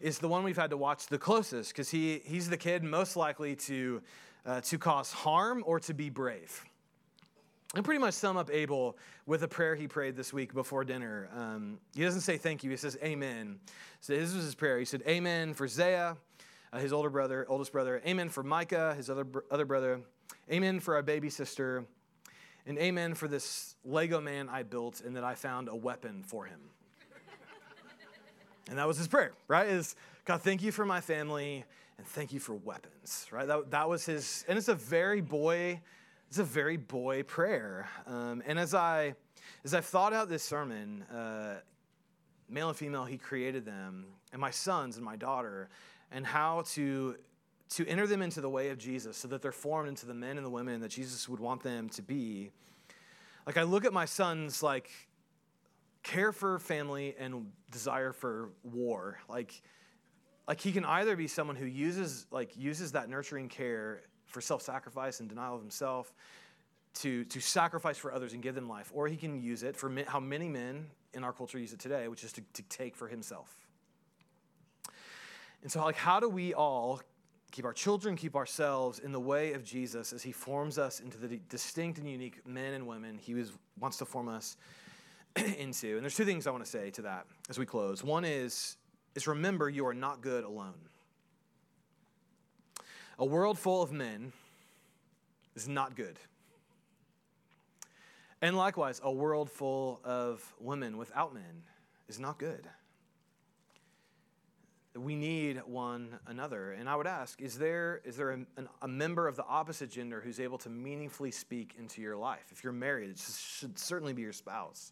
is 0.02 0.18
the 0.18 0.28
one 0.28 0.44
we've 0.44 0.58
had 0.58 0.72
to 0.72 0.78
watch 0.78 1.06
the 1.06 1.20
closest 1.20 1.72
because 1.72 1.88
he, 1.88 2.20
he's 2.26 2.50
the 2.50 2.58
kid 2.58 2.84
most 2.84 3.16
likely 3.16 3.56
to, 3.58 4.02
uh, 4.44 4.60
to 4.62 4.80
cause 4.80 5.12
harm 5.12 5.64
or 5.68 5.80
to 5.82 5.94
be 5.94 6.10
brave. 6.10 6.66
And 7.76 7.86
pretty 7.86 8.00
much 8.00 8.16
sum 8.16 8.38
up 8.38 8.50
Abel 8.52 8.98
with 9.28 9.44
a 9.44 9.48
prayer 9.48 9.76
he 9.76 9.88
prayed 9.88 10.16
this 10.16 10.34
week 10.34 10.52
before 10.56 10.84
dinner. 10.84 11.30
Um, 11.38 11.78
he 11.94 12.02
doesn't 12.02 12.22
say 12.22 12.38
thank 12.38 12.64
you, 12.64 12.72
he 12.72 12.76
says 12.76 12.98
amen. 13.04 13.60
So 14.00 14.14
this 14.14 14.34
was 14.34 14.46
his 14.46 14.56
prayer. 14.56 14.80
He 14.80 14.86
said, 14.86 15.04
Amen 15.08 15.54
for 15.54 15.68
Zaya, 15.68 16.16
uh, 16.72 16.80
his 16.80 16.94
older 16.94 17.10
brother, 17.10 17.46
oldest 17.50 17.72
brother. 17.72 18.02
Amen 18.06 18.30
for 18.30 18.44
Micah, 18.44 18.94
his 18.96 19.10
other, 19.10 19.26
other 19.50 19.66
brother. 19.66 20.02
Amen 20.52 20.80
for 20.80 20.96
our 20.96 21.02
baby 21.02 21.30
sister. 21.30 21.86
And 22.66 22.78
amen 22.78 23.16
for 23.16 23.28
this 23.28 23.76
Lego 23.84 24.22
man 24.22 24.50
I 24.50 24.64
built 24.64 25.02
and 25.02 25.16
that 25.16 25.24
I 25.24 25.36
found 25.36 25.70
a 25.70 25.76
weapon 25.76 26.24
for 26.24 26.46
him. 26.46 26.60
and 28.70 28.78
that 28.78 28.88
was 28.88 28.98
his 28.98 29.08
prayer, 29.08 29.32
right? 29.48 29.68
Is 29.68 29.96
God, 30.26 30.42
thank 30.42 30.62
you 30.62 30.72
for 30.72 30.86
my 30.86 31.02
family 31.02 31.66
and 31.98 32.06
thank 32.08 32.32
you 32.32 32.40
for 32.40 32.54
weapons, 32.54 33.26
right? 33.32 33.48
That, 33.48 33.72
that 33.72 33.90
was 33.90 34.06
his, 34.06 34.46
and 34.48 34.58
it's 34.58 34.68
a 34.68 34.76
very 34.76 35.22
boy, 35.22 35.82
it's 36.28 36.38
a 36.38 36.44
very 36.44 36.78
boy 36.78 37.24
prayer. 37.24 37.90
Um, 38.06 38.44
and 38.46 38.60
as 38.60 38.74
I, 38.74 39.16
as 39.64 39.74
I've 39.74 39.86
thought 39.86 40.14
out 40.14 40.30
this 40.30 40.44
sermon, 40.44 41.04
uh, 41.04 41.56
male 42.50 42.70
and 42.70 42.78
female, 42.78 43.06
He 43.06 43.18
created 43.18 43.66
them, 43.66 44.06
and 44.32 44.40
my 44.40 44.52
sons 44.52 44.96
and 44.96 45.06
my 45.06 45.16
daughter, 45.16 45.70
and 46.12 46.26
how 46.26 46.64
to 46.74 47.16
to 47.70 47.86
enter 47.88 48.08
them 48.08 48.24
into 48.24 48.42
the 48.42 48.50
way 48.50 48.70
of 48.70 48.80
Jesus 48.80 49.16
so 49.16 49.28
that 49.28 49.44
they're 49.44 49.52
formed 49.52 49.90
into 49.90 50.08
the 50.08 50.14
men 50.14 50.38
and 50.38 50.46
the 50.46 50.50
women 50.50 50.82
that 50.82 50.90
Jesus 50.90 51.30
would 51.30 51.40
want 51.40 51.62
them 51.62 51.88
to 51.90 52.02
be. 52.02 52.50
Like 53.46 53.58
I 53.58 53.64
look 53.64 53.86
at 53.86 53.94
my 53.94 54.06
sons 54.06 54.64
like 54.64 54.90
care 56.02 56.32
for 56.32 56.58
family 56.58 57.16
and 57.20 57.52
desire 57.70 58.12
for 58.12 58.50
war. 58.64 59.20
Like 59.30 59.62
like 60.48 60.60
he 60.60 60.72
can 60.72 60.84
either 60.84 61.16
be 61.16 61.28
someone 61.28 61.56
who 61.56 61.66
uses 61.66 62.26
like 62.32 62.58
uses 62.58 62.94
that 62.94 63.08
nurturing 63.08 63.50
care 63.50 64.02
for 64.26 64.42
self-sacrifice 64.42 65.20
and 65.20 65.30
denial 65.30 65.56
of 65.56 65.62
himself 65.62 66.14
to, 66.96 67.24
to 67.26 67.40
sacrifice 67.40 67.98
for 67.98 68.12
others 68.12 68.34
and 68.34 68.42
give 68.42 68.56
them 68.56 68.68
life, 68.68 68.92
or 68.94 69.08
he 69.08 69.16
can 69.16 69.42
use 69.42 69.64
it 69.64 69.76
for 69.76 69.92
how 70.08 70.20
many 70.20 70.48
men 70.48 70.88
in 71.14 71.24
our 71.24 71.34
culture 71.34 71.58
use 71.58 71.74
it 71.74 71.80
today, 71.80 72.08
which 72.08 72.24
is 72.24 72.34
to, 72.34 72.42
to 72.54 72.62
take 72.64 72.96
for 72.96 73.08
himself. 73.08 73.69
And 75.62 75.72
so, 75.72 75.84
like, 75.84 75.96
how 75.96 76.20
do 76.20 76.30
we 76.30 76.54
all 76.54 77.02
keep 77.52 77.66
our 77.66 77.74
children, 77.74 78.16
keep 78.16 78.36
ourselves 78.36 79.00
in 79.00 79.12
the 79.12 79.20
way 79.20 79.54
of 79.54 79.64
Jesus 79.64 80.14
as 80.14 80.24
he 80.24 80.32
forms 80.32 80.78
us 80.78 81.00
into 81.00 81.18
the 81.18 81.40
distinct 81.50 81.98
and 82.00 82.10
unique 82.10 82.46
men 82.46 82.74
and 82.74 82.88
women 82.88 83.18
he 83.18 83.34
was, 83.34 83.52
wants 83.80 83.98
to 83.98 84.06
form 84.06 84.28
us 84.30 84.58
into? 85.58 85.96
And 85.96 86.04
there's 86.04 86.16
two 86.16 86.26
things 86.26 86.48
I 86.48 86.52
want 86.52 86.64
to 86.64 86.70
say 86.70 86.92
to 86.92 87.02
that 87.04 87.26
as 87.50 87.60
we 87.60 87.66
close. 87.66 88.04
One 88.04 88.24
is, 88.24 88.78
is 89.16 89.28
remember 89.28 89.70
you 89.70 89.86
are 89.88 89.94
not 89.94 90.22
good 90.22 90.44
alone. 90.44 90.76
A 93.18 93.26
world 93.26 93.60
full 93.60 93.82
of 93.82 93.92
men 93.92 94.32
is 95.56 95.68
not 95.68 95.96
good. 95.96 96.18
And 98.42 98.56
likewise, 98.56 99.02
a 99.04 99.12
world 99.12 99.52
full 99.52 100.00
of 100.06 100.54
women 100.62 100.98
without 100.98 101.34
men 101.34 101.64
is 102.08 102.20
not 102.20 102.40
good. 102.40 102.66
We 104.96 105.16
need 105.16 105.62
one 105.66 106.20
another. 106.26 106.72
And 106.72 106.90
I 106.90 106.96
would 106.96 107.08
ask 107.08 107.42
is 107.42 107.58
there, 107.58 108.02
is 108.04 108.18
there 108.18 108.32
a, 108.32 108.40
a 108.82 108.88
member 108.88 109.28
of 109.28 109.36
the 109.36 109.46
opposite 109.46 109.92
gender 109.92 110.20
who's 110.20 110.40
able 110.40 110.58
to 110.60 110.70
meaningfully 110.70 111.32
speak 111.32 111.76
into 111.78 112.02
your 112.02 112.18
life? 112.18 112.46
If 112.52 112.64
you're 112.64 112.74
married, 112.74 113.12
it 113.12 113.20
should 113.20 113.78
certainly 113.78 114.14
be 114.14 114.24
your 114.24 114.34
spouse, 114.34 114.92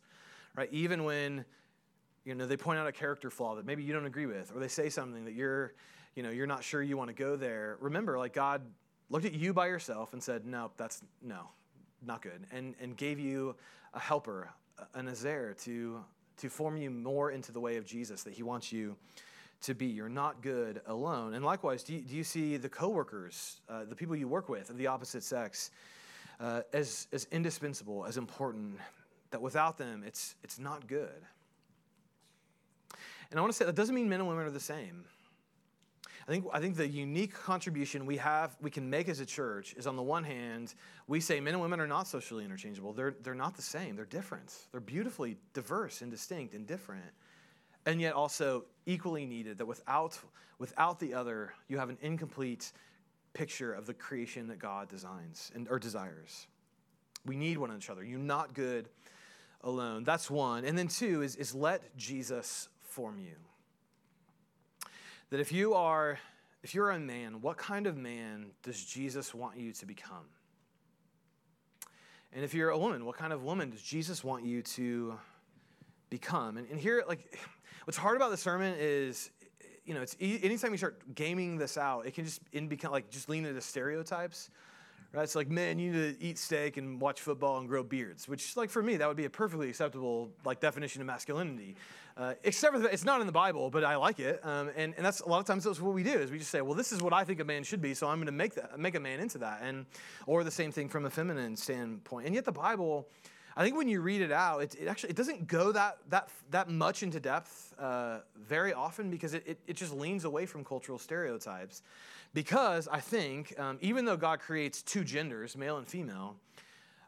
right? 0.55 0.69
Even 0.71 1.03
when 1.03 1.45
you 2.27 2.35
know, 2.35 2.45
they 2.45 2.57
point 2.57 2.77
out 2.77 2.85
a 2.87 2.91
character 2.91 3.29
flaw 3.29 3.55
that 3.55 3.65
maybe 3.65 3.83
you 3.83 3.93
don't 3.93 4.05
agree 4.05 4.25
with, 4.25 4.51
or 4.53 4.59
they 4.59 4.67
say 4.67 4.89
something 4.89 5.23
that 5.23 5.33
you're, 5.33 5.73
you 6.13 6.23
know, 6.23 6.29
you're 6.29 6.45
not 6.45 6.61
sure 6.61 6.83
you 6.83 6.97
want 6.97 7.07
to 7.09 7.13
go 7.13 7.37
there. 7.37 7.77
Remember, 7.79 8.17
like 8.17 8.33
God 8.33 8.61
looked 9.09 9.25
at 9.25 9.33
you 9.33 9.53
by 9.53 9.67
yourself 9.67 10.11
and 10.11 10.21
said, 10.21 10.45
"No, 10.45 10.69
that's 10.75 11.01
no, 11.21 11.47
not 12.05 12.21
good, 12.21 12.45
and, 12.51 12.75
and 12.81 12.97
gave 12.97 13.17
you 13.17 13.55
a 13.93 13.99
helper, 13.99 14.49
an 14.93 15.07
ezer, 15.07 15.55
to, 15.59 16.03
to 16.37 16.49
form 16.49 16.75
you 16.75 16.91
more 16.91 17.31
into 17.31 17.53
the 17.53 17.61
way 17.61 17.77
of 17.77 17.85
Jesus 17.85 18.23
that 18.23 18.33
he 18.33 18.43
wants 18.43 18.73
you 18.73 18.97
to 19.61 19.73
be. 19.73 19.87
You're 19.87 20.09
not 20.09 20.41
good 20.41 20.81
alone. 20.85 21.33
And 21.33 21.43
likewise, 21.43 21.83
do 21.83 21.93
you, 21.93 22.01
do 22.01 22.15
you 22.15 22.23
see 22.23 22.57
the 22.57 22.69
coworkers, 22.69 23.61
uh, 23.69 23.85
the 23.85 23.95
people 23.95 24.15
you 24.15 24.27
work 24.27 24.49
with 24.49 24.69
of 24.69 24.77
the 24.77 24.87
opposite 24.87 25.23
sex, 25.23 25.71
uh, 26.39 26.61
as, 26.73 27.07
as 27.11 27.27
indispensable, 27.31 28.05
as 28.05 28.17
important, 28.17 28.79
that 29.31 29.41
without 29.41 29.77
them, 29.77 30.03
it's, 30.05 30.35
it's 30.43 30.59
not 30.59 30.87
good? 30.87 31.21
And 33.29 33.37
I 33.37 33.41
want 33.41 33.51
to 33.51 33.57
say 33.57 33.65
that 33.65 33.75
doesn't 33.75 33.95
mean 33.95 34.07
men 34.07 34.19
and 34.19 34.29
women 34.29 34.45
are 34.45 34.51
the 34.51 34.59
same. 34.59 35.03
I 36.27 36.31
think, 36.31 36.45
I 36.51 36.59
think 36.59 36.75
the 36.75 36.87
unique 36.87 37.33
contribution 37.33 38.05
we 38.05 38.17
have, 38.17 38.57
we 38.61 38.69
can 38.69 38.89
make 38.89 39.07
as 39.07 39.21
a 39.21 39.25
church 39.25 39.73
is 39.77 39.87
on 39.87 39.95
the 39.95 40.03
one 40.03 40.25
hand, 40.25 40.73
we 41.07 41.21
say 41.21 41.39
men 41.39 41.53
and 41.53 41.61
women 41.61 41.79
are 41.79 41.87
not 41.87 42.05
socially 42.05 42.43
interchangeable. 42.43 42.91
They're, 42.91 43.15
they're 43.23 43.33
not 43.33 43.55
the 43.55 43.61
same. 43.61 43.95
They're 43.95 44.05
different. 44.05 44.53
They're 44.71 44.81
beautifully 44.81 45.37
diverse 45.53 46.01
and 46.01 46.11
distinct 46.11 46.53
and 46.53 46.67
different. 46.67 47.05
And 47.87 48.01
yet 48.01 48.13
also 48.13 48.65
equally 48.85 49.25
needed 49.25 49.59
that 49.59 49.65
without, 49.65 50.19
without 50.59 50.99
the 50.99 51.13
other, 51.13 51.53
you 51.69 51.77
have 51.77 51.89
an 51.89 51.97
incomplete 52.01 52.73
picture 53.33 53.73
of 53.73 53.85
the 53.85 53.93
creation 53.93 54.47
that 54.47 54.59
God 54.59 54.89
designs 54.89 55.53
and, 55.55 55.69
or 55.69 55.79
desires. 55.79 56.47
We 57.25 57.37
need 57.37 57.57
one 57.57 57.71
another. 57.71 58.03
You're 58.03 58.19
not 58.19 58.53
good 58.53 58.89
alone. 59.61 60.03
That's 60.03 60.29
one. 60.29 60.65
And 60.65 60.77
then 60.77 60.89
two 60.89 61.21
is, 61.21 61.37
is 61.37 61.55
let 61.55 61.95
Jesus 61.95 62.67
form 62.81 63.19
you 63.19 63.35
that 65.29 65.39
if 65.39 65.53
you 65.53 65.73
are 65.73 66.19
if 66.63 66.75
you're 66.75 66.89
a 66.89 66.99
man, 66.99 67.39
what 67.39 67.55
kind 67.55 67.87
of 67.87 67.95
man 67.95 68.47
does 68.63 68.83
Jesus 68.83 69.33
want 69.33 69.57
you 69.57 69.71
to 69.71 69.85
become? 69.85 70.25
And 72.33 72.43
if 72.43 72.53
you're 72.53 72.71
a 72.71 72.77
woman, 72.77 73.05
what 73.05 73.15
kind 73.15 73.31
of 73.31 73.43
woman 73.43 73.69
does 73.69 73.81
Jesus 73.81 74.25
want 74.25 74.43
you 74.43 74.61
to 74.61 75.17
become? 76.09 76.57
And, 76.57 76.67
and 76.69 76.77
here, 76.77 77.05
like, 77.07 77.39
what's 77.87 77.97
hard 77.97 78.17
about 78.17 78.31
the 78.31 78.37
sermon 78.37 78.75
is, 78.77 79.31
you 79.85 79.93
know, 79.93 80.01
it's 80.01 80.17
anytime 80.19 80.71
you 80.71 80.77
start 80.77 81.15
gaming 81.15 81.57
this 81.57 81.77
out, 81.77 82.05
it 82.05 82.13
can 82.13 82.25
just 82.25 82.41
in 82.51 82.67
become 82.67 82.91
like 82.91 83.09
just 83.09 83.29
lean 83.29 83.45
into 83.45 83.61
stereotypes 83.61 84.49
right? 85.13 85.23
It's 85.23 85.35
like, 85.35 85.49
man, 85.49 85.79
you 85.79 85.91
need 85.91 86.19
to 86.19 86.23
eat 86.23 86.37
steak 86.37 86.77
and 86.77 86.99
watch 86.99 87.21
football 87.21 87.59
and 87.59 87.67
grow 87.67 87.83
beards, 87.83 88.27
which, 88.27 88.57
like, 88.57 88.69
for 88.69 88.83
me, 88.83 88.97
that 88.97 89.07
would 89.07 89.17
be 89.17 89.25
a 89.25 89.29
perfectly 89.29 89.69
acceptable, 89.69 90.29
like, 90.43 90.59
definition 90.59 91.01
of 91.01 91.07
masculinity. 91.07 91.75
Uh, 92.17 92.33
except 92.43 92.73
for 92.73 92.79
the, 92.79 92.91
it's 92.91 93.05
not 93.05 93.21
in 93.21 93.27
the 93.27 93.33
Bible, 93.33 93.69
but 93.69 93.83
I 93.83 93.95
like 93.95 94.19
it. 94.19 94.39
Um, 94.43 94.69
and, 94.75 94.93
and 94.95 95.05
that's 95.05 95.21
a 95.21 95.29
lot 95.29 95.39
of 95.39 95.45
times 95.45 95.63
that's 95.63 95.79
what 95.79 95.93
we 95.93 96.03
do 96.03 96.13
is 96.13 96.31
we 96.31 96.39
just 96.39 96.51
say, 96.51 96.61
well, 96.61 96.73
this 96.73 96.91
is 96.91 97.01
what 97.01 97.13
I 97.13 97.23
think 97.23 97.39
a 97.39 97.45
man 97.45 97.63
should 97.63 97.81
be, 97.81 97.93
so 97.93 98.07
I'm 98.07 98.17
going 98.17 98.25
to 98.25 98.31
make 98.31 98.55
that, 98.55 98.79
make 98.79 98.95
a 98.95 98.99
man 98.99 99.19
into 99.19 99.37
that. 99.39 99.61
And, 99.63 99.85
or 100.25 100.43
the 100.43 100.51
same 100.51 100.71
thing 100.71 100.89
from 100.89 101.05
a 101.05 101.09
feminine 101.09 101.55
standpoint. 101.55 102.25
And 102.25 102.35
yet 102.35 102.45
the 102.45 102.51
Bible, 102.51 103.07
I 103.57 103.63
think 103.63 103.75
when 103.75 103.87
you 103.87 104.01
read 104.01 104.21
it 104.21 104.31
out, 104.31 104.61
it, 104.61 104.75
it 104.79 104.87
actually 104.87 105.09
it 105.09 105.15
doesn't 105.15 105.47
go 105.47 105.71
that 105.71 105.97
that 106.09 106.29
that 106.51 106.69
much 106.69 107.01
into 107.01 107.19
depth 107.19 107.73
uh, 107.79 108.19
very 108.39 108.71
often 108.71 109.09
because 109.09 109.33
it, 109.33 109.43
it, 109.47 109.59
it 109.65 109.75
just 109.75 109.93
leans 109.93 110.25
away 110.25 110.45
from 110.45 110.63
cultural 110.63 110.99
stereotypes. 110.99 111.81
Because 112.33 112.87
I 112.87 112.99
think, 112.99 113.59
um, 113.59 113.79
even 113.81 114.05
though 114.05 114.15
God 114.15 114.41
creates 114.41 114.83
two 114.83 115.03
genders, 115.03 115.57
male 115.57 115.77
and 115.77 115.87
female, 115.87 116.35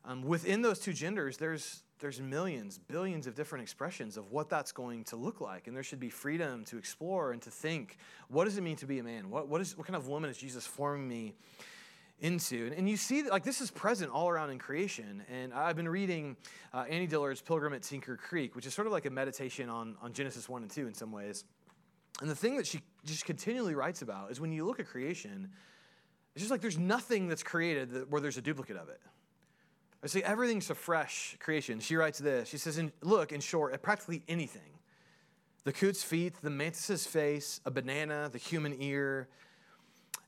um, 0.06 0.24
within 0.24 0.64
those 0.64 0.80
two 0.80 0.94
genders, 0.94 1.38
there's, 1.38 1.84
there's 2.00 2.20
millions, 2.20 2.80
billions 2.80 3.28
of 3.28 3.36
different 3.36 3.62
expressions 3.62 4.18
of 4.18 4.32
what 4.32 4.50
that's 4.50 4.72
going 4.72 5.04
to 5.06 5.18
look 5.18 5.42
like. 5.42 5.68
And 5.68 5.76
there 5.76 5.84
should 5.84 6.00
be 6.00 6.10
freedom 6.10 6.64
to 6.66 6.78
explore 6.78 7.32
and 7.32 7.42
to 7.44 7.52
think 7.52 7.98
what 8.30 8.46
does 8.46 8.58
it 8.58 8.62
mean 8.62 8.78
to 8.78 8.88
be 8.88 9.00
a 9.00 9.04
man? 9.04 9.30
What, 9.30 9.48
what, 9.48 9.62
is, 9.62 9.78
what 9.78 9.86
kind 9.86 9.98
of 9.98 10.08
woman 10.08 10.30
is 10.30 10.38
Jesus 10.38 10.66
forming 10.66 11.08
me 11.08 11.34
into? 12.22 12.68
And, 12.68 12.76
and 12.76 12.90
you 12.90 12.98
see 12.98 13.22
that, 13.22 13.32
like, 13.32 13.44
this 13.44 13.62
is 13.62 13.72
present 13.72 14.12
all 14.12 14.30
around 14.30 14.50
in 14.50 14.60
creation. 14.60 15.24
And 15.32 15.54
I've 15.54 15.76
been 15.76 15.90
reading 15.90 16.38
uh, 16.74 16.86
Annie 16.90 17.08
Dillard's 17.08 17.42
Pilgrim 17.42 17.74
at 17.74 17.84
Tinker 17.84 18.18
Creek, 18.18 18.56
which 18.56 18.66
is 18.66 18.74
sort 18.74 18.88
of 18.88 18.94
like 18.94 19.06
a 19.06 19.10
meditation 19.10 19.70
on, 19.70 19.96
on 20.02 20.14
Genesis 20.14 20.48
1 20.48 20.62
and 20.62 20.72
2 20.72 20.88
in 20.88 20.94
some 20.94 21.12
ways. 21.12 21.44
And 22.22 22.30
the 22.30 22.36
thing 22.36 22.58
that 22.58 22.68
she 22.68 22.82
just 23.06 23.26
continually 23.26 23.76
writes 23.76 24.02
about 24.02 24.32
is 24.32 24.42
when 24.42 24.52
you 24.52 24.66
look 24.66 24.80
at 24.80 24.88
creation, 24.88 25.50
it's 26.36 26.42
just 26.42 26.52
like 26.52 26.62
there's 26.62 26.78
nothing 26.78 27.28
that's 27.28 27.44
created 27.44 27.92
that, 27.92 28.10
where 28.10 28.22
there's 28.22 28.38
a 28.38 28.42
duplicate 28.42 28.78
of 28.78 28.90
it. 28.90 29.00
I 30.04 30.08
say 30.08 30.22
everything's 30.22 30.70
a 30.70 30.76
fresh 30.76 31.36
creation. 31.40 31.80
She 31.80 31.96
writes 31.96 32.20
this. 32.20 32.48
She 32.48 32.58
says, 32.58 32.78
in, 32.78 32.92
look, 33.02 33.32
in 33.32 33.42
short, 33.42 33.74
at 33.74 33.82
practically 33.82 34.24
anything. 34.28 34.80
The 35.66 35.74
coot's 35.74 36.04
feet, 36.04 36.36
the 36.42 36.50
mantis's 36.50 37.06
face, 37.06 37.60
a 37.66 37.72
banana, 37.72 38.30
the 38.32 38.38
human 38.38 38.82
ear, 38.82 39.28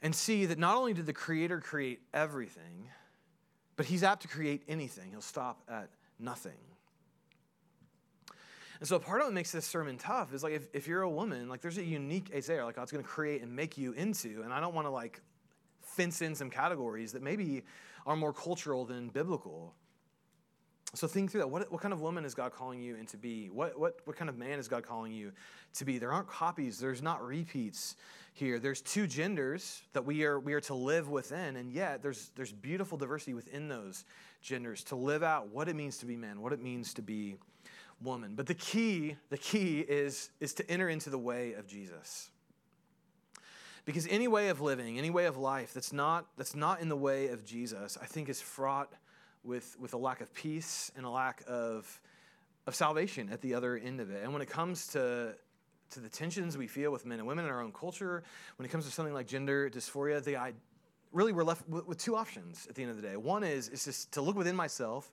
and 0.01 0.15
see 0.15 0.45
that 0.45 0.57
not 0.57 0.75
only 0.75 0.93
did 0.93 1.05
the 1.05 1.13
Creator 1.13 1.61
create 1.61 1.99
everything, 2.13 2.89
but 3.75 3.85
He's 3.85 4.03
apt 4.03 4.23
to 4.23 4.27
create 4.27 4.63
anything. 4.67 5.11
He'll 5.11 5.21
stop 5.21 5.61
at 5.69 5.89
nothing. 6.19 6.57
And 8.79 8.87
so 8.87 8.97
part 8.97 9.21
of 9.21 9.27
what 9.27 9.33
makes 9.33 9.51
this 9.51 9.65
sermon 9.65 9.97
tough 9.97 10.33
is 10.33 10.41
like 10.41 10.53
if, 10.53 10.67
if 10.73 10.87
you're 10.87 11.03
a 11.03 11.09
woman, 11.09 11.47
like 11.47 11.61
there's 11.61 11.77
a 11.77 11.83
unique 11.83 12.31
Isaiah, 12.35 12.65
like 12.65 12.75
God's 12.75 12.91
gonna 12.91 13.03
create 13.03 13.43
and 13.43 13.55
make 13.55 13.77
you 13.77 13.91
into. 13.91 14.41
And 14.43 14.51
I 14.51 14.59
don't 14.59 14.73
wanna 14.73 14.89
like 14.89 15.21
fence 15.81 16.23
in 16.23 16.33
some 16.33 16.49
categories 16.49 17.11
that 17.11 17.21
maybe 17.21 17.61
are 18.07 18.15
more 18.15 18.33
cultural 18.33 18.85
than 18.85 19.09
biblical. 19.09 19.75
So 20.93 21.07
think 21.07 21.31
through 21.31 21.41
that. 21.41 21.49
What, 21.49 21.71
what 21.71 21.81
kind 21.81 21.93
of 21.93 22.01
woman 22.01 22.25
is 22.25 22.33
God 22.33 22.51
calling 22.51 22.81
you 22.81 22.95
into 22.95 23.15
be? 23.15 23.49
What, 23.49 23.79
what, 23.79 23.99
what 24.03 24.17
kind 24.17 24.29
of 24.29 24.37
man 24.37 24.59
is 24.59 24.67
God 24.67 24.85
calling 24.85 25.13
you 25.13 25.31
to 25.75 25.85
be? 25.85 25.97
There 25.97 26.11
aren't 26.11 26.27
copies, 26.27 26.79
there's 26.79 27.01
not 27.01 27.25
repeats 27.25 27.95
here. 28.33 28.59
There's 28.59 28.81
two 28.81 29.07
genders 29.07 29.83
that 29.93 30.05
we 30.05 30.23
are, 30.25 30.39
we 30.39 30.53
are 30.53 30.61
to 30.61 30.73
live 30.73 31.09
within, 31.09 31.55
and 31.55 31.71
yet 31.71 32.01
there's, 32.01 32.31
there's 32.35 32.51
beautiful 32.51 32.97
diversity 32.97 33.33
within 33.33 33.69
those 33.69 34.03
genders 34.41 34.83
to 34.85 34.95
live 34.95 35.23
out 35.23 35.47
what 35.49 35.69
it 35.69 35.75
means 35.75 35.97
to 35.99 36.05
be 36.05 36.17
man, 36.17 36.41
what 36.41 36.51
it 36.51 36.61
means 36.61 36.93
to 36.95 37.01
be 37.01 37.37
woman. 38.03 38.33
But 38.35 38.47
the 38.47 38.53
key, 38.53 39.15
the 39.29 39.37
key 39.37 39.79
is, 39.79 40.29
is 40.41 40.53
to 40.55 40.69
enter 40.69 40.89
into 40.89 41.09
the 41.09 41.17
way 41.17 41.53
of 41.53 41.67
Jesus. 41.67 42.29
Because 43.85 44.07
any 44.07 44.27
way 44.27 44.49
of 44.49 44.59
living, 44.59 44.97
any 44.97 45.09
way 45.09 45.25
of 45.25 45.37
life 45.37 45.73
that's 45.73 45.93
not, 45.93 46.27
that's 46.37 46.55
not 46.55 46.81
in 46.81 46.89
the 46.89 46.95
way 46.95 47.29
of 47.29 47.45
Jesus, 47.45 47.97
I 48.01 48.05
think 48.05 48.27
is 48.29 48.41
fraught 48.41 48.91
with, 49.43 49.75
with 49.79 49.93
a 49.93 49.97
lack 49.97 50.21
of 50.21 50.33
peace 50.33 50.91
and 50.95 51.05
a 51.05 51.09
lack 51.09 51.43
of, 51.47 51.99
of 52.67 52.75
salvation 52.75 53.29
at 53.31 53.41
the 53.41 53.53
other 53.53 53.77
end 53.77 53.99
of 53.99 54.11
it. 54.11 54.23
And 54.23 54.33
when 54.33 54.41
it 54.41 54.49
comes 54.49 54.87
to, 54.87 55.33
to 55.91 55.99
the 55.99 56.09
tensions 56.09 56.57
we 56.57 56.67
feel 56.67 56.91
with 56.91 57.05
men 57.05 57.19
and 57.19 57.27
women 57.27 57.45
in 57.45 57.51
our 57.51 57.61
own 57.61 57.71
culture, 57.71 58.23
when 58.57 58.65
it 58.65 58.69
comes 58.69 58.85
to 58.85 58.91
something 58.91 59.13
like 59.13 59.27
gender 59.27 59.69
dysphoria, 59.69 60.23
the, 60.23 60.37
I, 60.37 60.53
really 61.11 61.33
we're 61.33 61.43
left 61.43 61.67
with, 61.67 61.87
with 61.87 61.97
two 61.97 62.15
options 62.15 62.67
at 62.69 62.75
the 62.75 62.83
end 62.83 62.91
of 62.91 63.01
the 63.01 63.07
day. 63.07 63.17
One 63.17 63.43
is, 63.43 63.69
is 63.69 63.85
just 63.85 64.11
to 64.13 64.21
look 64.21 64.35
within 64.35 64.55
myself 64.55 65.11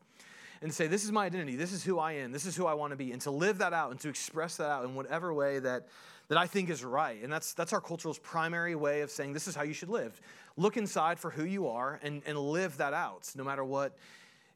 and 0.62 0.72
say, 0.72 0.86
This 0.86 1.04
is 1.04 1.12
my 1.12 1.26
identity. 1.26 1.56
This 1.56 1.72
is 1.72 1.84
who 1.84 1.98
I 1.98 2.12
am. 2.12 2.32
This 2.32 2.46
is 2.46 2.56
who 2.56 2.66
I 2.66 2.74
want 2.74 2.92
to 2.92 2.96
be. 2.96 3.12
And 3.12 3.20
to 3.22 3.30
live 3.30 3.58
that 3.58 3.72
out 3.72 3.90
and 3.90 4.00
to 4.00 4.08
express 4.08 4.56
that 4.56 4.70
out 4.70 4.84
in 4.84 4.94
whatever 4.94 5.32
way 5.32 5.58
that, 5.60 5.88
that 6.28 6.38
I 6.38 6.46
think 6.46 6.70
is 6.70 6.84
right. 6.84 7.22
And 7.22 7.32
that's, 7.32 7.54
that's 7.54 7.72
our 7.72 7.80
culture's 7.80 8.18
primary 8.18 8.74
way 8.74 9.00
of 9.00 9.10
saying, 9.10 9.32
This 9.32 9.48
is 9.48 9.54
how 9.54 9.62
you 9.62 9.72
should 9.72 9.88
live. 9.88 10.20
Look 10.56 10.76
inside 10.76 11.18
for 11.18 11.30
who 11.30 11.44
you 11.44 11.68
are 11.68 11.98
and, 12.02 12.22
and 12.26 12.38
live 12.38 12.76
that 12.78 12.94
out, 12.94 13.30
no 13.34 13.44
matter 13.44 13.64
what 13.64 13.96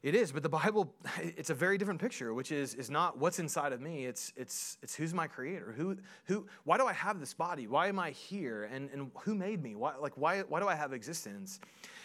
it 0.03 0.15
is. 0.15 0.31
But 0.31 0.43
the 0.43 0.49
Bible, 0.49 0.93
it's 1.21 1.49
a 1.49 1.55
very 1.55 1.77
different 1.77 1.99
picture, 1.99 2.33
which 2.33 2.51
is, 2.51 2.75
is 2.75 2.89
not 2.89 3.17
what's 3.17 3.39
inside 3.39 3.73
of 3.73 3.81
me. 3.81 4.05
It's, 4.05 4.33
it's, 4.35 4.77
it's 4.83 4.95
who's 4.95 5.13
my 5.13 5.27
creator. 5.27 5.73
Who, 5.75 5.97
who, 6.25 6.45
why 6.65 6.77
do 6.77 6.85
I 6.85 6.93
have 6.93 7.19
this 7.19 7.33
body? 7.33 7.67
Why 7.67 7.87
am 7.87 7.97
I 7.97 8.11
here? 8.11 8.69
And, 8.71 8.89
and 8.91 9.09
who 9.21 9.33
made 9.33 9.63
me? 9.63 9.75
Why, 9.75 9.95
like, 9.95 10.17
why, 10.17 10.41
why 10.41 10.59
do 10.59 10.67
I 10.67 10.75
have 10.75 10.93
existence? 10.93 11.59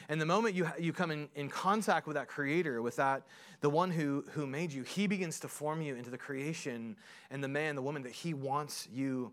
And 0.09 0.19
the 0.19 0.27
moment 0.27 0.55
you, 0.55 0.66
you 0.79 0.95
come 0.95 1.11
in, 1.11 1.29
in 1.35 1.51
contact 1.51 2.07
with 2.07 2.14
that 2.14 2.29
creator, 2.29 2.81
with 2.81 2.97
that, 2.97 3.25
the 3.61 3.69
one 3.69 3.91
who, 3.91 4.25
who 4.31 4.47
made 4.47 4.73
you, 4.73 4.83
he 4.83 5.07
begins 5.07 5.39
to 5.41 5.49
form 5.49 5.83
you 5.83 5.97
into 5.97 6.09
the 6.09 6.16
creation 6.16 6.97
and 7.31 7.45
the 7.45 7.49
man, 7.49 7.75
the 7.75 7.83
woman 7.83 8.03
that 8.05 8.12
he 8.12 8.33
wants 8.33 8.89
you 8.91 9.33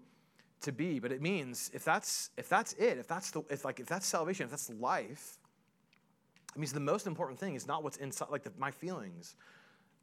to 0.62 0.72
be. 0.72 1.00
But 1.00 1.12
it 1.12 1.22
means 1.22 1.72
if 1.74 1.84
that's, 1.84 2.30
if 2.38 2.50
that's 2.50 2.74
it, 2.74 2.98
if 2.98 3.08
that's, 3.08 3.32
the, 3.32 3.44
if, 3.50 3.66
like, 3.66 3.80
if 3.80 3.88
that's 3.88 4.06
salvation, 4.06 4.46
if 4.46 4.52
that's 4.52 4.70
life, 4.70 5.38
it 6.56 6.60
means 6.60 6.72
the 6.72 6.80
most 6.80 7.08
important 7.08 7.40
thing 7.40 7.56
is 7.56 7.68
not 7.68 7.84
what's 7.84 7.98
inside, 7.98 8.30
like 8.30 8.44
the, 8.44 8.52
my 8.58 8.72
feelings, 8.72 9.36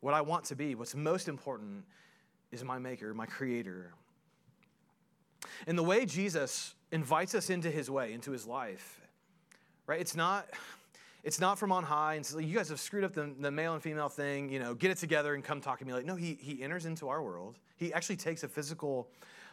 what 0.00 0.14
I 0.14 0.20
want 0.20 0.44
to 0.46 0.56
be. 0.56 0.74
What's 0.74 0.94
most 0.94 1.28
important 1.28 1.84
is 2.50 2.62
my 2.62 2.78
maker, 2.78 3.14
my 3.14 3.26
creator. 3.26 3.94
And 5.66 5.78
the 5.78 5.82
way 5.82 6.04
Jesus 6.04 6.74
invites 6.92 7.34
us 7.34 7.50
into 7.50 7.70
his 7.70 7.90
way, 7.90 8.12
into 8.12 8.30
his 8.32 8.46
life, 8.46 9.00
right? 9.86 10.00
It's 10.00 10.14
not, 10.14 10.46
it's 11.24 11.40
not 11.40 11.58
from 11.58 11.72
on 11.72 11.84
high 11.84 12.14
and 12.14 12.26
so 12.26 12.38
you 12.38 12.54
guys 12.54 12.68
have 12.68 12.80
screwed 12.80 13.04
up 13.04 13.14
the, 13.14 13.32
the 13.40 13.50
male 13.50 13.74
and 13.74 13.82
female 13.82 14.08
thing, 14.08 14.50
you 14.50 14.60
know, 14.60 14.74
get 14.74 14.90
it 14.90 14.98
together 14.98 15.34
and 15.34 15.42
come 15.42 15.60
talk 15.60 15.78
to 15.78 15.84
me. 15.84 15.92
Like, 15.92 16.04
no, 16.04 16.16
he, 16.16 16.34
he 16.40 16.62
enters 16.62 16.84
into 16.84 17.08
our 17.08 17.22
world. 17.22 17.58
He 17.76 17.92
actually 17.94 18.16
takes 18.16 18.44
a 18.44 18.48
physical 18.48 19.08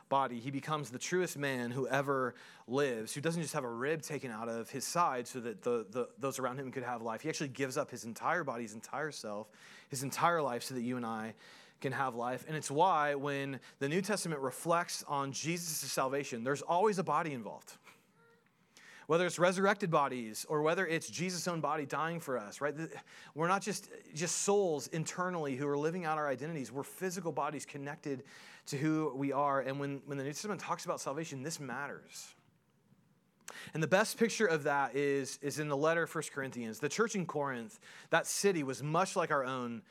body. 0.09 0.39
He 0.39 0.51
becomes 0.51 0.89
the 0.89 0.99
truest 0.99 1.37
man 1.37 1.71
who 1.71 1.87
ever 1.87 2.35
lives, 2.67 3.13
who 3.13 3.21
doesn't 3.21 3.41
just 3.41 3.53
have 3.53 3.63
a 3.63 3.69
rib 3.69 4.01
taken 4.01 4.31
out 4.31 4.49
of 4.49 4.69
his 4.69 4.85
side 4.85 5.27
so 5.27 5.39
that 5.39 5.61
the, 5.61 5.85
the, 5.91 6.09
those 6.17 6.39
around 6.39 6.59
him 6.59 6.71
could 6.71 6.83
have 6.83 7.01
life. 7.01 7.21
He 7.21 7.29
actually 7.29 7.49
gives 7.49 7.77
up 7.77 7.91
his 7.91 8.03
entire 8.03 8.43
body, 8.43 8.63
his 8.63 8.73
entire 8.73 9.11
self, 9.11 9.47
his 9.89 10.03
entire 10.03 10.41
life 10.41 10.63
so 10.63 10.73
that 10.73 10.81
you 10.81 10.97
and 10.97 11.05
I 11.05 11.33
can 11.79 11.93
have 11.93 12.15
life. 12.15 12.43
And 12.47 12.57
it's 12.57 12.69
why 12.69 13.15
when 13.15 13.59
the 13.79 13.87
New 13.87 14.01
Testament 14.01 14.41
reflects 14.41 15.03
on 15.07 15.31
Jesus' 15.31 15.91
salvation, 15.91 16.43
there's 16.43 16.61
always 16.61 16.99
a 16.99 17.03
body 17.03 17.31
involved 17.33 17.77
whether 19.09 19.25
it's 19.25 19.39
resurrected 19.39 19.89
bodies 19.89 20.45
or 20.49 20.61
whether 20.61 20.85
it's 20.85 21.09
Jesus' 21.09 21.47
own 21.47 21.59
body 21.59 21.83
dying 21.83 22.19
for 22.19 22.37
us, 22.37 22.61
right? 22.61 22.75
We're 23.33 23.47
not 23.47 23.63
just, 23.63 23.89
just 24.13 24.43
souls 24.43 24.85
internally 24.89 25.55
who 25.55 25.67
are 25.67 25.79
living 25.79 26.05
out 26.05 26.19
our 26.19 26.27
identities. 26.27 26.71
We're 26.71 26.83
physical 26.83 27.31
bodies 27.31 27.65
connected 27.65 28.21
to 28.69 28.77
who 28.77 29.13
we 29.15 29.31
are. 29.31 29.61
And 29.61 29.79
when, 29.79 30.01
when 30.05 30.17
the 30.17 30.23
New 30.23 30.31
Testament 30.31 30.61
talks 30.61 30.85
about 30.85 30.99
salvation, 31.01 31.43
this 31.43 31.59
matters. 31.59 32.33
And 33.73 33.81
the 33.81 33.87
best 33.87 34.17
picture 34.17 34.45
of 34.45 34.63
that 34.63 34.95
is, 34.95 35.39
is 35.41 35.59
in 35.59 35.69
the 35.69 35.77
letter 35.77 36.07
1 36.11 36.23
Corinthians. 36.33 36.79
The 36.79 36.89
church 36.89 37.15
in 37.15 37.25
Corinth, 37.25 37.79
that 38.09 38.27
city 38.27 38.63
was 38.63 38.83
much 38.83 39.15
like 39.15 39.31
our 39.31 39.43
own 39.43 39.81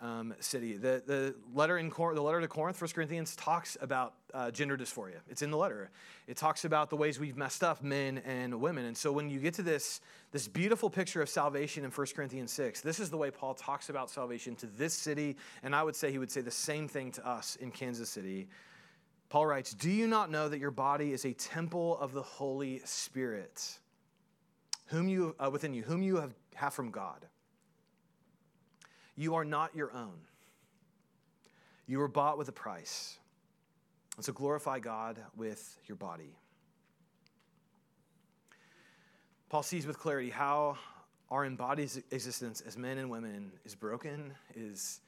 um, 0.00 0.34
city. 0.40 0.76
The, 0.76 1.02
the, 1.06 1.34
letter 1.54 1.78
in 1.78 1.90
Cor- 1.90 2.14
the 2.14 2.22
letter 2.22 2.40
to 2.40 2.48
Corinth, 2.48 2.80
1 2.80 2.90
Corinthians, 2.90 3.36
talks 3.36 3.76
about 3.80 4.14
uh, 4.32 4.50
gender 4.50 4.76
dysphoria. 4.76 5.18
It's 5.28 5.42
in 5.42 5.50
the 5.50 5.56
letter. 5.56 5.90
It 6.26 6.36
talks 6.36 6.64
about 6.64 6.90
the 6.90 6.96
ways 6.96 7.20
we've 7.20 7.36
messed 7.36 7.62
up, 7.62 7.82
men 7.82 8.18
and 8.18 8.60
women. 8.60 8.86
And 8.86 8.96
so 8.96 9.12
when 9.12 9.28
you 9.28 9.40
get 9.40 9.54
to 9.54 9.62
this, 9.62 10.00
this 10.32 10.48
beautiful 10.48 10.88
picture 10.88 11.20
of 11.20 11.28
salvation 11.28 11.84
in 11.84 11.90
1 11.90 12.06
Corinthians 12.14 12.52
6, 12.52 12.80
this 12.80 12.98
is 12.98 13.10
the 13.10 13.16
way 13.16 13.30
Paul 13.30 13.54
talks 13.54 13.90
about 13.90 14.10
salvation 14.10 14.54
to 14.56 14.66
this 14.66 14.94
city. 14.94 15.36
And 15.62 15.74
I 15.74 15.82
would 15.82 15.96
say 15.96 16.10
he 16.10 16.18
would 16.18 16.30
say 16.30 16.40
the 16.40 16.50
same 16.50 16.88
thing 16.88 17.12
to 17.12 17.28
us 17.28 17.56
in 17.56 17.70
Kansas 17.70 18.08
City. 18.08 18.48
Paul 19.28 19.46
writes, 19.46 19.74
Do 19.74 19.90
you 19.90 20.06
not 20.06 20.30
know 20.30 20.48
that 20.48 20.58
your 20.58 20.72
body 20.72 21.12
is 21.12 21.24
a 21.24 21.32
temple 21.34 21.98
of 21.98 22.12
the 22.12 22.22
Holy 22.22 22.80
Spirit, 22.84 23.78
whom 24.86 25.08
you, 25.08 25.36
uh, 25.38 25.50
within 25.50 25.72
you, 25.74 25.82
whom 25.82 26.02
you 26.02 26.16
have, 26.16 26.34
have 26.54 26.74
from 26.74 26.90
God? 26.90 27.26
You 29.20 29.34
are 29.34 29.44
not 29.44 29.76
your 29.76 29.92
own. 29.92 30.16
You 31.86 31.98
were 31.98 32.08
bought 32.08 32.38
with 32.38 32.48
a 32.48 32.52
price. 32.52 33.18
And 34.16 34.24
so 34.24 34.32
glorify 34.32 34.78
God 34.78 35.18
with 35.36 35.76
your 35.84 35.96
body. 35.96 36.38
Paul 39.50 39.62
sees 39.62 39.86
with 39.86 39.98
clarity 39.98 40.30
how 40.30 40.78
our 41.30 41.44
embodied 41.44 41.90
existence 42.10 42.62
as 42.62 42.78
men 42.78 42.96
and 42.96 43.10
women 43.10 43.52
is 43.66 43.74
broken, 43.74 44.32
is, 44.56 45.00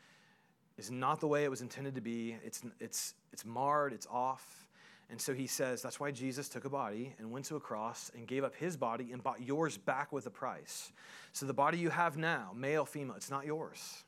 is 0.76 0.90
not 0.90 1.20
the 1.20 1.26
way 1.26 1.44
it 1.44 1.50
was 1.50 1.62
intended 1.62 1.94
to 1.94 2.02
be. 2.02 2.36
It's, 2.44 2.60
it's, 2.80 3.14
it's 3.32 3.46
marred, 3.46 3.94
it's 3.94 4.06
off. 4.08 4.61
And 5.12 5.20
so 5.20 5.34
he 5.34 5.46
says 5.46 5.82
that's 5.82 6.00
why 6.00 6.10
Jesus 6.10 6.48
took 6.48 6.64
a 6.64 6.70
body 6.70 7.14
and 7.18 7.30
went 7.30 7.44
to 7.44 7.56
a 7.56 7.60
cross 7.60 8.10
and 8.16 8.26
gave 8.26 8.44
up 8.44 8.56
his 8.56 8.78
body 8.78 9.12
and 9.12 9.22
bought 9.22 9.42
yours 9.42 9.76
back 9.76 10.10
with 10.10 10.24
a 10.24 10.30
price. 10.30 10.90
So 11.34 11.44
the 11.44 11.52
body 11.52 11.76
you 11.76 11.90
have 11.90 12.16
now, 12.16 12.52
male, 12.56 12.86
female, 12.86 13.14
it's 13.16 13.30
not 13.30 13.44
yours. 13.44 14.04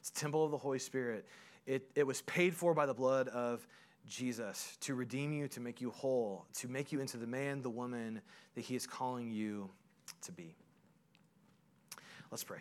It's 0.00 0.10
temple 0.10 0.44
of 0.44 0.50
the 0.50 0.58
Holy 0.58 0.78
Spirit. 0.78 1.24
It, 1.64 1.88
it 1.94 2.06
was 2.06 2.20
paid 2.22 2.54
for 2.54 2.74
by 2.74 2.84
the 2.84 2.92
blood 2.92 3.28
of 3.28 3.66
Jesus 4.06 4.76
to 4.82 4.94
redeem 4.94 5.32
you, 5.32 5.48
to 5.48 5.60
make 5.60 5.80
you 5.80 5.90
whole, 5.90 6.44
to 6.58 6.68
make 6.68 6.92
you 6.92 7.00
into 7.00 7.16
the 7.16 7.26
man, 7.26 7.62
the 7.62 7.70
woman 7.70 8.20
that 8.54 8.60
he 8.60 8.76
is 8.76 8.86
calling 8.86 9.30
you 9.30 9.70
to 10.24 10.32
be. 10.32 10.54
Let's 12.30 12.44
pray. 12.44 12.58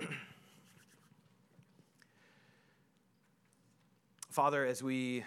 Father, 4.30 4.66
as 4.66 4.82
we 4.82 5.22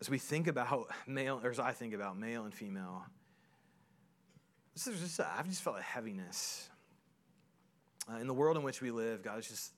as 0.00 0.10
we 0.10 0.18
think 0.18 0.46
about 0.46 0.88
male, 1.06 1.40
or 1.42 1.50
as 1.50 1.58
I 1.58 1.72
think 1.72 1.94
about 1.94 2.18
male 2.18 2.44
and 2.44 2.54
female, 2.54 3.04
this 4.74 4.86
is 4.86 5.00
just 5.00 5.20
I've 5.20 5.48
just 5.48 5.62
felt 5.62 5.78
a 5.78 5.82
heaviness 5.82 6.68
uh, 8.10 8.16
in 8.16 8.26
the 8.26 8.34
world 8.34 8.56
in 8.56 8.62
which 8.62 8.80
we 8.80 8.90
live. 8.90 9.22
God, 9.22 9.38
it's 9.38 9.48
just 9.48 9.72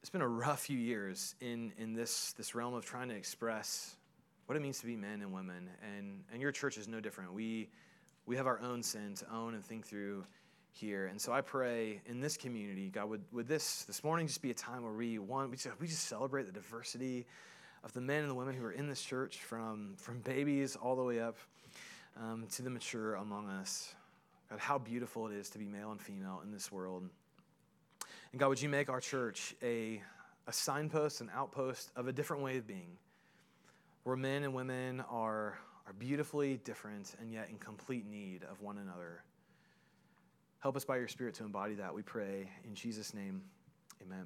it's 0.00 0.10
been 0.10 0.22
a 0.22 0.28
rough 0.28 0.60
few 0.60 0.78
years 0.78 1.34
in, 1.40 1.72
in 1.76 1.92
this, 1.92 2.32
this 2.32 2.54
realm 2.54 2.72
of 2.72 2.86
trying 2.86 3.10
to 3.10 3.14
express 3.14 3.96
what 4.46 4.56
it 4.56 4.62
means 4.62 4.80
to 4.80 4.86
be 4.86 4.96
men 4.96 5.20
and 5.20 5.32
women. 5.32 5.68
And, 5.96 6.24
and 6.32 6.40
your 6.40 6.52
church 6.52 6.78
is 6.78 6.88
no 6.88 7.00
different. 7.00 7.34
We, 7.34 7.68
we 8.24 8.34
have 8.36 8.46
our 8.46 8.60
own 8.60 8.82
sin 8.82 9.14
to 9.16 9.30
own 9.32 9.54
and 9.54 9.64
think 9.64 9.86
through 9.86 10.24
here. 10.72 11.06
And 11.06 11.20
so 11.20 11.32
I 11.32 11.42
pray 11.42 12.00
in 12.06 12.20
this 12.20 12.38
community, 12.38 12.88
God, 12.88 13.10
would, 13.10 13.22
would 13.30 13.46
this 13.46 13.84
this 13.84 14.02
morning 14.02 14.26
just 14.26 14.40
be 14.40 14.50
a 14.50 14.54
time 14.54 14.84
where 14.84 14.92
we, 14.92 15.18
one, 15.18 15.50
we 15.50 15.56
just, 15.56 15.78
we 15.78 15.86
just 15.86 16.04
celebrate 16.04 16.46
the 16.46 16.52
diversity 16.52 17.26
of 17.84 17.92
the 17.92 18.00
men 18.00 18.20
and 18.22 18.30
the 18.30 18.34
women 18.34 18.54
who 18.54 18.64
are 18.64 18.72
in 18.72 18.88
this 18.88 19.02
church, 19.02 19.38
from, 19.38 19.94
from 19.96 20.20
babies 20.20 20.76
all 20.76 20.96
the 20.96 21.02
way 21.02 21.20
up 21.20 21.36
um, 22.20 22.46
to 22.52 22.62
the 22.62 22.70
mature 22.70 23.14
among 23.14 23.48
us. 23.48 23.94
God, 24.50 24.58
how 24.58 24.78
beautiful 24.78 25.28
it 25.28 25.34
is 25.34 25.48
to 25.50 25.58
be 25.58 25.66
male 25.66 25.92
and 25.92 26.00
female 26.00 26.42
in 26.44 26.52
this 26.52 26.72
world. 26.72 27.08
And 28.32 28.40
God, 28.40 28.48
would 28.48 28.60
you 28.60 28.68
make 28.68 28.88
our 28.88 29.00
church 29.00 29.54
a, 29.62 30.02
a 30.46 30.52
signpost, 30.52 31.20
an 31.20 31.30
outpost 31.34 31.90
of 31.96 32.08
a 32.08 32.12
different 32.12 32.42
way 32.42 32.58
of 32.58 32.66
being, 32.66 32.98
where 34.04 34.16
men 34.16 34.42
and 34.42 34.52
women 34.52 35.02
are, 35.10 35.58
are 35.86 35.92
beautifully 35.98 36.58
different 36.64 37.14
and 37.20 37.32
yet 37.32 37.48
in 37.50 37.58
complete 37.58 38.06
need 38.06 38.42
of 38.50 38.60
one 38.60 38.78
another. 38.78 39.22
Help 40.58 40.76
us 40.76 40.84
by 40.84 40.96
your 40.96 41.08
Spirit 41.08 41.34
to 41.34 41.44
embody 41.44 41.74
that, 41.74 41.94
we 41.94 42.02
pray. 42.02 42.50
In 42.64 42.74
Jesus' 42.74 43.14
name, 43.14 43.40
amen. 44.04 44.18